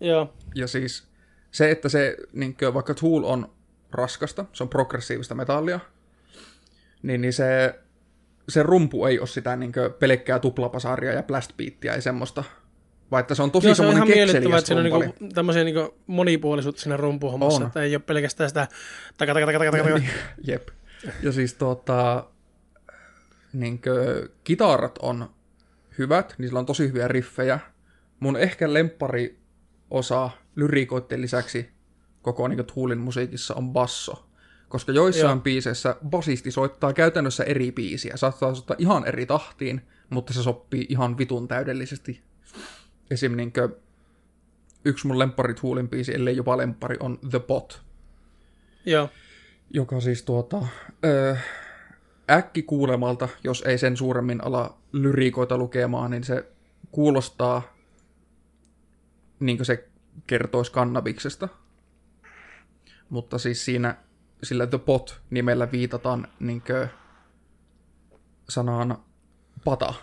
Joo. 0.00 0.34
Ja 0.54 0.66
siis 0.66 1.07
se, 1.50 1.70
että 1.70 1.88
se, 1.88 2.16
niinkö, 2.32 2.74
vaikka 2.74 2.94
Tool 2.94 3.24
on 3.24 3.50
raskasta, 3.92 4.44
se 4.52 4.62
on 4.62 4.68
progressiivista 4.68 5.34
metallia, 5.34 5.80
niin, 7.02 7.20
niin 7.20 7.32
se, 7.32 7.74
se 8.48 8.62
rumpu 8.62 9.06
ei 9.06 9.18
ole 9.18 9.26
sitä 9.26 9.56
niinkö, 9.56 9.90
pelkkää 9.90 10.38
tuplapasaria 10.38 11.12
ja 11.12 11.22
blastbeattia 11.22 11.94
ja 11.94 12.02
semmoista, 12.02 12.44
vaan 13.10 13.20
että 13.20 13.34
se 13.34 13.42
on 13.42 13.50
tosi 13.50 13.66
Joo, 13.66 13.74
se 13.74 13.86
on 13.86 13.92
ihan 13.92 14.08
miellyttävää, 14.08 14.58
että 14.58 14.66
siinä 14.66 14.94
on 14.94 15.02
niinku 15.02 15.26
tämmöisiä 15.34 15.64
niinku 15.64 15.94
monipuolisuutta 16.06 16.82
siinä 16.82 16.96
rumpuhommassa, 16.96 17.60
On. 17.60 17.66
että 17.66 17.82
ei 17.82 17.94
ole 17.94 18.02
pelkästään 18.06 18.50
sitä 18.50 18.68
taka 19.18 19.34
taka 19.34 19.46
taka 19.46 19.58
taka 19.58 19.72
taka. 19.72 20.00
Jep. 20.48 20.68
Ja 21.22 21.32
siis 21.32 21.54
tuota, 21.54 22.24
niinkö, 23.52 24.28
kitarat 24.44 24.98
on 24.98 25.30
hyvät, 25.98 26.34
niillä 26.38 26.58
on 26.58 26.66
tosi 26.66 26.88
hyviä 26.88 27.08
riffejä. 27.08 27.60
Mun 28.20 28.36
ehkä 28.36 28.72
lemppari 28.72 29.38
osa 29.90 30.30
lyrikoiden 30.58 31.22
lisäksi 31.22 31.68
koko 32.22 32.48
niin 32.48 32.64
Toolin 32.64 32.98
musiikissa 32.98 33.54
on 33.54 33.72
basso. 33.72 34.28
Koska 34.68 34.92
joissain 34.92 35.36
Joo. 35.36 35.42
biiseissä 35.42 35.96
basisti 36.08 36.50
soittaa 36.50 36.92
käytännössä 36.92 37.44
eri 37.44 37.72
biisiä. 37.72 38.16
Saattaa 38.16 38.54
soittaa 38.54 38.76
ihan 38.78 39.06
eri 39.06 39.26
tahtiin, 39.26 39.82
mutta 40.10 40.32
se 40.32 40.42
sopii 40.42 40.86
ihan 40.88 41.18
vitun 41.18 41.48
täydellisesti. 41.48 42.22
Esim. 43.10 43.36
Niinkö, 43.36 43.68
yksi 44.84 45.06
mun 45.06 45.18
lemppari 45.18 45.54
Toolin 45.54 45.88
biisi, 45.88 46.14
ellei 46.14 46.36
jopa 46.36 46.56
lemppari, 46.56 46.96
on 47.00 47.18
The 47.30 47.40
Bot 47.40 47.82
Joo. 48.86 49.08
joka 49.70 50.00
siis 50.00 50.22
tuota, 50.22 50.66
ö, 51.04 51.36
äkki 52.30 52.62
kuulemalta, 52.62 53.28
jos 53.44 53.62
ei 53.62 53.78
sen 53.78 53.96
suuremmin 53.96 54.44
ala 54.44 54.78
lyriikoita 54.92 55.58
lukemaan, 55.58 56.10
niin 56.10 56.24
se 56.24 56.52
kuulostaa 56.90 57.62
niin 59.40 59.56
kuin 59.58 59.66
se 59.66 59.88
kertoisi 60.26 60.72
kannabiksesta. 60.72 61.48
Mutta 63.08 63.38
siis 63.38 63.64
siinä 63.64 63.96
sillä 64.42 64.66
The 64.66 64.78
Pot-nimellä 64.78 65.72
viitataan 65.72 66.28
niin 66.40 66.62
kuin 66.62 66.88
sanaan 68.48 68.98
pata. 69.64 69.94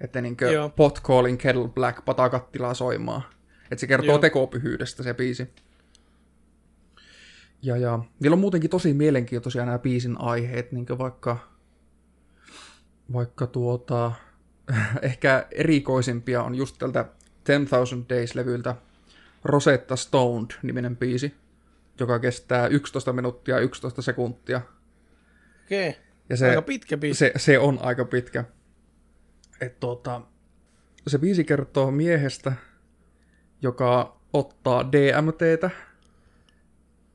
Että 0.00 0.20
niin 0.20 0.36
kuin 0.36 0.52
Joo. 0.52 0.68
pot 0.68 1.00
calling 1.02 1.38
kettle 1.38 1.68
black, 1.68 2.04
pata 2.04 2.28
kattilaa 2.28 2.74
soimaan. 2.74 3.22
Että 3.62 3.80
se 3.80 3.86
kertoo 3.86 4.10
Joo. 4.10 4.18
tekopyhyydestä 4.18 5.02
se 5.02 5.14
biisi. 5.14 5.50
Ja, 7.62 7.76
ja 7.76 7.98
niillä 8.20 8.34
on 8.34 8.40
muutenkin 8.40 8.70
tosi 8.70 8.94
mielenkiintoisia 8.94 9.64
nämä 9.64 9.78
biisin 9.78 10.20
aiheet, 10.20 10.72
niin 10.72 10.86
vaikka, 10.98 11.38
vaikka 13.12 13.46
tuota, 13.46 14.12
ehkä 15.02 15.46
erikoisimpia 15.50 16.42
on 16.42 16.54
just 16.54 16.76
tältä 16.78 17.04
10,000 17.44 18.04
Days-levyltä 18.08 18.74
Rosetta 19.44 19.96
Stoned-niminen 19.96 20.96
biisi, 20.96 21.34
joka 22.00 22.18
kestää 22.18 22.66
11 22.66 23.12
minuuttia 23.12 23.58
11 23.58 24.02
sekuntia. 24.02 24.60
Okei. 25.64 25.88
Okay. 25.88 26.02
Ja 26.28 26.36
se, 26.36 26.48
Aika 26.48 26.62
pitkä 26.62 26.96
biisi. 26.96 27.18
Se, 27.18 27.32
se 27.36 27.58
on 27.58 27.78
aika 27.82 28.04
pitkä. 28.04 28.44
Et 29.60 29.80
tuota, 29.80 30.20
se 31.06 31.18
biisi 31.18 31.44
kertoo 31.44 31.90
miehestä, 31.90 32.52
joka 33.62 34.20
ottaa 34.32 34.92
DMTtä, 34.92 35.70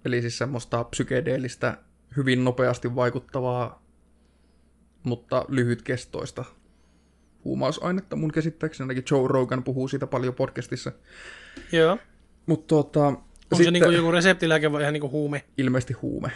eli 0.06 0.22
siis 0.22 0.38
semmoista 0.38 0.84
psykedeellistä, 0.84 1.78
hyvin 2.18 2.44
nopeasti 2.44 2.96
vaikuttavaa, 2.96 3.84
mutta 5.04 5.46
lyhytkestoista 5.48 6.46
huumausainetta. 7.44 8.16
Mun 8.16 8.32
käsittääkseni 8.32 8.84
ainakin 8.86 9.04
Joe 9.12 9.28
Rogan 9.28 9.64
puhuu 9.64 9.88
siitä 9.88 10.08
paljon 10.08 10.36
podcastissa. 10.36 10.92
Joo. 11.72 11.98
Mutta 12.50 12.68
tuota, 12.68 13.08
On 13.08 13.18
sitten... 13.42 13.66
se 13.66 13.72
niinku 13.72 13.92
joku 13.92 14.12
reseptilääke 14.12 14.72
vai 14.72 14.82
ihan 14.82 14.94
niinku 14.94 15.10
huume? 15.10 15.44
Ilmeisesti 15.58 15.94
huume. 15.94 16.32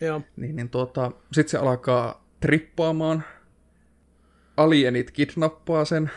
Joo. 0.00 0.22
Niin, 0.36 0.56
niin 0.56 0.68
tuota, 0.70 1.12
sitten 1.32 1.50
se 1.50 1.58
alkaa 1.58 2.26
trippaamaan. 2.40 3.24
Alienit 4.56 5.10
kidnappaa 5.10 5.84
sen, 5.84 6.10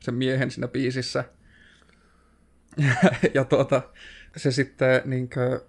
sen 0.00 0.14
miehen 0.14 0.50
siinä 0.50 0.68
biisissä. 0.68 1.24
ja 3.34 3.44
tuota, 3.44 3.82
se 4.36 4.50
sitten 4.50 5.02
niinkö, 5.04 5.64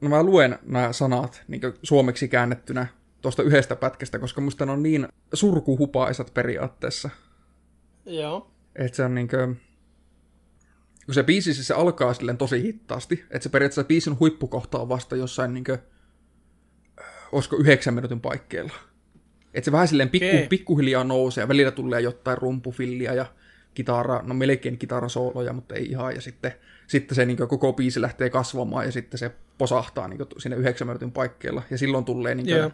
no 0.00 0.08
mä 0.08 0.22
luen 0.22 0.58
nämä 0.62 0.92
sanat 0.92 1.42
niinkö 1.48 1.72
suomeksi 1.82 2.28
käännettynä 2.28 2.86
tuosta 3.22 3.42
yhdestä 3.42 3.76
pätkästä, 3.76 4.18
koska 4.18 4.40
musta 4.40 4.66
ne 4.66 4.72
on 4.72 4.82
niin 4.82 5.08
surkuhupaisat 5.34 6.34
periaatteessa. 6.34 7.10
Joo. 8.06 8.50
Että 8.76 8.96
se 8.96 9.04
on 9.04 9.14
niinkö, 9.14 9.54
kun 11.06 11.14
se 11.14 11.22
biisi 11.22 11.54
siis 11.54 11.66
se 11.66 11.74
alkaa 11.74 12.14
silleen 12.14 12.38
tosi 12.38 12.62
hittaasti, 12.62 13.24
että 13.30 13.42
se 13.42 13.48
periaatteessa 13.48 13.84
biisin 13.84 14.18
huippukohta 14.20 14.78
on 14.78 14.88
vasta 14.88 15.16
jossain 15.16 15.54
niinkö, 15.54 15.78
olisiko 17.32 17.56
yhdeksän 17.56 17.94
minuutin 17.94 18.20
paikkeilla. 18.20 18.74
Että 19.54 19.64
se 19.64 19.72
vähän 19.72 19.88
silleen 19.88 20.10
pikku, 20.10 20.36
okay. 20.36 20.48
pikkuhiljaa 20.48 21.04
nousee 21.04 21.42
ja 21.42 21.48
välillä 21.48 21.70
tulee 21.70 22.00
jotain 22.00 22.38
rumpufillia 22.38 23.14
ja 23.14 23.26
kitara, 23.74 24.22
no 24.22 24.34
melkein 24.34 24.78
kitarasooloja, 24.78 25.52
mutta 25.52 25.74
ei 25.74 25.86
ihan. 25.86 26.14
Ja 26.14 26.20
sitten, 26.20 26.52
sitten 26.86 27.14
se 27.14 27.26
niin 27.26 27.36
koko 27.36 27.72
biisi 27.72 28.00
lähtee 28.00 28.30
kasvamaan 28.30 28.84
ja 28.84 28.92
sitten 28.92 29.18
se 29.18 29.30
posahtaa 29.58 30.08
niin 30.08 30.18
sinne 30.38 30.56
yhdeksän 30.56 30.88
minuutin 30.88 31.12
paikkeilla. 31.12 31.62
Ja 31.70 31.78
silloin 31.78 32.04
tulee, 32.04 32.34
niin 32.34 32.46
kuin, 32.46 32.56
yeah. 32.56 32.72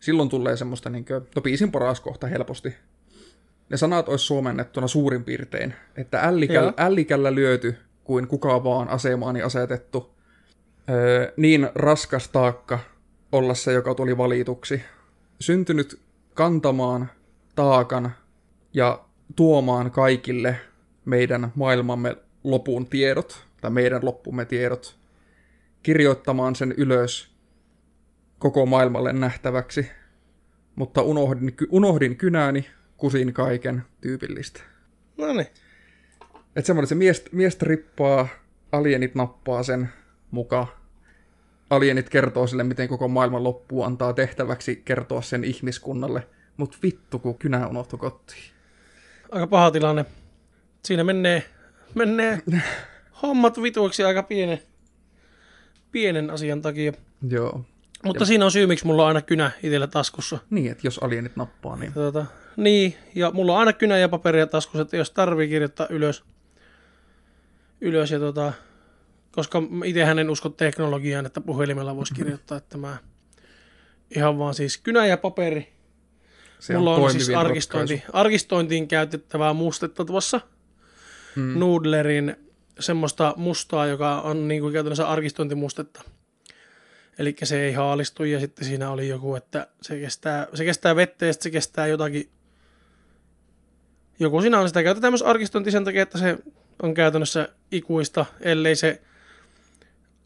silloin 0.00 0.28
tulee 0.28 0.56
semmoista, 0.56 0.90
niin 0.90 1.04
kuin, 1.04 1.22
no 1.36 1.42
biisin 1.42 1.72
paras 1.72 2.00
kohta 2.00 2.26
helposti. 2.26 2.74
Ne 3.70 3.76
sanat 3.76 4.08
olisi 4.08 4.24
suomennettuna 4.24 4.86
suurin 4.86 5.24
piirtein, 5.24 5.74
että 5.96 6.20
ällikällä, 6.20 6.72
ällikällä 6.76 7.34
lyöty 7.34 7.76
kuin 8.04 8.28
kuka 8.28 8.64
vaan 8.64 8.88
asemaani 8.88 9.42
asetettu. 9.42 10.14
Öö, 10.90 11.32
niin 11.36 11.68
raskas 11.74 12.28
taakka 12.28 12.78
olla 13.32 13.54
se, 13.54 13.72
joka 13.72 13.94
tuli 13.94 14.16
valituksi. 14.18 14.82
Syntynyt 15.40 16.00
kantamaan 16.34 17.10
taakan 17.54 18.12
ja 18.74 19.04
tuomaan 19.36 19.90
kaikille 19.90 20.56
meidän 21.04 21.52
maailmamme 21.54 22.16
lopun 22.44 22.86
tiedot, 22.86 23.44
tai 23.60 23.70
meidän 23.70 24.04
loppumme 24.04 24.44
tiedot, 24.44 24.96
kirjoittamaan 25.82 26.56
sen 26.56 26.74
ylös 26.76 27.30
koko 28.38 28.66
maailmalle 28.66 29.12
nähtäväksi, 29.12 29.90
mutta 30.76 31.02
unohdin, 31.02 31.54
unohdin 31.70 32.16
kynääni, 32.16 32.66
kusin 32.98 33.32
kaiken 33.32 33.82
tyypillistä. 34.00 34.60
No 35.16 35.32
niin. 35.32 35.46
Että 36.56 36.66
semmoinen, 36.66 36.88
se 36.88 36.94
mies, 36.94 37.24
mies 37.32 37.56
trippaa, 37.56 38.28
alienit 38.72 39.14
nappaa 39.14 39.62
sen 39.62 39.88
mukaan. 40.30 40.66
Alienit 41.70 42.08
kertoo 42.08 42.46
sille, 42.46 42.64
miten 42.64 42.88
koko 42.88 43.08
maailman 43.08 43.44
loppuu, 43.44 43.82
antaa 43.82 44.12
tehtäväksi 44.12 44.82
kertoa 44.84 45.22
sen 45.22 45.44
ihmiskunnalle. 45.44 46.26
Mut 46.56 46.78
vittu, 46.82 47.18
kun 47.18 47.38
kynä 47.38 47.66
unohtui 47.66 47.98
kotiin 47.98 48.58
aika 49.32 49.46
paha 49.46 49.70
tilanne. 49.70 50.04
Siinä 50.84 51.04
menee, 51.04 51.44
menee 51.94 52.40
hommat 53.22 53.62
vituiksi 53.62 54.04
aika 54.04 54.22
pienen, 54.22 54.62
pienen 55.92 56.30
asian 56.30 56.62
takia. 56.62 56.92
Joo. 57.28 57.64
Mutta 58.04 58.22
ja... 58.22 58.26
siinä 58.26 58.44
on 58.44 58.52
syy, 58.52 58.66
miksi 58.66 58.86
mulla 58.86 59.02
on 59.02 59.08
aina 59.08 59.22
kynä 59.22 59.50
itsellä 59.62 59.86
taskussa. 59.86 60.38
Niin, 60.50 60.72
että 60.72 60.86
jos 60.86 60.98
alienit 60.98 61.36
nappaa, 61.36 61.76
niin... 61.76 61.92
Tota, 61.92 62.26
niin, 62.56 62.94
ja 63.14 63.30
mulla 63.30 63.52
on 63.52 63.58
aina 63.58 63.72
kynä 63.72 63.98
ja 63.98 64.08
paperia 64.08 64.46
taskussa, 64.46 64.82
että 64.82 64.96
jos 64.96 65.10
tarvii 65.10 65.48
kirjoittaa 65.48 65.86
ylös, 65.90 66.24
ylös 67.80 68.10
ja 68.10 68.18
tota, 68.18 68.52
koska 69.32 69.62
itsehän 69.84 70.18
en 70.18 70.30
usko 70.30 70.48
teknologiaan, 70.48 71.26
että 71.26 71.40
puhelimella 71.40 71.96
voisi 71.96 72.14
kirjoittaa, 72.14 72.58
että 72.58 72.78
mä 72.78 72.96
ihan 74.16 74.38
vaan 74.38 74.54
siis 74.54 74.78
kynä 74.78 75.06
ja 75.06 75.16
paperi 75.16 75.78
se 76.58 76.76
Mulla 76.76 76.94
on, 76.94 77.02
on 77.02 77.10
siis 77.10 77.30
arkistointi, 77.30 78.02
arkistointiin 78.12 78.88
käytettävää 78.88 79.52
mustetta 79.52 80.04
tuossa. 80.04 80.40
Hmm. 81.36 81.58
Noodlerin 81.58 82.36
semmoista 82.80 83.34
mustaa, 83.36 83.86
joka 83.86 84.20
on 84.20 84.48
niin 84.48 84.60
kuin 84.60 84.72
käytännössä 84.72 85.08
arkistointimustetta. 85.08 86.02
Eli 87.18 87.36
se 87.42 87.60
ei 87.60 87.72
haalistu 87.72 88.24
ja 88.24 88.40
sitten 88.40 88.64
siinä 88.64 88.90
oli 88.90 89.08
joku, 89.08 89.34
että 89.34 89.66
se 89.82 90.00
kestää, 90.00 90.46
se 90.54 90.64
kestää 90.64 90.96
vettä 90.96 91.26
ja 91.26 91.32
se 91.32 91.50
kestää 91.50 91.86
jotakin. 91.86 92.30
Joku 94.20 94.40
siinä 94.40 94.60
on 94.60 94.68
sitä 94.68 94.82
käytetään 94.82 95.12
myös 95.12 95.22
arkistointi 95.22 95.70
sen 95.70 95.84
takia, 95.84 96.02
että 96.02 96.18
se 96.18 96.38
on 96.82 96.94
käytännössä 96.94 97.48
ikuista, 97.72 98.26
ellei 98.40 98.76
se 98.76 99.02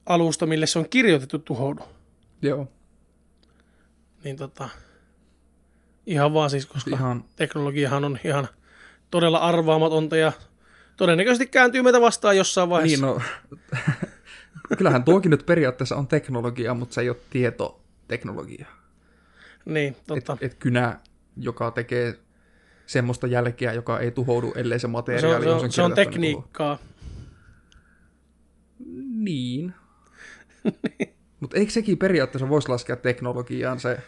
alusta, 0.06 0.46
mille 0.46 0.66
se 0.66 0.78
on 0.78 0.88
kirjoitettu, 0.88 1.38
tuhoudu. 1.38 1.82
Joo. 2.42 2.68
Niin 4.24 4.36
tota, 4.36 4.68
Ihan 6.06 6.34
vaan 6.34 6.50
siis, 6.50 6.66
koska 6.66 6.90
ihan... 6.90 7.24
teknologiahan 7.36 8.04
on 8.04 8.18
ihan 8.24 8.48
todella 9.10 9.38
arvaamatonta 9.38 10.16
ja 10.16 10.32
todennäköisesti 10.96 11.46
kääntyy 11.46 11.82
meitä 11.82 12.00
vastaan 12.00 12.36
jossain 12.36 12.70
vaiheessa. 12.70 13.06
Niin 13.06 13.16
no, 13.16 13.22
kyllähän 14.76 15.04
tuokin 15.04 15.30
nyt 15.30 15.46
periaatteessa 15.46 15.96
on 15.96 16.06
teknologia, 16.06 16.74
mutta 16.74 16.94
se 16.94 17.00
ei 17.00 17.08
ole 17.08 17.16
tietoteknologia. 17.30 18.66
Niin, 19.64 19.96
totta. 20.06 20.32
Et, 20.40 20.42
et 20.52 20.54
kynä, 20.54 20.98
joka 21.36 21.70
tekee 21.70 22.18
semmoista 22.86 23.26
jälkeä, 23.26 23.72
joka 23.72 24.00
ei 24.00 24.10
tuhoudu, 24.10 24.52
ellei 24.56 24.78
se 24.78 24.86
materiaali 24.86 25.44
se 25.44 25.50
on, 25.50 25.60
se 25.60 25.64
on, 25.64 25.72
se 25.72 25.82
on 25.82 25.92
tekniikkaa. 25.92 26.78
Niin. 29.14 29.74
mutta 31.40 31.56
eikö 31.56 31.72
sekin 31.72 31.98
periaatteessa 31.98 32.48
voisi 32.48 32.68
laskea 32.68 32.96
teknologiaan 32.96 33.80
se 33.80 33.98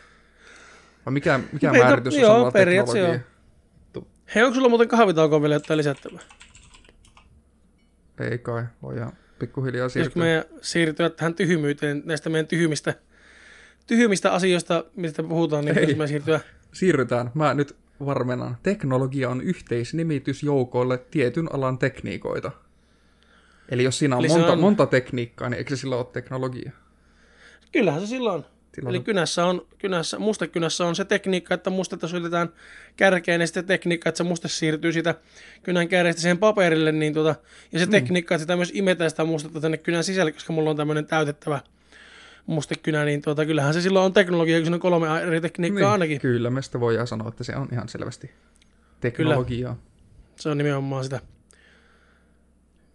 vai 1.06 1.12
mikä, 1.12 1.40
mikä 1.52 1.70
Meitä, 1.70 1.86
määritys 1.86 2.14
on 2.14 2.20
joo, 2.20 2.30
sanalla 2.30 2.52
teknologia? 2.52 3.20
Hei, 4.34 4.42
onko 4.42 4.54
sulla 4.54 4.68
muuten 4.68 4.88
kahvitaukoa 4.88 5.40
vielä 5.40 5.54
jotain 5.54 5.78
lisättävää? 5.78 6.20
Ei 8.20 8.38
kai, 8.38 8.64
voidaan 8.82 9.12
pikkuhiljaa 9.38 9.88
siirtyä. 9.88 10.34
Jos 10.34 10.46
me 10.48 10.58
siirtyä 10.60 11.10
tähän 11.10 11.34
tyhmyyteen, 11.34 12.02
näistä 12.04 12.30
meidän 12.30 12.46
tyhmistä, 12.46 12.94
tyhmistä 13.86 14.32
asioista, 14.32 14.84
mistä 14.96 15.22
puhutaan, 15.22 15.64
niin 15.64 15.78
Ei, 15.78 15.94
me 15.94 16.06
siirtyä... 16.06 16.40
Siirrytään. 16.72 17.30
Mä 17.34 17.54
nyt 17.54 17.76
varmennan. 18.06 18.56
Teknologia 18.62 19.28
on 19.28 19.40
yhteisnimitys 19.40 20.42
joukoille 20.42 20.98
tietyn 20.98 21.54
alan 21.54 21.78
tekniikoita. 21.78 22.50
Eli 23.68 23.84
jos 23.84 23.98
siinä 23.98 24.16
on, 24.16 24.24
monta, 24.28 24.52
on... 24.52 24.60
monta 24.60 24.86
tekniikkaa, 24.86 25.48
niin 25.48 25.58
eikö 25.58 25.76
se 25.76 25.80
silloin 25.80 25.98
ole 25.98 26.12
teknologia? 26.12 26.72
Kyllähän 27.72 28.00
se 28.00 28.06
silloin 28.06 28.44
Tilanne. 28.74 28.96
Eli 28.96 29.04
kynässä 29.04 29.46
on, 29.46 29.66
kynässä, 29.78 30.18
mustekynässä 30.18 30.86
on 30.86 30.96
se 30.96 31.04
tekniikka, 31.04 31.54
että 31.54 31.70
mustetta 31.70 32.08
syötetään 32.08 32.48
kärkeen 32.96 33.40
ja 33.40 33.46
sitten 33.46 33.64
tekniikka, 33.64 34.08
että 34.08 34.16
se 34.16 34.24
muste 34.24 34.48
siirtyy 34.48 34.92
siitä 34.92 35.14
kynän 35.62 35.88
kärjestä 35.88 36.22
siihen 36.22 36.38
paperille. 36.38 36.92
Niin 36.92 37.14
tuota, 37.14 37.34
ja 37.72 37.78
se 37.78 37.86
mm. 37.86 37.90
tekniikka, 37.90 38.34
että 38.34 38.42
sitä 38.42 38.56
myös 38.56 38.72
imetään 38.74 39.10
sitä 39.10 39.24
mustetta 39.24 39.60
tänne 39.60 39.76
kynän 39.76 40.04
sisälle, 40.04 40.32
koska 40.32 40.52
mulla 40.52 40.70
on 40.70 40.76
tämmöinen 40.76 41.06
täytettävä 41.06 41.60
mustekynä, 42.46 43.04
niin 43.04 43.22
tuota, 43.22 43.46
kyllähän 43.46 43.74
se 43.74 43.80
silloin 43.80 44.04
on 44.04 44.12
teknologia, 44.12 44.62
kun 44.62 44.74
on 44.74 44.80
kolme 44.80 45.22
eri 45.22 45.40
tekniikkaa 45.40 45.80
niin, 45.80 45.92
ainakin. 45.92 46.20
Kyllä, 46.20 46.50
me 46.50 46.62
sitä 46.62 46.80
voidaan 46.80 47.06
sanoa, 47.06 47.28
että 47.28 47.44
se 47.44 47.56
on 47.56 47.68
ihan 47.72 47.88
selvästi 47.88 48.30
teknologiaa. 49.00 49.74
Kyllä. 49.74 49.86
Se 50.36 50.48
on 50.48 50.58
nimenomaan 50.58 51.04
sitä. 51.04 51.20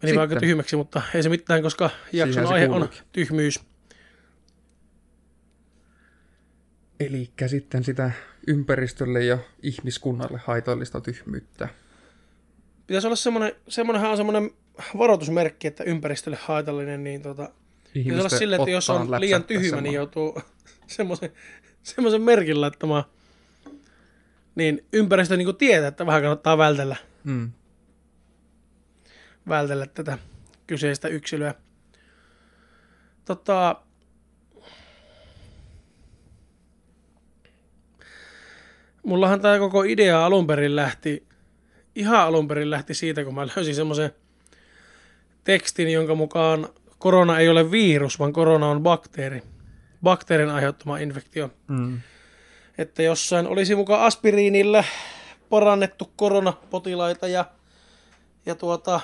Meni 0.04 0.18
aika 0.18 0.36
tyhmäksi, 0.36 0.76
mutta 0.76 1.02
ei 1.14 1.24
se 1.24 1.30
mitään, 1.30 1.62
koska 1.62 1.90
jakson 2.14 2.46
aihe 2.46 2.68
kuuluukin. 2.68 3.00
on 3.00 3.06
tyhmyys. 3.12 3.60
Eli 7.00 7.32
sitten 7.48 7.84
sitä 7.84 8.12
ympäristölle 8.48 9.24
ja 9.26 9.38
ihmiskunnalle 9.64 10.42
haitallista 10.46 11.02
tyhmyyttä. 11.02 11.70
Pitäisi 12.88 13.08
olla 13.08 13.16
semmoinen, 13.16 13.52
semmoinenhan 13.68 14.12
on 14.12 14.18
semmoinen 14.18 14.52
varoitusmerkki, 14.98 15.68
että 15.68 15.84
ympäristölle 15.84 16.38
haitallinen, 16.42 17.04
niin 17.04 17.22
tota, 17.22 17.50
se 17.94 18.14
olla 18.20 18.30
silleen, 18.30 18.62
että 18.62 18.72
jos 18.72 18.90
on 18.90 19.12
liian 19.22 19.44
tyhmä, 19.44 19.62
niin 19.62 19.70
semmoinen. 19.70 19.94
joutuu 19.94 20.42
semmoisen, 20.88 21.30
semmoisen 21.84 22.22
merkin 22.22 22.62
laittamaan. 22.62 23.04
Niin 24.56 24.86
ympäristö 24.94 25.38
niin 25.38 25.56
tietää, 25.56 25.88
että 25.88 26.06
vähän 26.06 26.22
kannattaa 26.22 26.58
vältellä, 26.58 26.96
Mm. 27.24 27.52
vältellä 29.48 29.88
tätä 29.88 30.18
kyseistä 30.68 31.08
yksilöä. 31.08 31.54
Tota, 33.26 33.82
mullahan 39.10 39.42
tämä 39.42 39.60
koko 39.60 39.84
idea 39.84 40.26
alun 40.26 40.48
perin 40.48 40.76
lähti, 40.76 41.28
ihan 41.96 42.20
alun 42.20 42.48
perin 42.48 42.70
lähti 42.70 42.94
siitä, 42.94 43.24
kun 43.24 43.36
mä 43.36 43.48
löysin 43.56 43.76
semmoisen 43.76 44.12
tekstin, 45.44 45.90
jonka 45.90 46.16
mukaan 46.16 46.70
korona 46.98 47.40
ei 47.40 47.50
ole 47.50 47.72
virus, 47.72 48.20
vaan 48.20 48.34
korona 48.34 48.70
on 48.70 48.84
bakteeri. 48.84 49.42
Bakteerin 50.04 50.50
aiheuttama 50.50 50.98
infektio. 50.98 51.50
Mm. 51.68 52.02
Että 52.78 53.04
jossain 53.04 53.48
olisi 53.48 53.76
mukaan 53.76 54.02
aspiriinillä 54.02 54.84
parannettu 55.50 56.12
koronapotilaita 56.16 57.28
ja, 57.28 57.46
ja 58.46 58.56
tuota, 58.56 59.02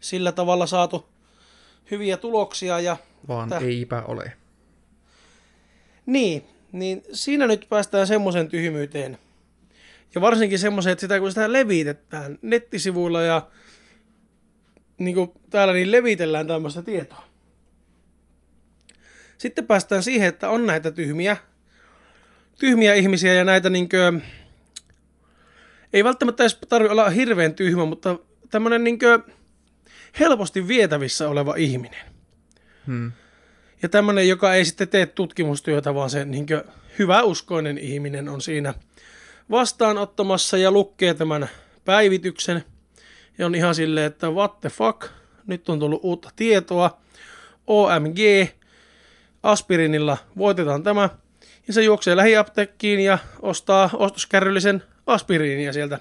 sillä 0.00 0.32
tavalla 0.32 0.66
saatu 0.66 1.08
hyviä 1.90 2.16
tuloksia. 2.16 2.80
Ja, 2.80 2.96
Vaan 3.28 3.48
Täh. 3.48 3.62
eipä 3.62 4.02
ole. 4.02 4.32
niin, 6.06 6.44
niin 6.78 7.02
siinä 7.12 7.46
nyt 7.46 7.66
päästään 7.68 8.06
semmoisen 8.06 8.48
tyhmyyteen. 8.48 9.18
Ja 10.14 10.20
varsinkin 10.20 10.58
semmoiseen, 10.58 10.92
että 10.92 11.00
sitä 11.00 11.20
kun 11.20 11.30
sitä 11.30 11.52
levitetään 11.52 12.38
nettisivuilla 12.42 13.22
ja 13.22 13.48
niin 14.98 15.14
kuin 15.14 15.32
täällä 15.50 15.74
niin 15.74 15.92
levitellään 15.92 16.46
tämmöistä 16.46 16.82
tietoa. 16.82 17.24
Sitten 19.38 19.66
päästään 19.66 20.02
siihen, 20.02 20.28
että 20.28 20.48
on 20.50 20.66
näitä 20.66 20.90
tyhmiä, 20.90 21.36
tyhmiä 22.58 22.94
ihmisiä 22.94 23.34
ja 23.34 23.44
näitä 23.44 23.70
niinkö, 23.70 24.12
ei 25.92 26.04
välttämättä 26.04 26.42
edes 26.42 26.58
tarvitse 26.68 26.92
olla 26.92 27.10
hirveän 27.10 27.54
tyhmä, 27.54 27.84
mutta 27.84 28.18
tämmöinen 28.50 28.84
niinkö 28.84 29.18
helposti 30.20 30.68
vietävissä 30.68 31.28
oleva 31.28 31.54
ihminen. 31.56 32.06
Hmm. 32.86 33.12
Ja 33.82 33.88
tämmöinen, 33.88 34.28
joka 34.28 34.54
ei 34.54 34.64
sitten 34.64 34.88
tee 34.88 35.06
tutkimustyötä, 35.06 35.94
vaan 35.94 36.10
se 36.10 36.24
niin 36.24 36.46
hyväuskoinen 36.98 37.78
ihminen 37.78 38.28
on 38.28 38.40
siinä 38.40 38.74
vastaanottamassa 39.50 40.58
ja 40.58 40.70
lukee 40.70 41.14
tämän 41.14 41.48
päivityksen. 41.84 42.64
Ja 43.38 43.46
on 43.46 43.54
ihan 43.54 43.74
silleen, 43.74 44.06
että 44.06 44.30
what 44.30 44.60
the 44.60 44.68
fuck, 44.68 45.04
nyt 45.46 45.68
on 45.68 45.78
tullut 45.78 46.00
uutta 46.02 46.30
tietoa. 46.36 47.00
OMG, 47.66 48.18
aspirinilla 49.42 50.16
voitetaan 50.38 50.82
tämä. 50.82 51.08
Ja 51.66 51.72
se 51.72 51.82
juoksee 51.82 52.16
lähiapteekkiin 52.16 53.00
ja 53.00 53.18
ostaa 53.42 53.90
ostoskärryllisen 53.92 54.82
aspiriinia 55.06 55.72
sieltä, 55.72 55.98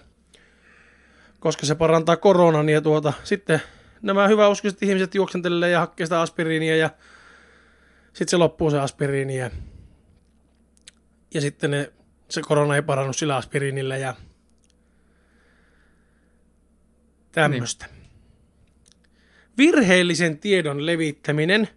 koska 1.39 1.65
se 1.65 1.75
parantaa 1.75 2.17
koronan. 2.17 2.69
Ja 2.69 2.81
tuota, 2.81 3.13
sitten 3.23 3.61
nämä 4.01 4.27
hyväuskoiset 4.27 4.83
ihmiset 4.83 5.15
juoksentelee 5.15 5.69
ja 5.69 5.79
hakkee 5.79 6.05
sitä 6.05 6.21
aspiriinia 6.21 6.75
ja 6.75 6.89
sitten 8.15 8.27
se 8.27 8.37
loppuu 8.37 8.71
se 8.71 8.79
aspiriini 8.79 9.37
ja, 9.37 9.51
ja 11.33 11.41
sitten 11.41 11.71
ne, 11.71 11.93
se 12.29 12.41
korona 12.41 12.75
ei 12.75 12.81
parannut 12.81 13.17
sillä 13.17 13.35
aspiriinillä 13.35 13.97
ja 13.97 14.15
tämmöistä. 17.31 17.85
Niin. 17.85 18.09
Virheellisen 19.57 20.37
tiedon 20.37 20.85
levittäminen, 20.85 21.67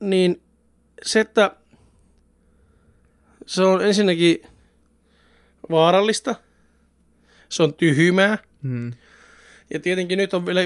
niin 0.00 0.42
se, 1.02 1.20
että 1.20 1.56
se 3.46 3.62
on 3.62 3.86
ensinnäkin 3.86 4.42
vaarallista, 5.70 6.34
se 7.48 7.62
on 7.62 7.74
tyhmää, 7.74 8.38
Hmm. 8.62 8.92
ja 9.74 9.80
tietenkin 9.80 10.18
nyt 10.18 10.34
on 10.34 10.46
vielä 10.46 10.60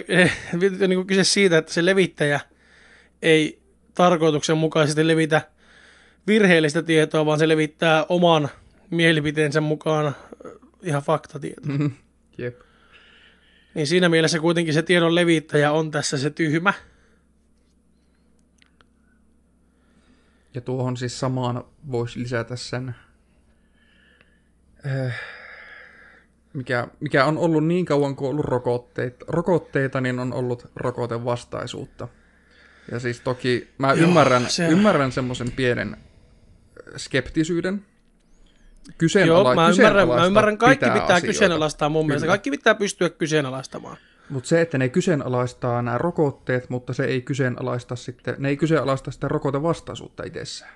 niin 0.89 1.07
kyse 1.07 1.25
siitä, 1.25 1.59
että 1.59 1.73
se 1.73 1.85
levittäjä 1.85 2.41
ei 3.23 3.63
tarkoituksenmukaisesti 3.95 5.07
levitä 5.07 5.43
virheellistä 6.27 6.83
tietoa, 6.83 7.27
vaan 7.27 7.39
se 7.39 7.49
levittää 7.49 8.07
oman 8.09 8.49
mielipiteensä 8.91 9.61
mukaan 9.61 10.07
äh, 10.07 10.15
ihan 10.83 11.03
faktatietoa. 11.03 11.75
Mhm. 11.75 11.87
Jep. 12.39 12.61
Niin 13.75 13.87
siinä 13.87 14.09
mielessä 14.09 14.39
kuitenkin 14.39 14.75
se 14.75 14.83
tiedon 14.83 15.15
levittäjä 15.15 15.73
on 15.73 15.91
tässä 15.91 16.19
se 16.19 16.31
tyhmä. 16.31 16.75
Ja 20.55 20.61
tuohon 20.61 20.97
siis 20.97 21.21
samaan 21.21 21.65
voisi 21.91 22.21
lisätä 22.21 22.57
sen, 22.57 22.95
äh, 24.87 25.21
mikä, 26.53 26.89
mikä 27.01 27.25
on 27.25 27.39
ollut 27.39 27.67
niin 27.67 27.85
kauan 27.85 28.17
kuin 28.17 28.31
ollut 28.31 28.45
rokotteita, 28.45 29.25
rokotteita, 29.29 30.01
niin 30.01 30.19
on 30.19 30.33
ollut 30.33 30.71
rokotevastaisuutta. 30.77 32.09
Ja 32.93 32.99
siis 33.01 33.21
toki 33.21 33.69
mä 33.79 33.93
Joo, 33.93 34.09
ymmärrän, 34.09 34.51
se- 34.51 34.69
ymmärrän 34.69 35.13
semmoisen 35.13 35.51
pienen 35.53 35.97
skeptisyyden. 36.97 37.75
Joo, 37.75 38.95
Kyseenala- 38.99 39.55
mä 39.55 39.69
ymmärrän, 39.69 40.09
mä 40.09 40.27
ymmärrän 40.27 40.59
kaikki 40.59 40.85
pitää, 40.87 41.01
pitää 41.01 41.21
kyseenalaistaa 41.21 41.89
mun 41.89 42.07
mielestä. 42.07 42.27
Kaikki 42.27 42.51
pitää 42.51 42.75
pystyä 42.75 43.11
kyseenalaistamaan. 43.11 43.97
Mutta 44.29 44.49
se, 44.49 44.61
että 44.61 44.79
ne 44.79 44.89
kyseenalaistaa 44.89 45.83
nämä 45.83 45.99
rokotteet, 45.99 46.71
mutta 46.71 46.93
se 46.93 47.05
ei 47.05 47.23
kyseenalaista 47.23 47.97
sitten, 47.97 48.35
ne 48.39 48.49
ei 48.49 48.57
kyseenalaista 48.57 49.11
sitä 49.11 49.29
rokotevastaisuutta 49.29 50.23
itsessään. 50.23 50.73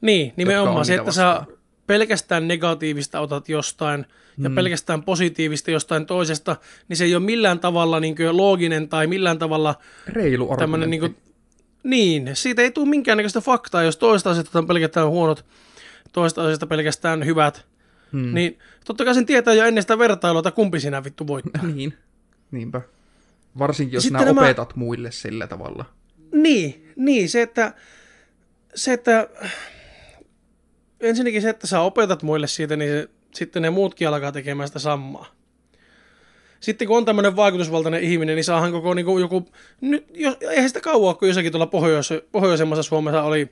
Niin, 0.00 0.32
nimenomaan 0.36 0.76
on 0.76 0.84
se, 0.84 0.94
että 0.94 1.12
sä 1.12 1.26
vastaan. 1.26 1.58
Pelkästään 1.86 2.48
negatiivista 2.48 3.20
otat 3.20 3.48
jostain 3.48 4.06
ja 4.38 4.48
Mm. 4.48 4.54
pelkästään 4.54 5.02
positiivista 5.02 5.70
jostain 5.70 6.06
toisesta, 6.06 6.56
niin 6.88 6.96
se 6.96 7.04
ei 7.04 7.14
ole 7.14 7.24
millään 7.24 7.60
tavalla 7.60 8.00
niin 8.00 8.16
looginen 8.30 8.88
tai 8.88 9.06
millään 9.06 9.38
tavalla 9.38 9.74
Reilu 10.06 10.56
tämmöinen 10.58 10.90
niin 10.90 11.00
kuin, 11.00 11.16
niin, 11.82 12.30
siitä 12.32 12.62
ei 12.62 12.70
tule 12.70 12.88
minkäännäköistä 12.88 13.40
faktaa, 13.40 13.82
jos 13.82 13.96
toista 13.96 14.30
asiasta 14.30 14.58
on 14.58 14.66
pelkästään 14.66 15.08
huonot, 15.08 15.44
toista 16.12 16.42
asiasta 16.42 16.66
pelkästään 16.66 17.24
hyvät, 17.26 17.66
Hmm. 18.12 18.34
niin 18.34 18.58
totta 18.84 19.04
kai 19.04 19.14
sen 19.14 19.26
tietää 19.26 19.54
jo 19.54 19.64
ennen 19.64 19.82
sitä 19.82 19.98
vertailua, 19.98 20.40
että 20.40 20.50
kumpi 20.50 20.80
sinä 20.80 21.04
vittu 21.04 21.26
voittaa. 21.26 21.62
Niin, 21.74 21.94
niinpä. 22.50 22.80
Varsinkin 23.58 23.94
jos 23.96 24.10
nämä- 24.10 24.30
opetat 24.30 24.76
muille 24.76 25.10
sillä 25.10 25.46
tavalla. 25.46 25.84
Niin, 26.32 26.92
niin, 26.96 27.28
se 27.28 27.42
että, 27.42 27.74
se, 28.74 28.92
että 28.92 29.28
ensinnäkin 31.04 31.42
se, 31.42 31.48
että 31.48 31.66
sä 31.66 31.80
opetat 31.80 32.22
muille 32.22 32.46
siitä, 32.46 32.76
niin 32.76 32.90
se, 32.90 33.08
sitten 33.34 33.62
ne 33.62 33.70
muutkin 33.70 34.08
alkaa 34.08 34.32
tekemään 34.32 34.68
sitä 34.68 34.78
samaa. 34.78 35.26
Sitten 36.60 36.88
kun 36.88 36.96
on 36.96 37.04
tämmöinen 37.04 37.36
vaikutusvaltainen 37.36 38.02
ihminen, 38.02 38.36
niin 38.36 38.44
saahan 38.44 38.72
koko 38.72 38.94
niin 38.94 39.06
kuin 39.06 39.20
joku, 39.20 39.48
nyt, 39.80 40.06
jos, 40.14 40.36
eihän 40.40 40.68
sitä 40.68 40.80
kauan 40.80 41.16
kun 41.16 41.28
jossakin 41.28 41.52
tuolla 41.52 41.66
pohjois, 41.66 42.10
pohjoisemmassa 42.32 42.82
Suomessa 42.82 43.22
oli, 43.22 43.48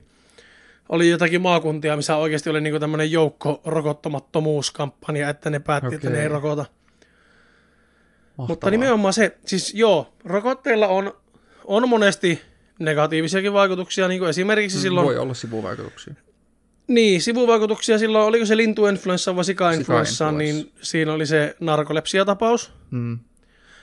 oli 0.89 1.09
jotakin 1.09 1.41
maakuntia, 1.41 1.95
missä 1.95 2.15
oikeasti 2.15 2.49
oli 2.49 2.61
niin 2.61 2.79
tämmöinen 2.79 3.11
joukko 3.11 3.61
rokottamattomuuskampanja, 3.65 5.29
että 5.29 5.49
ne 5.49 5.59
päätti, 5.59 5.87
okay. 5.87 5.95
että 5.95 6.09
ne 6.09 6.21
ei 6.21 6.27
rokota. 6.27 6.65
Mahtavaa. 8.37 8.47
Mutta 8.47 8.71
nimenomaan 8.71 9.13
se, 9.13 9.37
siis 9.45 9.73
joo, 9.73 10.13
rokotteilla 10.25 10.87
on, 10.87 11.13
on 11.65 11.89
monesti 11.89 12.41
negatiivisiakin 12.79 13.53
vaikutuksia, 13.53 14.07
niin 14.07 14.19
kuin 14.19 14.29
esimerkiksi 14.29 14.79
silloin, 14.79 15.07
Voi 15.07 15.17
olla 15.17 15.33
sivuvaikutuksia. 15.33 16.13
Niin, 16.87 17.21
sivuvaikutuksia 17.21 17.97
silloin, 17.97 18.25
oliko 18.25 18.45
se 18.45 18.57
lintuinfluenssa 18.57 19.35
vai 19.35 19.45
sikainfluenssa, 19.45 20.31
niin 20.37 20.71
siinä 20.81 21.13
oli 21.13 21.25
se 21.25 21.55
narkolepsiatapaus, 21.59 22.73
Mm. 22.91 23.19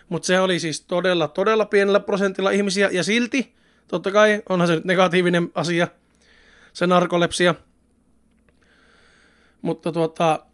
mutta 0.08 0.26
se 0.26 0.40
oli 0.40 0.60
siis 0.60 0.80
todella, 0.80 1.28
todella 1.28 1.64
pienellä 1.64 2.00
prosentilla 2.00 2.50
ihmisiä, 2.50 2.88
ja 2.92 3.02
silti, 3.02 3.54
totta 3.88 4.10
kai, 4.12 4.42
onhan 4.48 4.68
se 4.68 4.74
nyt 4.74 4.84
negatiivinen 4.84 5.50
asia, 5.54 5.88
se 6.72 6.86
narkolepsia, 6.86 7.54
mutta 9.62 9.92
tuota, 9.92 10.44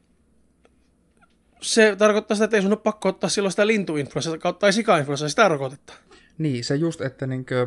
se 1.63 1.97
tarkoittaa 1.99 2.35
sitä, 2.35 2.45
että 2.45 2.57
ei 2.57 2.63
sun 2.63 2.73
ole 2.73 2.81
pakko 2.81 3.09
ottaa 3.09 3.31
silloin 3.31 3.53
sitä 3.53 3.67
lintuinfluenssa 3.67 4.39
kautta 4.39 4.61
tai 4.61 4.73
sikainfluenssa, 4.73 5.29
sitä 5.29 5.49
rokotetta. 5.49 5.93
Niin, 6.39 6.65
se 6.65 6.75
just, 6.77 7.01
että 7.01 7.27
niinkö 7.27 7.67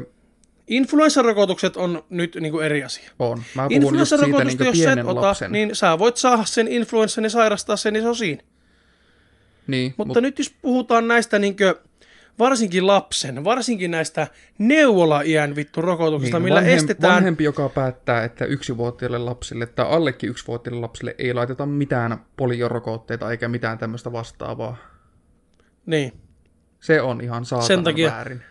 Influenssarokotukset 0.69 1.77
on 1.77 2.03
nyt 2.09 2.37
niin 2.39 2.51
kuin 2.51 2.65
eri 2.65 2.83
asia. 2.83 3.11
on. 3.19 3.43
Mä 3.55 3.67
puhun 3.79 3.99
just 3.99 4.09
siitä 4.09 4.43
niinkö 4.43 4.63
jos 4.63 4.83
sä 4.83 4.91
et 4.91 4.99
ota, 5.05 5.21
lapsen. 5.21 5.51
niin 5.51 5.75
sä 5.75 5.99
voit 5.99 6.17
saada 6.17 6.45
sen 6.45 6.67
influenssan 6.67 7.23
ja 7.23 7.29
sairastaa 7.29 7.75
sen, 7.75 7.93
niin 7.93 8.03
se 8.03 8.09
on 8.09 8.15
siinä. 8.15 8.41
niin 9.67 9.93
Mutta 9.97 10.13
mut, 10.13 10.23
nyt 10.23 10.39
jos 10.39 10.53
puhutaan 10.61 11.07
näistä 11.07 11.39
niin 11.39 11.55
kuin, 11.57 11.75
varsinkin 12.39 12.87
lapsen, 12.87 13.43
varsinkin 13.43 13.91
näistä 13.91 14.27
neuvola-iän 14.57 15.55
vittu 15.55 15.81
rokotuksista, 15.81 16.37
niin, 16.37 16.43
millä 16.43 16.59
vanhem, 16.59 16.77
estetään... 16.77 17.15
Vanhempi, 17.15 17.43
joka 17.43 17.69
päättää, 17.69 18.23
että 18.23 18.45
yksivuotiaille 18.45 19.17
lapsille 19.17 19.65
tai 19.65 19.85
allekin 19.89 20.29
yksivuotiaille 20.29 20.81
lapsille 20.81 21.15
ei 21.17 21.33
laiteta 21.33 21.65
mitään 21.65 22.19
poliorokotteita 22.37 23.31
eikä 23.31 23.47
mitään 23.47 23.77
tämmöistä 23.77 24.11
vastaavaa. 24.11 24.77
Niin. 25.85 26.13
Se 26.79 27.01
on 27.01 27.21
ihan 27.21 27.45
saatanan 27.45 27.67
Sen 27.67 27.83
takia- 27.83 28.11
väärin. 28.11 28.43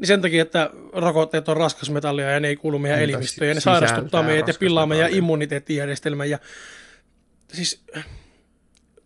Niin 0.00 0.06
sen 0.06 0.22
takia, 0.22 0.42
että 0.42 0.70
rokotteet 0.92 1.48
on 1.48 1.56
raskasmetallia 1.56 2.30
ja 2.30 2.40
ne 2.40 2.48
ei 2.48 2.56
kuulu 2.56 2.78
meidän 2.78 3.02
elimistöön 3.02 3.48
ja 3.48 3.54
ne 3.54 3.60
sairastuttaa 3.60 4.22
meidät 4.22 4.48
ja 4.48 4.54
pillaa 4.58 4.86
meidän 4.86 5.14
immuniteettijärjestelmän. 5.14 6.30
Ja, 6.30 6.38
siis, 7.52 7.84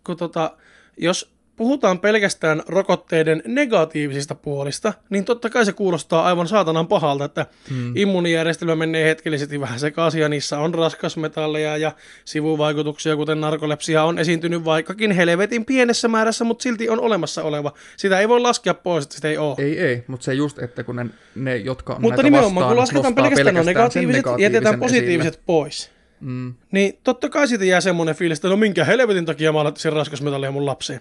kun 0.04 0.16
tota, 0.16 0.56
jos 0.96 1.33
puhutaan 1.56 1.98
pelkästään 1.98 2.62
rokotteiden 2.66 3.42
negatiivisista 3.46 4.34
puolista, 4.34 4.92
niin 5.10 5.24
totta 5.24 5.50
kai 5.50 5.64
se 5.64 5.72
kuulostaa 5.72 6.24
aivan 6.24 6.48
saatanan 6.48 6.86
pahalta, 6.86 7.24
että 7.24 7.46
hmm. 7.68 7.96
immuunijärjestelmä 7.96 8.76
menee 8.76 9.08
hetkellisesti 9.08 9.60
vähän 9.60 9.80
sekaisin 9.80 10.20
ja 10.20 10.28
niissä 10.28 10.58
on 10.58 10.74
raskasmetalleja 10.74 11.76
ja 11.76 11.92
sivuvaikutuksia, 12.24 13.16
kuten 13.16 13.40
narkolepsia 13.40 14.04
on 14.04 14.18
esiintynyt 14.18 14.64
vaikkakin 14.64 15.10
helvetin 15.10 15.64
pienessä 15.64 16.08
määrässä, 16.08 16.44
mutta 16.44 16.62
silti 16.62 16.88
on 16.88 17.00
olemassa 17.00 17.42
oleva. 17.42 17.72
Sitä 17.96 18.20
ei 18.20 18.28
voi 18.28 18.40
laskea 18.40 18.74
pois, 18.74 19.04
että 19.04 19.14
sitä 19.14 19.28
ei 19.28 19.38
ole. 19.38 19.54
Ei, 19.58 19.80
ei, 19.80 20.04
mutta 20.06 20.24
se 20.24 20.34
just, 20.34 20.58
että 20.58 20.84
kun 20.84 20.96
ne, 20.96 21.06
ne 21.34 21.56
jotka 21.56 21.94
on 21.94 22.02
Mutta 22.02 22.22
näitä 22.22 22.22
nimenomaan, 22.22 22.54
vastaan, 22.54 22.68
kun 22.68 22.76
lasketaan 22.76 23.14
pelkästään, 23.14 23.54
pelkästään 23.54 23.66
negatiiviset 23.66 24.24
jätetään 24.38 24.80
positiiviset 24.80 25.40
pois, 25.46 25.90
Mm. 26.20 26.54
niin 26.70 26.98
totta 27.04 27.28
kai 27.28 27.48
siitä 27.48 27.64
jää 27.64 27.80
semmoinen 27.80 28.14
fiilis, 28.14 28.38
että 28.38 28.48
no 28.48 28.56
minkä 28.56 28.84
helvetin 28.84 29.26
takia 29.26 29.52
mä 29.52 29.64
laittaisin 29.64 29.92
raskasmetallia 29.92 30.50
mun 30.50 30.66
lapseen. 30.66 31.00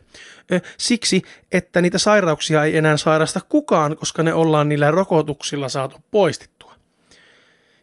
Siksi, 0.78 1.22
että 1.52 1.82
niitä 1.82 1.98
sairauksia 1.98 2.64
ei 2.64 2.78
enää 2.78 2.98
sairasta 2.98 3.42
kukaan, 3.50 3.98
koska 3.98 4.24
ne 4.24 4.34
ollaan 4.34 4.70
niillä 4.70 4.92
rokotuksilla 4.92 5.70
saatu 5.70 5.98
poistettua. 6.12 6.74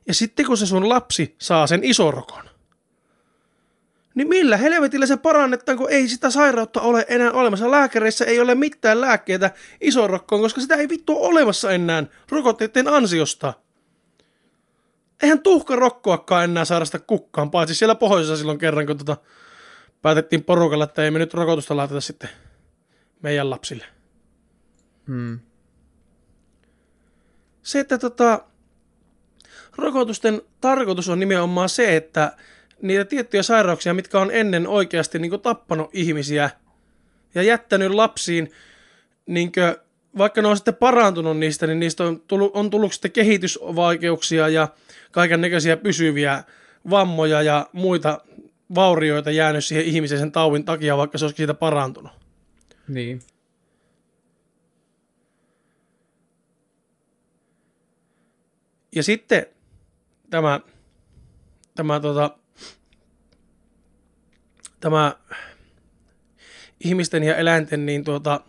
Ja 0.08 0.14
sitten 0.14 0.46
kun 0.46 0.56
se 0.56 0.66
sun 0.66 0.88
lapsi 0.88 1.34
saa 1.38 1.66
sen 1.66 1.84
isorokon, 1.84 2.50
niin 4.14 4.28
millä 4.28 4.56
helvetillä 4.56 5.06
se 5.06 5.16
parannetaan, 5.16 5.78
kun 5.78 5.90
ei 5.90 6.08
sitä 6.08 6.30
sairautta 6.30 6.80
ole 6.80 7.06
enää 7.08 7.32
olemassa. 7.32 7.70
Lääkäreissä 7.70 8.24
ei 8.24 8.40
ole 8.40 8.54
mitään 8.54 9.00
lääkkeitä 9.00 9.50
isorokkoon, 9.80 10.42
koska 10.42 10.60
sitä 10.60 10.74
ei 10.74 10.88
vittu 10.88 11.16
ole 11.18 11.28
olemassa 11.28 11.70
enää 11.70 12.04
rokotteiden 12.28 12.88
ansiosta. 12.88 13.54
Eihän 15.22 15.42
tuhkarokkoakaan 15.42 16.44
enää 16.44 16.64
sairasta 16.64 16.98
kukkaan, 16.98 17.50
paitsi 17.50 17.74
siellä 17.74 17.94
pohjoisessa 17.94 18.36
silloin 18.36 18.58
kerran, 18.58 18.86
kun 18.86 18.98
tota, 18.98 19.16
päätettiin 20.02 20.44
porukalla, 20.44 20.84
että 20.84 21.04
ei 21.04 21.10
me 21.10 21.18
nyt 21.18 21.34
rokotusta 21.34 21.76
laiteta 21.76 22.00
sitten 22.00 22.30
meidän 23.22 23.50
lapsille. 23.50 23.84
Mm. 25.06 25.40
Se, 27.62 27.80
että 27.80 27.98
tota, 27.98 28.44
rokotusten 29.76 30.42
tarkoitus 30.60 31.08
on 31.08 31.20
nimenomaan 31.20 31.68
se, 31.68 31.96
että 31.96 32.36
niitä 32.82 33.04
tiettyjä 33.04 33.42
sairauksia, 33.42 33.94
mitkä 33.94 34.20
on 34.20 34.30
ennen 34.32 34.68
oikeasti 34.68 35.18
niin 35.18 35.40
tappanut 35.40 35.90
ihmisiä 35.92 36.50
ja 37.34 37.42
jättänyt 37.42 37.90
lapsiin, 37.90 38.52
niin 39.26 39.52
kuin, 39.52 39.76
vaikka 40.18 40.42
ne 40.42 40.48
on 40.48 40.56
sitten 40.56 40.74
parantunut 40.74 41.38
niistä, 41.38 41.66
niin 41.66 41.80
niistä 41.80 42.04
on 42.04 42.20
tullut, 42.20 42.56
on 42.56 42.70
tullut 42.70 42.92
sitten 42.92 43.12
kehitysvaikeuksia 43.12 44.48
ja 44.48 44.68
kaiken 45.10 45.40
näköisiä 45.40 45.76
pysyviä 45.76 46.44
vammoja 46.90 47.42
ja 47.42 47.66
muita 47.72 48.20
vaurioita 48.74 49.30
jäänyt 49.30 49.64
siihen 49.64 49.86
ihmisen 49.86 50.18
sen 50.18 50.32
taudin 50.32 50.64
takia, 50.64 50.96
vaikka 50.96 51.18
se 51.18 51.24
olisi 51.24 51.36
siitä 51.36 51.54
parantunut. 51.54 52.12
Niin. 52.88 53.20
Ja 58.94 59.02
sitten 59.02 59.46
tämä, 60.30 60.60
tämä, 61.74 62.00
tota, 62.00 62.38
tämä 64.80 65.16
ihmisten 66.84 67.22
ja 67.22 67.36
eläinten 67.36 67.86
niin 67.86 68.04
tuota, 68.04 68.40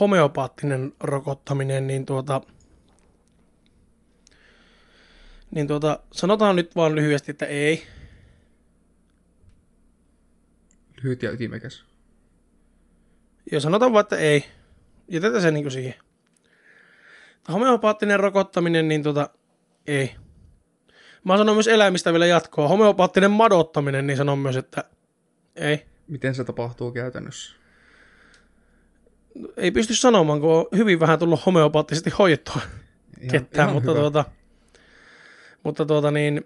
homeopaattinen 0.00 0.92
rokottaminen, 1.00 1.86
niin 1.86 2.06
tuota, 2.06 2.40
niin 5.50 5.66
tuota, 5.66 6.00
sanotaan 6.12 6.56
nyt 6.56 6.76
vaan 6.76 6.94
lyhyesti, 6.94 7.30
että 7.30 7.46
ei. 7.46 7.86
Lyhyt 11.02 11.22
ja 11.22 11.30
ytimekäs. 11.30 11.84
Ja 13.52 13.60
sanotaan 13.60 13.92
vaan, 13.92 14.00
että 14.02 14.16
ei. 14.16 14.44
Jätetään 15.08 15.42
se 15.42 15.50
niin 15.50 15.70
siihen. 15.70 15.94
Homeopaattinen 17.52 18.20
rokottaminen, 18.20 18.88
niin 18.88 19.02
tota, 19.02 19.30
ei. 19.86 20.14
Mä 21.24 21.36
sanon 21.36 21.56
myös 21.56 21.68
eläimistä 21.68 22.12
vielä 22.12 22.26
jatkoa. 22.26 22.68
Homeopaattinen 22.68 23.30
madottaminen, 23.30 24.06
niin 24.06 24.16
sanon 24.16 24.38
myös, 24.38 24.56
että 24.56 24.84
ei. 25.56 25.86
Miten 26.08 26.34
se 26.34 26.44
tapahtuu 26.44 26.92
käytännössä? 26.92 27.56
Ei 29.56 29.70
pysty 29.70 29.94
sanomaan, 29.94 30.40
kun 30.40 30.50
on 30.50 30.66
hyvin 30.76 31.00
vähän 31.00 31.18
tullut 31.18 31.46
homeopaattisesti 31.46 32.10
hoidettua 32.10 32.60
ketään, 33.30 33.68
ihan 33.68 33.72
mutta 33.74 33.90
hyvä. 33.90 34.00
tuota, 34.00 34.24
mutta 35.62 35.86
tuota 35.86 36.10
niin, 36.10 36.44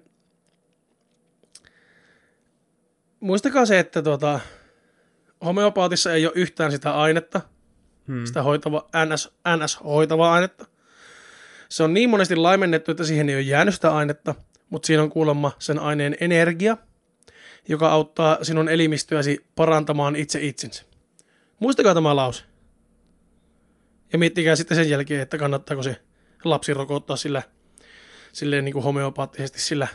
muistakaa 3.20 3.66
se, 3.66 3.78
että 3.78 4.02
tuota, 4.02 4.40
homeopaatissa 5.44 6.12
ei 6.14 6.26
ole 6.26 6.32
yhtään 6.36 6.72
sitä 6.72 6.92
ainetta, 6.94 7.40
Hmm. 8.06 8.26
sitä 8.26 8.42
hoitava, 8.42 8.88
NS, 9.06 9.28
NS-hoitavaa 9.56 10.32
ainetta. 10.32 10.66
Se 11.68 11.82
on 11.82 11.94
niin 11.94 12.10
monesti 12.10 12.36
laimennettu, 12.36 12.90
että 12.90 13.04
siihen 13.04 13.28
ei 13.28 13.34
ole 13.34 13.42
jäänyt 13.42 13.74
sitä 13.74 13.94
ainetta, 13.94 14.34
mutta 14.70 14.86
siinä 14.86 15.02
on 15.02 15.10
kuulemma 15.10 15.52
sen 15.58 15.78
aineen 15.78 16.16
energia, 16.20 16.76
joka 17.68 17.88
auttaa 17.88 18.38
sinun 18.42 18.68
elimistöäsi 18.68 19.46
parantamaan 19.56 20.16
itse 20.16 20.40
itsensä. 20.42 20.82
Muistakaa 21.58 21.94
tämä 21.94 22.16
lause. 22.16 22.44
Ja 24.12 24.18
miettikää 24.18 24.56
sitten 24.56 24.76
sen 24.76 24.90
jälkeen, 24.90 25.20
että 25.20 25.38
kannattaako 25.38 25.82
se 25.82 25.96
lapsi 26.44 26.74
rokottaa 26.74 27.16
sillä, 27.16 27.42
silleen 28.32 28.64
niin 28.64 28.72
kuin 28.72 28.84
homeopaattisesti 28.84 29.60
sillä, 29.60 29.88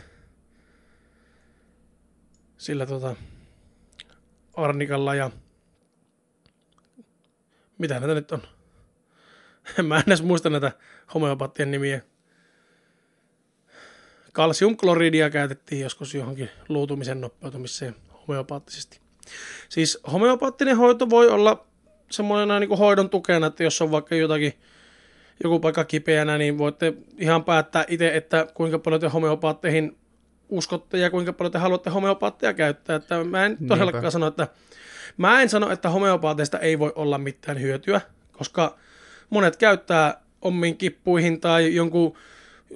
sillä 2.58 2.86
tota, 2.86 3.16
arnikalla 4.54 5.14
ja 5.14 5.30
mitä 7.78 8.00
näitä 8.00 8.14
nyt 8.14 8.32
on? 8.32 8.42
Mä 9.86 9.96
en 9.96 10.02
edes 10.06 10.22
muista 10.22 10.50
näitä 10.50 10.72
homeopaattien 11.14 11.70
nimiä. 11.70 12.00
Kalsiumkloridia 14.32 15.30
käytettiin 15.30 15.80
joskus 15.80 16.14
johonkin 16.14 16.50
luutumisen 16.68 17.20
nopeutumiseen 17.20 17.96
homeopaattisesti. 18.28 19.00
Siis 19.68 19.98
homeopaattinen 20.12 20.76
hoito 20.76 21.10
voi 21.10 21.28
olla 21.28 21.66
semmoinen 22.10 22.60
niin 22.60 22.68
kuin 22.68 22.78
hoidon 22.78 23.10
tukena, 23.10 23.46
että 23.46 23.64
jos 23.64 23.82
on 23.82 23.90
vaikka 23.90 24.14
jotakin, 24.14 24.52
joku 25.44 25.60
paikka 25.60 25.84
kipeänä, 25.84 26.38
niin 26.38 26.58
voitte 26.58 26.94
ihan 27.18 27.44
päättää 27.44 27.84
itse, 27.88 28.16
että 28.16 28.46
kuinka 28.54 28.78
paljon 28.78 29.00
te 29.00 29.08
homeopaatteihin 29.08 29.96
uskotte 30.48 30.98
ja 30.98 31.10
kuinka 31.10 31.32
paljon 31.32 31.52
te 31.52 31.58
haluatte 31.58 31.90
homeopaatteja 31.90 32.54
käyttää. 32.54 32.96
Että 32.96 33.24
mä 33.24 33.46
en 33.46 33.56
todellakaan 33.68 34.02
Niinpä. 34.02 34.10
sano, 34.10 34.26
että 34.26 34.48
Mä 35.16 35.42
en 35.42 35.48
sano, 35.48 35.70
että 35.70 35.90
homeopaateista 35.90 36.58
ei 36.58 36.78
voi 36.78 36.92
olla 36.94 37.18
mitään 37.18 37.60
hyötyä, 37.60 38.00
koska 38.32 38.76
monet 39.30 39.56
käyttää 39.56 40.20
omiin 40.42 40.76
kippuihin 40.76 41.40
tai 41.40 41.74
jonkun, 41.74 42.16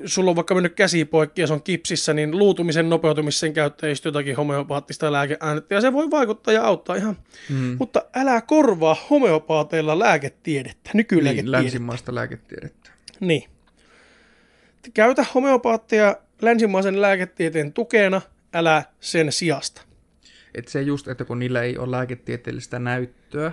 sulla 0.05 0.31
on 0.31 0.37
vaikka 0.37 0.55
mennyt 0.55 0.75
käsi 0.75 1.05
poikki 1.05 1.41
ja 1.41 1.47
se 1.47 1.53
on 1.53 1.63
kipsissä, 1.63 2.15
niin 2.15 2.39
luutumisen 2.39 2.91
nopeutumisen 2.91 3.53
käyttää 3.53 3.89
just 3.89 4.05
jotakin 4.05 4.37
homeopaattista 4.37 5.13
lääkeainetta 5.13 5.75
ja 5.75 5.81
se 5.81 5.93
voi 5.93 6.11
vaikuttaa 6.11 6.55
ja 6.55 6.65
auttaa 6.65 6.97
ihan. 6.97 7.17
Hmm. 7.49 7.77
Mutta 7.79 8.05
älä 8.15 8.41
korvaa 8.41 8.97
homeopaateilla 9.11 9.99
lääketiedettä, 9.99 10.91
Niin, 10.93 10.97
nykylääketiedettä. 10.97 11.53
länsimaista 11.53 12.15
lääketiedettä. 12.15 12.91
Niin. 13.21 13.45
Käytä 14.95 15.25
homeopaattia 15.35 16.17
länsimaisen 16.43 17.01
lääketieteen 17.03 17.73
tukena, 17.73 18.21
älä 18.55 18.83
sen 19.01 19.33
sijasta. 19.33 19.83
Et 20.55 20.69
se 20.69 20.83
just, 20.83 21.09
että 21.09 21.25
kun 21.25 21.39
niillä 21.39 21.63
ei 21.63 21.79
ole 21.79 21.91
lääketieteellistä 21.91 22.79
näyttöä 22.79 23.53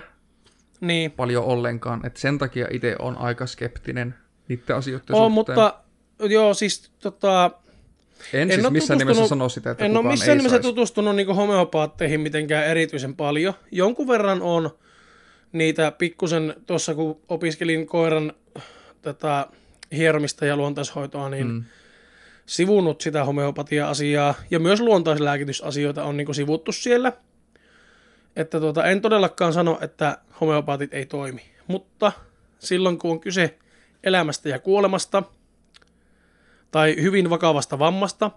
Niin. 0.80 1.10
paljon 1.10 1.44
ollenkaan, 1.44 2.06
että 2.06 2.20
sen 2.20 2.38
takia 2.38 2.66
itse 2.70 2.96
on 2.98 3.18
aika 3.18 3.46
skeptinen 3.46 4.14
niiden 4.48 4.76
asioiden 4.76 5.04
On, 5.16 5.16
suhteen. 5.16 5.32
mutta 5.32 5.74
joo, 6.20 6.54
siis 6.54 6.90
tota, 7.00 7.50
en, 8.32 8.42
en 8.42 8.52
siis 8.52 8.64
ole 8.64 8.72
missään 8.72 8.98
nimessä 8.98 9.28
sano 9.28 9.48
sitä, 9.48 9.70
että 9.70 9.84
en 9.84 9.96
ole 9.96 10.06
missään 10.06 10.38
nimessä 10.38 10.56
saisi. 10.56 10.68
tutustunut 10.68 11.16
niin 11.16 11.34
homeopaatteihin 11.34 12.20
mitenkään 12.20 12.66
erityisen 12.66 13.16
paljon. 13.16 13.54
Jonkun 13.72 14.08
verran 14.08 14.42
on 14.42 14.70
niitä 15.52 15.90
pikkusen 15.90 16.54
tuossa, 16.66 16.94
kun 16.94 17.20
opiskelin 17.28 17.86
koiran 17.86 18.32
tätä 19.02 19.46
hieromista 19.92 20.46
ja 20.46 20.56
luontaishoitoa, 20.56 21.28
niin. 21.28 21.46
Mm. 21.46 21.64
sivunut 22.46 23.00
sitä 23.00 23.24
homeopatia-asiaa 23.24 24.34
ja 24.50 24.58
myös 24.58 24.80
luontaislääkitysasioita 24.80 26.04
on 26.04 26.16
niin 26.16 26.34
sivuttu 26.34 26.72
siellä. 26.72 27.12
Että 28.36 28.60
tuota, 28.60 28.84
en 28.84 29.00
todellakaan 29.00 29.52
sano, 29.52 29.78
että 29.80 30.18
homeopaatit 30.40 30.94
ei 30.94 31.06
toimi, 31.06 31.42
mutta 31.66 32.12
silloin 32.58 32.98
kun 32.98 33.10
on 33.10 33.20
kyse 33.20 33.58
elämästä 34.04 34.48
ja 34.48 34.58
kuolemasta 34.58 35.22
tai 36.70 36.96
hyvin 37.02 37.30
vakavasta 37.30 37.78
vammasta, 37.78 38.30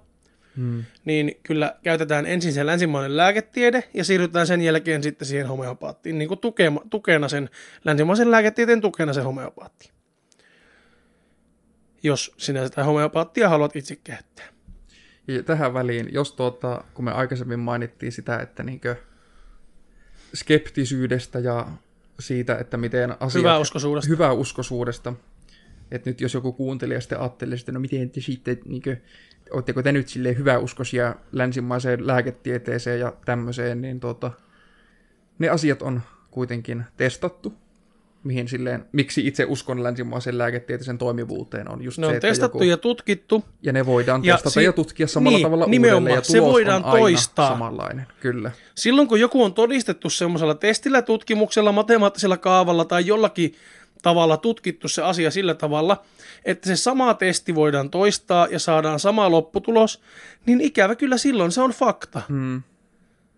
Hmm. 0.56 0.84
niin 1.06 1.40
kyllä 1.44 1.76
käytetään 1.84 2.26
ensin 2.26 2.54
se 2.54 2.66
länsimainen 2.66 3.18
lääketiede 3.18 3.84
ja 3.94 4.04
siirrytään 4.04 4.48
sen 4.48 4.62
jälkeen 4.62 5.04
sitten 5.04 5.28
siihen 5.28 5.48
homeopaattiin, 5.48 6.18
niin 6.18 6.28
kuin 6.28 6.40
tukema, 6.40 6.82
tukena 6.90 7.28
sen, 7.28 7.50
länsimaisen 7.86 8.32
lääketieteen 8.32 8.82
tukena 8.82 9.14
se 9.14 9.22
homeopaatti. 9.22 9.92
jos 12.04 12.34
sinä 12.38 12.66
sitä 12.66 12.84
homeopaattia 12.84 13.50
haluat 13.50 13.76
itse 13.76 13.96
käyttää. 13.96 14.46
Ja 15.28 15.44
tähän 15.44 15.74
väliin, 15.74 16.10
jos 16.14 16.34
tuota, 16.34 16.84
kun 16.94 17.06
me 17.06 17.12
aikaisemmin 17.12 17.60
mainittiin 17.60 18.12
sitä, 18.12 18.38
että 18.40 18.64
niinkö 18.64 18.96
skeptisyydestä 20.36 21.40
ja 21.40 21.68
siitä, 22.20 22.58
että 22.58 22.78
miten 22.78 23.16
asiat... 23.20 23.44
Hyväuskoisuudesta. 23.44 24.10
Hyväuskoisuudesta. 24.10 25.14
Että 25.92 26.10
nyt 26.10 26.22
jos 26.22 26.34
joku 26.34 26.52
kuuntelija 26.54 27.02
sitten 27.02 27.20
ajattelee, 27.20 27.56
että 27.56 27.72
no 27.72 27.80
miten 27.80 28.10
te 28.10 28.22
sitten, 28.22 28.58
niinkö, 28.66 28.98
ootteko 29.52 29.84
te 29.84 29.92
nyt 29.92 30.08
silleen 30.08 30.38
hyväuskoisia 30.38 31.16
länsimaiseen 31.32 32.08
lääketieteeseen 32.08 33.00
ja 33.00 33.14
tämmöiseen, 33.26 33.82
niin 33.82 34.00
tuota, 34.00 34.32
ne 35.40 35.50
asiat 35.50 35.82
on 35.82 36.02
kuitenkin 36.32 36.84
testattu 36.98 37.54
mihin 38.24 38.48
silleen, 38.48 38.86
miksi 38.92 39.28
itse 39.28 39.46
uskon 39.46 39.84
länsimaisen 39.84 40.38
lääketieteellisen 40.38 40.98
toimivuuteen 40.98 41.70
on 41.72 41.84
just 41.84 41.98
ne 41.98 42.02
se, 42.02 42.08
on 42.08 42.16
että 42.16 42.28
testattu 42.28 42.58
joku, 42.58 42.70
ja 42.70 42.78
tutkittu. 42.78 43.46
ja 43.62 43.74
ne 43.74 43.86
voidaan 43.86 44.26
Ja 44.26 44.34
testata 44.34 44.54
si- 44.54 44.64
ja 44.64 44.74
tutkia 44.74 45.08
samalla 45.08 45.38
niin, 45.38 45.46
tavalla 45.46 45.66
nimenomaan, 45.66 46.02
uudelleen, 46.02 46.18
ja 46.18 46.24
se 46.24 46.42
voidaan 46.42 46.84
on 46.86 47.00
toistaa. 47.00 47.50
samanlainen, 47.50 48.08
kyllä. 48.20 48.52
Silloin 48.76 49.08
kun 49.08 49.20
joku 49.20 49.44
on 49.44 49.54
todistettu 49.54 50.10
semmoisella 50.10 50.56
testillä, 50.56 51.02
tutkimuksella, 51.02 51.72
matemaattisella 51.72 52.38
kaavalla 52.38 52.86
tai 52.86 53.06
jollakin 53.06 53.54
tavalla 54.02 54.38
tutkittu 54.38 54.88
se 54.88 55.02
asia 55.02 55.32
sillä 55.32 55.54
tavalla, 55.54 56.04
että 56.46 56.68
se 56.68 56.76
sama 56.76 57.14
testi 57.14 57.56
voidaan 57.56 57.90
toistaa 57.90 58.48
ja 58.52 58.60
saadaan 58.60 59.00
sama 59.00 59.32
lopputulos, 59.32 60.02
niin 60.46 60.62
ikävä 60.62 60.96
kyllä 60.96 61.18
silloin 61.18 61.52
se 61.52 61.62
on 61.62 61.72
fakta. 61.72 62.22
Hmm. 62.30 62.62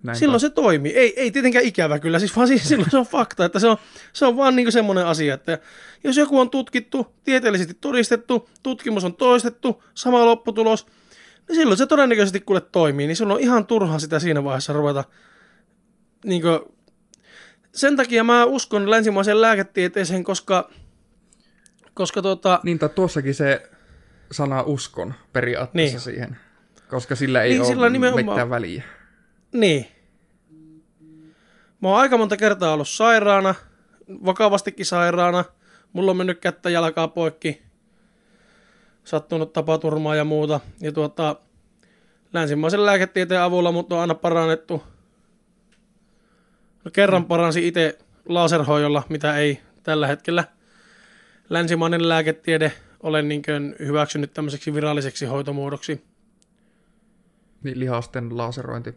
Näinpä. 0.03 0.19
Silloin 0.19 0.39
se 0.39 0.49
toimii. 0.49 0.93
Ei, 0.93 1.21
ei 1.21 1.31
tietenkään 1.31 1.65
ikävä 1.65 1.99
kyllä, 1.99 2.19
siis 2.19 2.35
vaan 2.35 2.47
siis 2.57 2.69
silloin 2.69 2.91
se 2.91 2.97
on 2.97 3.05
fakta, 3.05 3.45
että 3.45 3.59
se 3.59 3.67
on, 3.67 3.77
se 4.13 4.25
on 4.25 4.37
vaan 4.37 4.55
niin 4.55 4.71
semmoinen 4.71 5.05
asia, 5.05 5.33
että 5.33 5.59
jos 6.03 6.17
joku 6.17 6.39
on 6.39 6.49
tutkittu, 6.49 7.07
tieteellisesti 7.23 7.73
todistettu, 7.81 8.49
tutkimus 8.63 9.03
on 9.03 9.15
toistettu, 9.15 9.83
sama 9.93 10.25
lopputulos, 10.25 10.85
niin 11.47 11.55
silloin 11.55 11.77
se 11.77 11.85
todennäköisesti 11.85 12.39
kuule 12.39 12.61
toimii, 12.61 13.07
niin 13.07 13.15
silloin 13.15 13.37
on 13.37 13.43
ihan 13.43 13.65
turha 13.65 13.99
sitä 13.99 14.19
siinä 14.19 14.43
vaiheessa 14.43 14.73
ruveta 14.73 15.03
niin 16.25 16.41
kuin, 16.41 16.59
sen 17.75 17.95
takia 17.97 18.23
mä 18.23 18.45
uskon 18.45 18.91
länsimaiseen 18.91 19.41
lääketieteeseen, 19.41 20.23
koska, 20.23 20.69
koska 21.93 22.21
tota, 22.21 22.59
Niin, 22.63 22.79
tai 22.79 22.89
tuossakin 22.89 23.35
se 23.35 23.69
sana 24.31 24.61
uskon 24.61 25.13
periaatteessa 25.33 25.95
Niin. 25.97 26.01
siihen, 26.03 26.37
koska 26.89 27.15
sillä 27.15 27.41
ei 27.43 27.49
Niin, 27.49 27.61
ole 27.61 27.67
sillä 27.67 27.89
nimenomaan- 27.89 28.25
mitään 28.25 28.49
väliä. 28.49 28.83
Niin. 29.53 29.87
Mä 31.81 31.89
oon 31.89 31.99
aika 31.99 32.17
monta 32.17 32.37
kertaa 32.37 32.73
ollut 32.73 32.89
sairaana, 32.89 33.55
vakavastikin 34.25 34.85
sairaana. 34.85 35.43
Mulla 35.93 36.11
on 36.11 36.17
mennyt 36.17 36.39
kättä 36.39 36.69
jalkaa 36.69 37.07
poikki, 37.07 37.61
sattunut 39.03 39.53
tapaturmaa 39.53 40.15
ja 40.15 40.23
muuta. 40.23 40.59
Ja 40.81 40.91
tuota, 40.91 41.35
länsimaisen 42.33 42.85
lääketieteen 42.85 43.41
avulla 43.41 43.71
mut 43.71 43.93
on 43.93 43.99
aina 43.99 44.15
parannettu. 44.15 44.83
No, 46.85 46.91
kerran 46.91 47.25
paransi 47.25 47.67
itse 47.67 47.97
laserhoidolla, 48.25 49.03
mitä 49.09 49.37
ei 49.37 49.59
tällä 49.83 50.07
hetkellä 50.07 50.43
länsimainen 51.49 52.09
lääketiede 52.09 52.71
ole 53.03 53.21
niinkön 53.21 53.75
hyväksynyt 53.79 54.33
tämmöiseksi 54.33 54.73
viralliseksi 54.73 55.25
hoitomuodoksi. 55.25 56.03
Niin 57.63 57.79
lihasten 57.79 58.37
laserointi. 58.37 58.95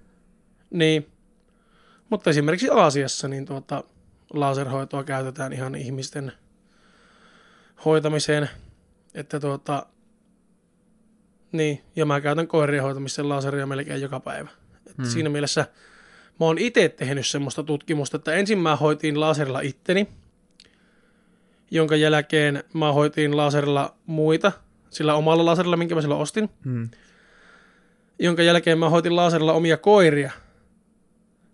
Niin. 0.70 1.06
Mutta 2.10 2.30
esimerkiksi 2.30 2.68
Aasiassa 2.70 3.28
niin 3.28 3.46
tuota, 3.46 3.84
laserhoitoa 4.32 5.04
käytetään 5.04 5.52
ihan 5.52 5.74
ihmisten 5.74 6.32
hoitamiseen. 7.84 8.50
Että 9.14 9.40
tuota, 9.40 9.86
niin, 11.52 11.80
ja 11.96 12.06
mä 12.06 12.20
käytän 12.20 12.48
koirien 12.48 12.82
hoitamiseen 12.82 13.28
laseria 13.28 13.66
melkein 13.66 14.00
joka 14.00 14.20
päivä. 14.20 14.48
Et 14.86 14.96
Hmm. 14.96 15.06
Siinä 15.06 15.28
mielessä 15.28 15.66
mä 16.40 16.46
oon 16.46 16.58
itse 16.58 16.88
tehnyt 16.88 17.26
semmoista 17.26 17.62
tutkimusta, 17.62 18.16
että 18.16 18.32
ensin 18.32 18.58
mä 18.58 18.76
hoitiin 18.76 19.20
laserilla 19.20 19.60
itteni, 19.60 20.08
jonka 21.70 21.96
jälkeen 21.96 22.64
mä 22.72 22.92
hoitiin 22.92 23.36
laserilla 23.36 23.94
muita, 24.06 24.52
sillä 24.90 25.14
omalla 25.14 25.44
laserilla, 25.44 25.76
minkä 25.76 25.94
mä 25.94 26.00
silloin 26.00 26.20
ostin 26.20 26.50
Hmm. 26.64 26.88
jonka 28.18 28.42
jälkeen 28.42 28.78
mä 28.78 28.88
hoitin 28.90 29.16
laserilla 29.16 29.52
omia 29.52 29.76
koiria, 29.76 30.32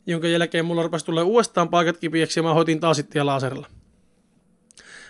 jonka 0.07 0.28
jälkeen 0.28 0.64
mulla 0.64 0.83
rupesi 0.83 1.05
tulee 1.05 1.24
uudestaan 1.24 1.68
paikat 1.68 1.97
kipiäksi 1.97 2.41
ja 2.41 2.45
mä 2.45 2.55
hoitin 2.55 2.80
taas 2.80 2.97
sitten 2.97 3.26
laserilla. 3.26 3.66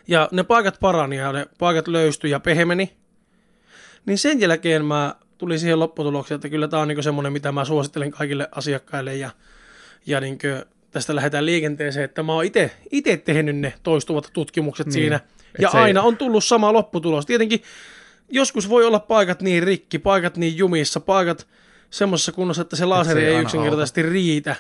Ja 0.09 0.29
ne 0.33 0.43
paikat 0.43 0.77
parani 0.81 1.17
ja 1.17 1.33
ne 1.33 1.47
paikat 1.59 1.89
löystyi 1.89 2.31
ja 2.31 2.41
pehmeni. 2.41 2.97
Niin 4.07 4.19
sen 4.19 4.41
jälkeen 4.41 4.85
mä 4.85 5.15
tulin 5.39 5.59
siihen 5.59 5.79
lopputulokseen, 5.79 6.37
että 6.37 6.49
kyllä 6.49 6.69
tämä 6.69 6.83
on 6.83 6.89
niinku 6.89 7.03
semmoinen, 7.03 7.33
mitä 7.33 7.53
mä 7.53 7.65
suosittelen 7.65 8.11
kaikille 8.11 8.49
asiakkaille 8.51 9.17
ja, 9.17 9.31
ja 10.07 10.21
niinku 10.21 10.47
tästä 10.91 11.15
lähdetään 11.15 11.47
liikenteeseen, 11.47 12.05
että 12.05 12.23
mä 12.23 12.33
oon 12.35 12.45
itse 12.91 13.17
tehnyt 13.17 13.57
ne 13.57 13.73
toistuvat 13.83 14.31
tutkimukset 14.33 14.87
Niin. 14.87 14.95
niin. 14.95 15.03
siinä. 15.03 15.17
Et 15.17 15.61
Ja 15.63 15.71
se 15.71 15.77
ei- 15.79 15.83
aina 15.85 16.03
on 16.03 16.17
tullut 16.17 16.45
sama 16.45 16.73
lopputulos. 16.73 17.27
Tietenkin 17.27 17.63
joskus 18.29 18.69
voi 18.69 18.85
olla 18.85 18.99
paikat 19.01 19.43
niin 19.43 19.63
rikki, 19.63 19.99
paikat 19.99 20.37
niin 20.37 20.57
jumissa, 20.59 21.01
paikat 21.01 21.47
semmoisessa 21.91 22.33
kunnossa, 22.33 22.63
että 22.63 22.77
se 22.77 22.85
laseri 22.85 23.21
ei 23.21 23.27
ei, 23.27 23.33
aina 23.35 23.43
yksinkertaisesti 23.43 24.03
riitä. 24.03 24.57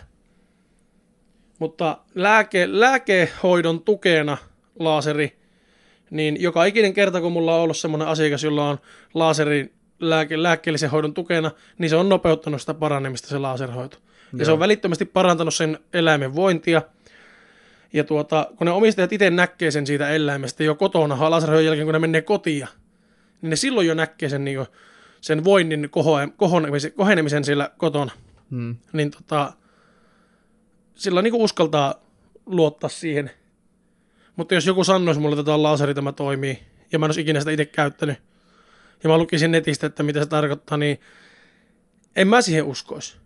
Mutta 1.59 1.99
lääke, 2.15 2.67
lääkehoidon 2.71 3.83
tukena 3.83 4.37
laseri, 4.79 5.37
niin 6.11 6.43
joka 6.43 6.65
ikinen 6.65 6.95
kerta, 6.95 7.21
kun 7.21 7.33
mulla 7.33 7.55
on 7.55 7.61
ollut 7.63 7.77
semmoinen 7.77 8.09
asiakas, 8.09 8.45
jolla 8.45 8.69
on 8.69 8.79
laserin 9.15 9.73
lääke, 10.11 10.43
lääkkeellisen 10.43 10.91
hoidon 10.91 11.15
tukena, 11.15 11.51
niin 11.79 11.91
se 11.91 11.97
on 11.97 12.09
nopeuttanut 12.09 12.61
sitä 12.61 12.75
paranemista 12.75 13.29
se 13.29 13.39
laserhoito. 13.39 13.97
Ja 14.39 14.45
se 14.45 14.51
Joo. 14.51 14.55
on 14.55 14.61
välittömästi 14.61 15.05
parantanut 15.05 15.55
sen 15.55 15.79
eläimen 15.93 16.35
vointia. 16.35 16.83
Ja 17.93 18.05
tuota, 18.05 18.47
kun 18.57 18.65
ne 18.65 18.71
omistajat 18.71 19.13
itse 19.13 19.31
näkee 19.31 19.71
sen 19.71 19.87
siitä 19.87 20.09
eläimestä 20.09 20.65
jo 20.65 20.75
kotona 20.75 21.31
laserhoidon 21.31 21.65
jälkeen, 21.65 21.87
kun 21.87 21.93
ne 21.93 21.99
menee 21.99 22.23
kotiin, 22.23 22.69
niin 23.43 23.51
ne 23.51 23.57
silloin 23.57 23.87
jo 23.87 23.95
näkee 23.95 24.29
sen, 24.29 24.45
niin 24.45 24.67
sen 25.21 25.45
voinnin 25.45 25.91
kohonemisen, 26.37 26.93
kohenemisen 26.93 27.45
siellä 27.45 27.71
kotona. 27.79 28.13
Hmm. 28.51 28.77
Niin 28.93 29.11
tota, 29.11 29.53
sillä 30.95 31.23
niin 31.23 31.35
uskaltaa 31.35 31.95
luottaa 32.47 32.91
siihen. 32.91 33.31
Mutta 34.37 34.55
jos 34.55 34.67
joku 34.67 34.85
sanoisi 34.85 35.21
mulle, 35.21 35.35
että 35.35 35.45
tämä 35.45 35.63
laseri 35.63 35.95
tämä 35.95 36.13
toimii, 36.13 36.59
ja 36.93 36.99
mä 36.99 37.07
en 37.07 37.09
olisi 37.09 37.21
ikinä 37.21 37.41
sitä 37.41 37.51
itse 37.51 37.65
käyttänyt, 37.65 38.19
ja 39.03 39.09
mä 39.11 39.19
lukisin 39.19 39.51
netistä, 39.51 39.87
että 39.87 40.03
mitä 40.03 40.21
se 40.21 40.27
tarkoittaa, 40.27 40.79
niin 40.79 41.01
en 42.17 42.29
mä 42.29 42.43
siihen 42.43 42.65
uskoisi. 42.65 43.17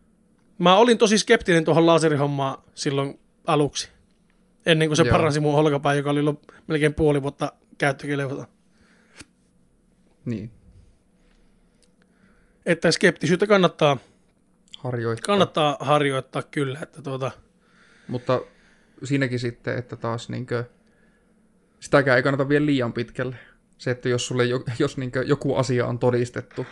Mä 0.58 0.76
olin 0.76 0.98
tosi 0.98 1.18
skeptinen 1.18 1.64
tuohon 1.64 1.86
laserihommaan 1.86 2.58
silloin 2.74 3.20
aluksi. 3.46 3.88
Ennen 4.66 4.88
kuin 4.88 4.96
se 4.96 5.02
Joo. 5.02 5.12
Paransi 5.12 5.40
mun 5.40 5.54
holkapää, 5.54 5.94
joka 5.94 6.10
oli 6.10 6.20
melkein 6.66 6.94
puoli 6.94 7.22
vuotta 7.22 7.52
käyttökelevota. 7.78 8.46
Niin, 10.24 10.50
Että 12.66 12.90
skeptisyyttä 12.90 13.46
kannattaa, 13.46 13.98
harjoittaa. 14.78 15.26
kannattaa 15.26 15.76
harjoittaa 15.80 16.42
kyllä. 16.42 16.78
Että 16.82 17.02
tuota, 17.02 17.30
Mutta 18.08 18.40
siinäkin 19.04 19.38
sitten, 19.38 19.78
että 19.78 19.96
taas 19.96 20.28
niinkö, 20.28 20.64
sitäkään 21.80 22.16
ei 22.16 22.22
kannata 22.22 22.48
vielä 22.48 22.66
liian 22.66 22.92
pitkälle. 22.92 23.36
Se, 23.78 23.90
että 23.90 24.08
jos, 24.08 24.26
sulle 24.26 24.44
jo, 24.44 24.64
jos 24.78 24.96
niinkö 24.96 25.22
joku 25.22 25.54
asia 25.54 25.86
on 25.86 25.98
todistettu 25.98 26.66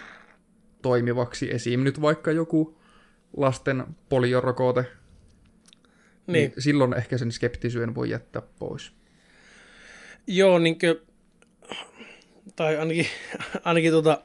toimivaksi, 0.82 1.54
esim. 1.54 1.80
nyt 1.80 2.00
vaikka 2.00 2.32
joku 2.32 2.78
lasten 3.36 3.84
poliorokote, 4.08 4.80
niin. 4.82 4.92
niin. 6.26 6.50
niin 6.50 6.62
silloin 6.62 6.94
ehkä 6.94 7.18
sen 7.18 7.32
skeptisyyden 7.32 7.94
voi 7.94 8.10
jättää 8.10 8.42
pois. 8.58 8.92
Joo, 10.26 10.58
niin 10.58 10.78
kuin, 10.78 10.96
tai 12.56 12.76
ainakin, 12.76 13.06
ainakin 13.64 13.92
tota, 13.92 14.22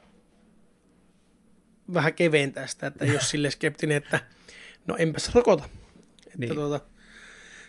vähän 1.94 2.14
keventää 2.14 2.66
sitä, 2.66 2.86
että 2.86 3.04
jos 3.04 3.30
sille 3.30 3.50
skeptinen, 3.50 3.96
että 3.96 4.20
no 4.86 4.96
enpäs 4.96 5.34
rokota. 5.34 5.64
Että 6.26 6.38
Niin. 6.38 6.54
tuota, 6.54 6.80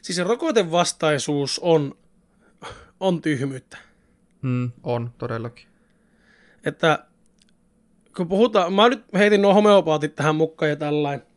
siis 0.02 0.16
se 0.16 0.24
rokotevastaisuus 0.24 1.60
on, 1.60 1.98
on 3.00 3.22
tyhmyyttä. 3.22 3.78
Hmm, 4.42 4.72
on, 4.84 5.12
todellakin. 5.18 5.68
Että 6.66 7.06
kun 8.16 8.28
puhutaan, 8.28 8.74
mä 8.74 8.90
nyt 8.90 9.04
heitin 9.14 9.42
nuo 9.42 9.54
homeopaatit 9.54 10.16
tähän 10.16 10.36
mukaan 10.36 10.70
ja 10.70 10.76
tällainen, 10.76 11.28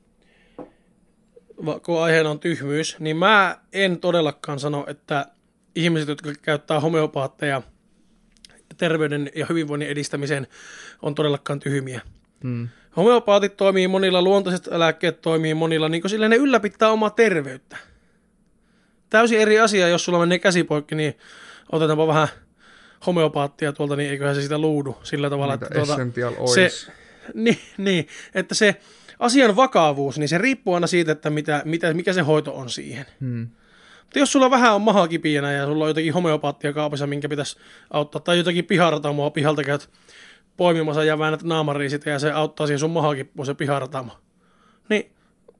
kun 1.82 2.02
aiheena 2.02 2.30
on 2.30 2.40
tyhmyys, 2.40 2.96
niin 3.00 3.16
mä 3.16 3.58
en 3.72 4.00
todellakaan 4.00 4.60
sano, 4.60 4.84
että 4.88 5.26
ihmiset, 5.74 6.08
jotka 6.08 6.32
käyttää 6.42 6.80
homeopaatteja 6.80 7.62
terveyden 8.76 9.30
ja 9.34 9.46
hyvinvoinnin 9.48 9.88
edistämiseen, 9.88 10.46
on 11.02 11.14
todellakaan 11.14 11.60
tyhmiä. 11.60 12.00
Hmm. 12.42 12.68
Homeopaatit 12.96 13.56
toimii 13.56 13.88
monilla, 13.88 14.22
luontaiset 14.22 14.66
lääkkeet 14.66 15.20
toimii 15.20 15.54
monilla, 15.54 15.88
niin 15.88 16.02
kuin 16.02 16.10
sillä 16.10 16.28
ne 16.28 16.36
ylläpitää 16.36 16.90
omaa 16.90 17.10
terveyttä. 17.10 17.76
Täysin 19.10 19.40
eri 19.40 19.60
asia, 19.60 19.88
jos 19.88 20.04
sulla 20.04 20.18
menee 20.18 20.38
käsi 20.38 20.64
poikki, 20.64 20.94
niin 20.94 21.14
otetaanpa 21.72 22.06
vähän 22.06 22.28
homeopaattia 23.06 23.72
tuolta, 23.72 23.96
niin 23.96 24.10
eiköhän 24.10 24.34
se 24.34 24.42
sitä 24.42 24.58
luudu 24.58 24.98
sillä 25.02 25.30
tavalla, 25.30 25.52
Niitä 25.52 25.66
että 25.66 25.78
tuota, 25.78 25.96
se, 26.54 26.92
niin, 27.34 27.58
niin, 27.78 28.08
että 28.34 28.54
se 28.54 28.76
asian 29.18 29.56
vakavuus, 29.56 30.18
niin 30.18 30.28
se 30.28 30.38
riippuu 30.38 30.74
aina 30.74 30.86
siitä, 30.86 31.12
että 31.12 31.30
mitä, 31.30 31.62
mitä, 31.64 31.94
mikä 31.94 32.12
se 32.12 32.20
hoito 32.20 32.56
on 32.56 32.70
siihen. 32.70 33.06
Hmm. 33.20 33.48
Mutta 34.02 34.18
jos 34.18 34.32
sulla 34.32 34.50
vähän 34.50 34.74
on 34.74 34.82
maha 34.82 35.08
kipienä 35.08 35.52
ja 35.52 35.66
sulla 35.66 35.84
on 35.84 35.90
jotakin 35.90 36.14
homeopaattia 36.14 36.72
kaupassa, 36.72 37.06
minkä 37.06 37.28
pitäisi 37.28 37.56
auttaa, 37.90 38.20
tai 38.20 38.38
jotakin 38.38 38.64
piharatamoa 38.64 39.30
pihalta 39.30 39.64
käyt 39.64 39.90
poimimassa 40.56 41.04
ja 41.04 41.18
väännät 41.18 41.42
naamariin 41.42 41.90
sitä 41.90 42.10
ja 42.10 42.18
se 42.18 42.32
auttaa 42.32 42.66
siihen 42.66 42.78
sun 42.78 42.90
mahakippuun 42.90 43.46
se 43.46 43.54
piharatamo. 43.54 44.12
Niin, 44.88 45.10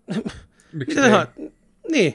Miksi 0.72 1.00
mitä? 1.00 1.26
Niin. 1.90 2.14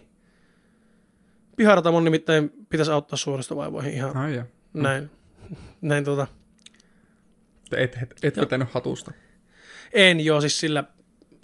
Piharatamon 1.56 2.04
nimittäin 2.04 2.52
pitäisi 2.70 2.92
auttaa 2.92 3.18
suoristovaivoihin 3.18 3.94
ihan 3.94 4.18
Ai 4.18 4.36
ja. 4.36 4.46
näin. 4.74 5.12
Näin 5.82 6.06
tuota. 6.06 6.28
Et, 7.78 7.98
et, 8.02 8.16
et 8.24 8.38
vetänyt 8.38 8.68
hatusta. 8.72 9.12
En 9.94 10.26
joo, 10.26 10.42
siis 10.42 10.60
sillä 10.60 10.84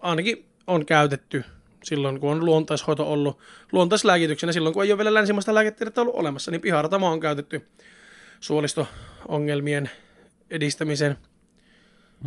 ainakin 0.01 0.49
on 0.67 0.85
käytetty 0.85 1.43
silloin, 1.83 2.19
kun 2.19 2.31
on 2.31 2.45
luontaishoito 2.45 3.11
ollut 3.11 3.39
luontaislääkityksenä, 3.71 4.51
silloin 4.51 4.73
kun 4.73 4.83
ei 4.83 4.91
ole 4.91 4.97
vielä 4.97 5.13
länsimaista 5.13 5.53
lääketiedettä 5.53 6.01
ollut 6.01 6.15
olemassa, 6.15 6.51
niin 6.51 6.61
piharatamo 6.61 7.11
on 7.11 7.19
käytetty 7.19 7.67
suolisto-ongelmien 8.39 9.89
edistämisen. 10.49 11.17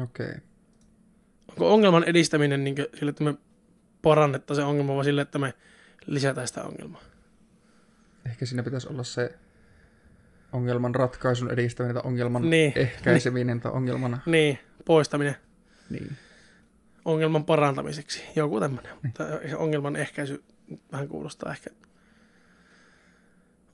Okei. 0.03 0.27
Okay. 0.27 0.41
Onko 1.49 1.75
ongelman 1.75 2.05
edistäminen 2.05 2.65
niin 2.65 2.77
sille, 2.95 3.11
että 3.11 3.25
me 3.25 3.35
parannettaisiin 4.03 4.65
se 4.65 4.69
ongelma, 4.69 4.97
vai 4.97 5.05
sille, 5.05 5.21
että 5.21 5.39
me 5.39 5.55
lisätään 6.07 6.49
sitä 6.49 6.65
ongelmaa? 6.65 7.03
Ehkä 8.27 8.47
siinä 8.47 8.63
pitäisi 8.63 8.89
olla 8.89 9.05
se 9.05 9.39
ongelman 10.53 10.95
ratkaisun 10.95 11.51
edistäminen 11.51 11.95
tai 11.95 12.03
ongelman 12.07 12.51
Niin. 12.51 12.73
ehkäiseminen 12.77 13.61
tai 13.61 13.73
ongelmana. 13.73 14.19
Niin, 14.27 14.59
poistaminen 14.85 15.35
Niin. 15.91 16.17
ongelman 17.05 17.45
parantamiseksi, 17.45 18.23
joku 18.37 18.61
tämmöinen. 18.61 18.93
Mutta 19.03 19.25
ongelman 19.57 19.97
ehkäisy 19.97 20.45
vähän 20.93 21.09
kuulostaa 21.09 21.53
ehkä 21.53 21.71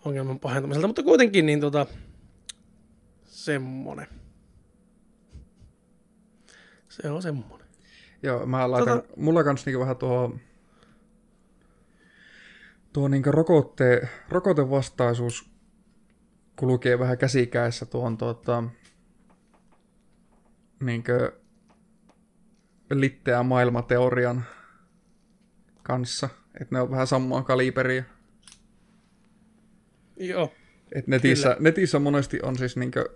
ongelman 0.04 0.40
pahentamiselta, 0.40 0.86
mutta 0.86 1.02
kuitenkin 1.02 1.46
niin 1.46 1.60
tota, 1.60 1.86
semmonen. 3.24 4.06
Se 6.88 7.10
on 7.10 7.22
semmonen. 7.22 7.66
Joo, 8.22 8.46
mä 8.46 8.70
laitan, 8.70 8.98
Tota- 8.98 9.12
mulla 9.16 9.44
kans 9.44 9.66
niinku 9.66 9.80
vähän 9.80 9.96
tuo, 9.96 10.36
tuo 12.92 13.08
niinku 13.08 13.30
rokotte, 13.32 14.08
rokotevastaisuus 14.28 15.50
kulkee 16.56 16.98
vähän 16.98 17.18
käsikäessä 17.18 17.86
tuon 17.86 18.16
tuota, 18.18 18.62
niinku 20.80 21.12
litteä 22.90 23.42
maailmateorian 23.42 24.44
kanssa. 25.82 26.28
Että 26.60 26.74
ne 26.74 26.80
on 26.80 26.90
vähän 26.90 27.06
samaa 27.06 27.42
kaliberia. 27.42 28.04
Joo, 30.16 30.52
Et 30.92 31.06
netissä, 31.06 31.56
netissä 31.60 31.98
monesti 31.98 32.38
on 32.42 32.58
siis 32.58 32.76
niinkö, 32.76 33.08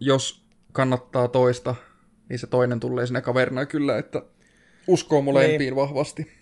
jos 0.00 0.46
kannattaa 0.72 1.28
toista, 1.28 1.74
niin 2.28 2.38
se 2.38 2.46
toinen 2.46 2.80
tulee 2.80 3.06
sinne 3.06 3.20
kaverina 3.20 3.66
kyllä, 3.66 3.98
että 3.98 4.22
uskoo 4.86 5.22
molempiin 5.22 5.58
Niin. 5.58 5.76
vahvasti. 5.76 6.32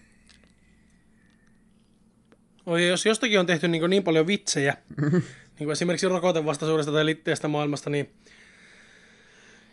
Oi, 2.66 2.88
jos 2.88 3.06
jostakin 3.06 3.40
on 3.40 3.46
tehty 3.46 3.68
niin, 3.68 3.90
niin 3.90 4.02
paljon 4.02 4.26
vitsejä, 4.26 4.76
niin 5.58 5.66
kuin 5.66 5.72
esimerkiksi 5.72 6.08
rokotevastaisuudesta 6.08 6.92
tai 6.92 7.06
litteestä 7.06 7.48
maailmasta, 7.48 7.90
niin 7.90 8.14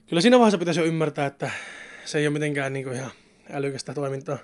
kyllä 0.10 0.22
siinä 0.22 0.38
vaiheessa 0.40 0.58
pitäisi 0.58 0.80
jo 0.80 0.86
ymmärtää, 0.86 1.26
että 1.26 1.52
se 2.06 2.18
ei 2.18 2.28
ole 2.28 2.34
mitenkään 2.34 2.74
niin 2.74 2.86
kuin 2.86 2.96
ihan 2.96 3.12
älykästä 3.52 3.94
toimintaa. 3.94 4.38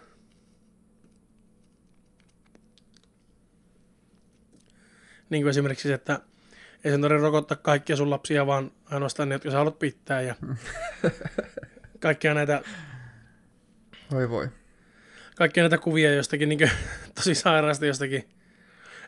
Niin 5.29 5.43
kuin 5.43 5.49
esimerkiksi 5.49 5.87
se, 5.87 5.93
että 5.93 6.19
ei 6.83 6.91
sen 6.91 7.01
tarvitse 7.01 7.23
rokottaa 7.23 7.57
kaikkia 7.57 7.95
sun 7.95 8.09
lapsia, 8.09 8.47
vaan 8.47 8.71
ainoastaan 8.85 9.29
ne, 9.29 9.35
jotka 9.35 9.51
sä 9.51 9.57
haluat 9.57 9.79
pitää. 9.79 10.21
Ja 10.21 10.35
kaikkia 11.99 12.33
näitä, 12.33 12.61
Voi 14.11 14.29
voi. 14.29 14.47
kaikkia 15.35 15.63
näitä 15.63 15.77
kuvia 15.77 16.13
jostakin 16.13 16.49
niin 16.49 16.71
tosi 17.15 17.35
sairaasta 17.35 17.85
jostakin. 17.85 18.40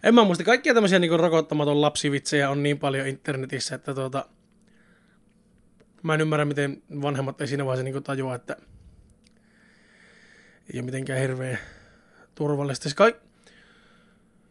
En 0.04 0.16
mä 0.16 0.24
muista, 0.24 0.43
kaikkia 0.43 0.74
tämmöisiä 0.74 0.99
niin 0.99 1.20
rokottamaton 1.20 1.82
lapsivitsejä 1.82 2.49
on 2.49 2.64
niin 2.64 2.80
paljon 2.80 3.08
internetissä, 3.08 3.76
että 3.76 3.93
tuota, 3.93 4.26
mä 6.04 6.14
en 6.14 6.22
ymmärrä, 6.22 6.45
miten 6.45 6.84
vanhemmat 7.01 7.41
ei 7.41 7.47
siinä 7.47 7.66
vaiheessa 7.66 7.91
niin 7.91 8.04
tajua, 8.04 8.36
että 8.36 8.58
ei 10.74 10.80
ole 10.80 10.86
mitenkään 10.86 11.20
hirveän 11.20 11.60
turvallista. 12.36 12.84
Siis 12.84 12.95
kaik... 12.95 13.16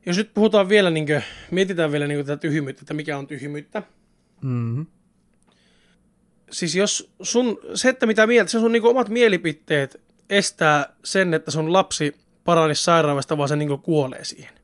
Jos 0.06 0.16
nyt 0.16 0.34
puhutaan 0.34 0.68
vielä, 0.68 0.90
niin 0.90 1.06
kuin, 1.06 1.22
mietitään 1.50 1.92
vielä 1.92 2.06
niin 2.06 2.26
tätä 2.26 2.36
tyhmyyttä, 2.36 2.82
että 2.82 2.94
mikä 2.94 3.18
on 3.18 3.26
tyhmyyttä. 3.26 3.82
Mm-hmm. 4.42 4.86
Siis 6.50 6.76
jos 6.76 7.12
sun, 7.22 7.58
se, 7.74 7.88
että 7.88 8.06
mitä 8.06 8.26
mieltä, 8.26 8.50
se 8.50 8.58
sun 8.58 8.72
niin 8.72 8.84
omat 8.84 9.08
mielipiteet 9.08 10.00
estää 10.30 10.96
sen, 11.04 11.34
että 11.34 11.50
sun 11.50 11.72
lapsi 11.72 12.16
paranisi 12.44 12.84
sairaudesta, 12.84 13.38
vaan 13.38 13.48
se 13.48 13.56
niin 13.56 13.78
kuolee 13.78 14.24
siihen. 14.24 14.61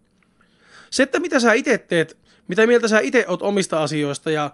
Se, 0.91 1.03
että 1.03 1.21
mitä 1.21 1.41
sä 1.41 1.53
itse 1.53 1.79
teet, 1.79 2.19
mitä 2.49 2.67
mieltä 2.67 2.89
sä 2.89 3.01
itse 3.01 3.25
oot 3.29 3.43
omista 3.43 3.83
asioista 3.83 4.31
ja 4.31 4.51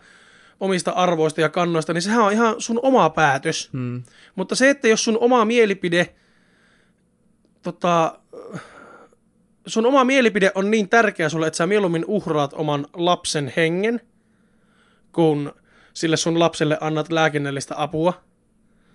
omista 0.61 0.91
arvoista 0.91 1.41
ja 1.41 1.49
kannoista, 1.49 1.93
niin 1.93 2.03
sehän 2.03 2.25
on 2.25 2.33
ihan 2.33 2.55
sun 2.59 2.81
oma 2.83 3.11
päätös. 3.11 3.71
Mm. 3.73 4.03
Mutta 4.35 4.55
se, 4.55 4.71
että 4.71 4.89
jos 4.89 5.05
sun 5.05 5.19
oma 5.19 5.45
mielipide, 5.45 6.15
tota, 7.63 8.19
sun 9.67 9.87
oma 9.87 10.05
mielipide 10.05 10.53
on 10.55 10.71
niin 10.71 10.89
tärkeä 10.89 11.29
sulle, 11.29 11.47
että 11.47 11.57
sä 11.57 11.67
mieluummin 11.67 12.05
uhraat 12.07 12.53
oman 12.53 12.87
lapsen 12.93 13.53
hengen, 13.57 14.01
kun 15.13 15.53
sille 15.95 16.17
sun 16.17 16.39
lapselle 16.39 16.79
annat 16.81 17.13
lääkinnällistä 17.13 17.75
apua, 17.79 18.23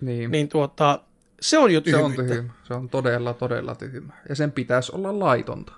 Niin. 0.00 0.30
niin 0.30 0.48
tuota, 0.48 1.00
se 1.40 1.58
on 1.58 1.70
jo 1.74 1.80
se 1.84 1.96
on 1.96 2.10
tyhmyyttä. 2.12 2.34
tyhmä. 2.34 2.52
Se 2.64 2.74
on 2.74 2.88
todella, 2.88 3.34
todella 3.34 3.74
tyhmä. 3.74 4.12
Ja 4.28 4.34
sen 4.34 4.52
pitäisi 4.52 4.92
olla 4.94 5.18
laitonta. 5.18 5.72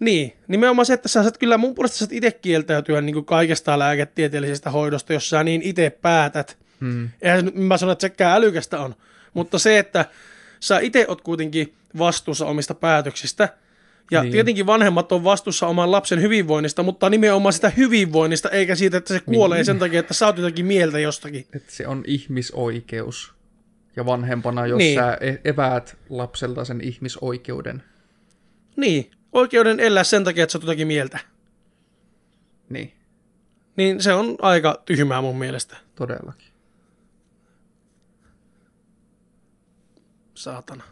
Niin, 0.00 0.32
nimenomaan 0.48 0.86
se, 0.86 0.92
että 0.92 1.08
sä 1.08 1.22
saat 1.22 1.38
kyllä 1.38 1.58
mun 1.58 1.74
puolesta 1.74 1.98
saat 1.98 2.12
itse 2.12 2.30
kieltäytyä 2.30 3.00
niin 3.00 3.24
kaikesta 3.24 3.78
lääketieteellisestä 3.78 4.70
hoidosta, 4.70 5.12
jos 5.12 5.30
sä 5.30 5.44
niin 5.44 5.62
itse 5.62 5.90
päätät. 6.02 6.58
Mm. 6.80 7.08
Eihän 7.22 7.44
nyt- 7.44 7.54
mä 7.54 7.76
sano, 7.76 7.92
että 7.92 8.00
sekään 8.00 8.36
älykästä 8.36 8.80
on. 8.80 8.94
Mutta 9.34 9.58
se, 9.58 9.78
että 9.78 10.04
sä 10.60 10.78
itse 10.78 11.04
oot 11.08 11.20
kuitenkin 11.20 11.74
vastuussa 11.98 12.46
omista 12.46 12.74
päätöksistä, 12.74 13.48
ja 14.10 14.20
Niin. 14.20 14.24
niin. 14.24 14.32
tietenkin 14.32 14.66
vanhemmat 14.66 15.12
on 15.12 15.24
vastuussa 15.24 15.66
oman 15.66 15.92
lapsen 15.92 16.22
hyvinvoinnista, 16.22 16.82
mutta 16.82 17.10
nimenomaan 17.10 17.52
sitä 17.52 17.72
hyvinvoinnista, 17.76 18.48
eikä 18.50 18.74
siitä, 18.74 18.96
että 18.96 19.14
se 19.14 19.20
kuolee 19.20 19.58
Niin. 19.58 19.66
sen 19.66 19.78
takia, 19.78 20.00
että 20.00 20.14
sä 20.14 20.26
oot 20.26 20.38
jotakin 20.38 20.66
mieltä 20.66 20.98
jostakin. 20.98 21.46
Että 21.54 21.72
se 21.72 21.86
on 21.86 22.04
ihmisoikeus. 22.06 23.34
Ja 23.96 24.06
vanhempana, 24.06 24.66
jos 24.66 24.78
Niin. 24.78 24.98
sä 24.98 25.18
e- 25.20 25.38
eväät 25.44 25.96
lapselta 26.08 26.64
sen 26.64 26.80
ihmisoikeuden, 26.80 27.82
Niin, 28.76 29.10
oikeuden 29.32 29.80
elää 29.80 30.04
sen 30.04 30.24
takia, 30.24 30.44
että 30.44 30.52
sä 30.52 30.58
oot 30.58 30.62
jotakin 30.62 30.86
mieltä. 30.86 31.18
niin 32.68 32.92
Niin 33.76 34.02
se 34.02 34.12
on 34.12 34.36
aika 34.42 34.82
tyhmää 34.84 35.20
mun 35.20 35.38
mielestä, 35.38 35.76
todellakin. 35.94 36.50
saatana. 40.34 40.84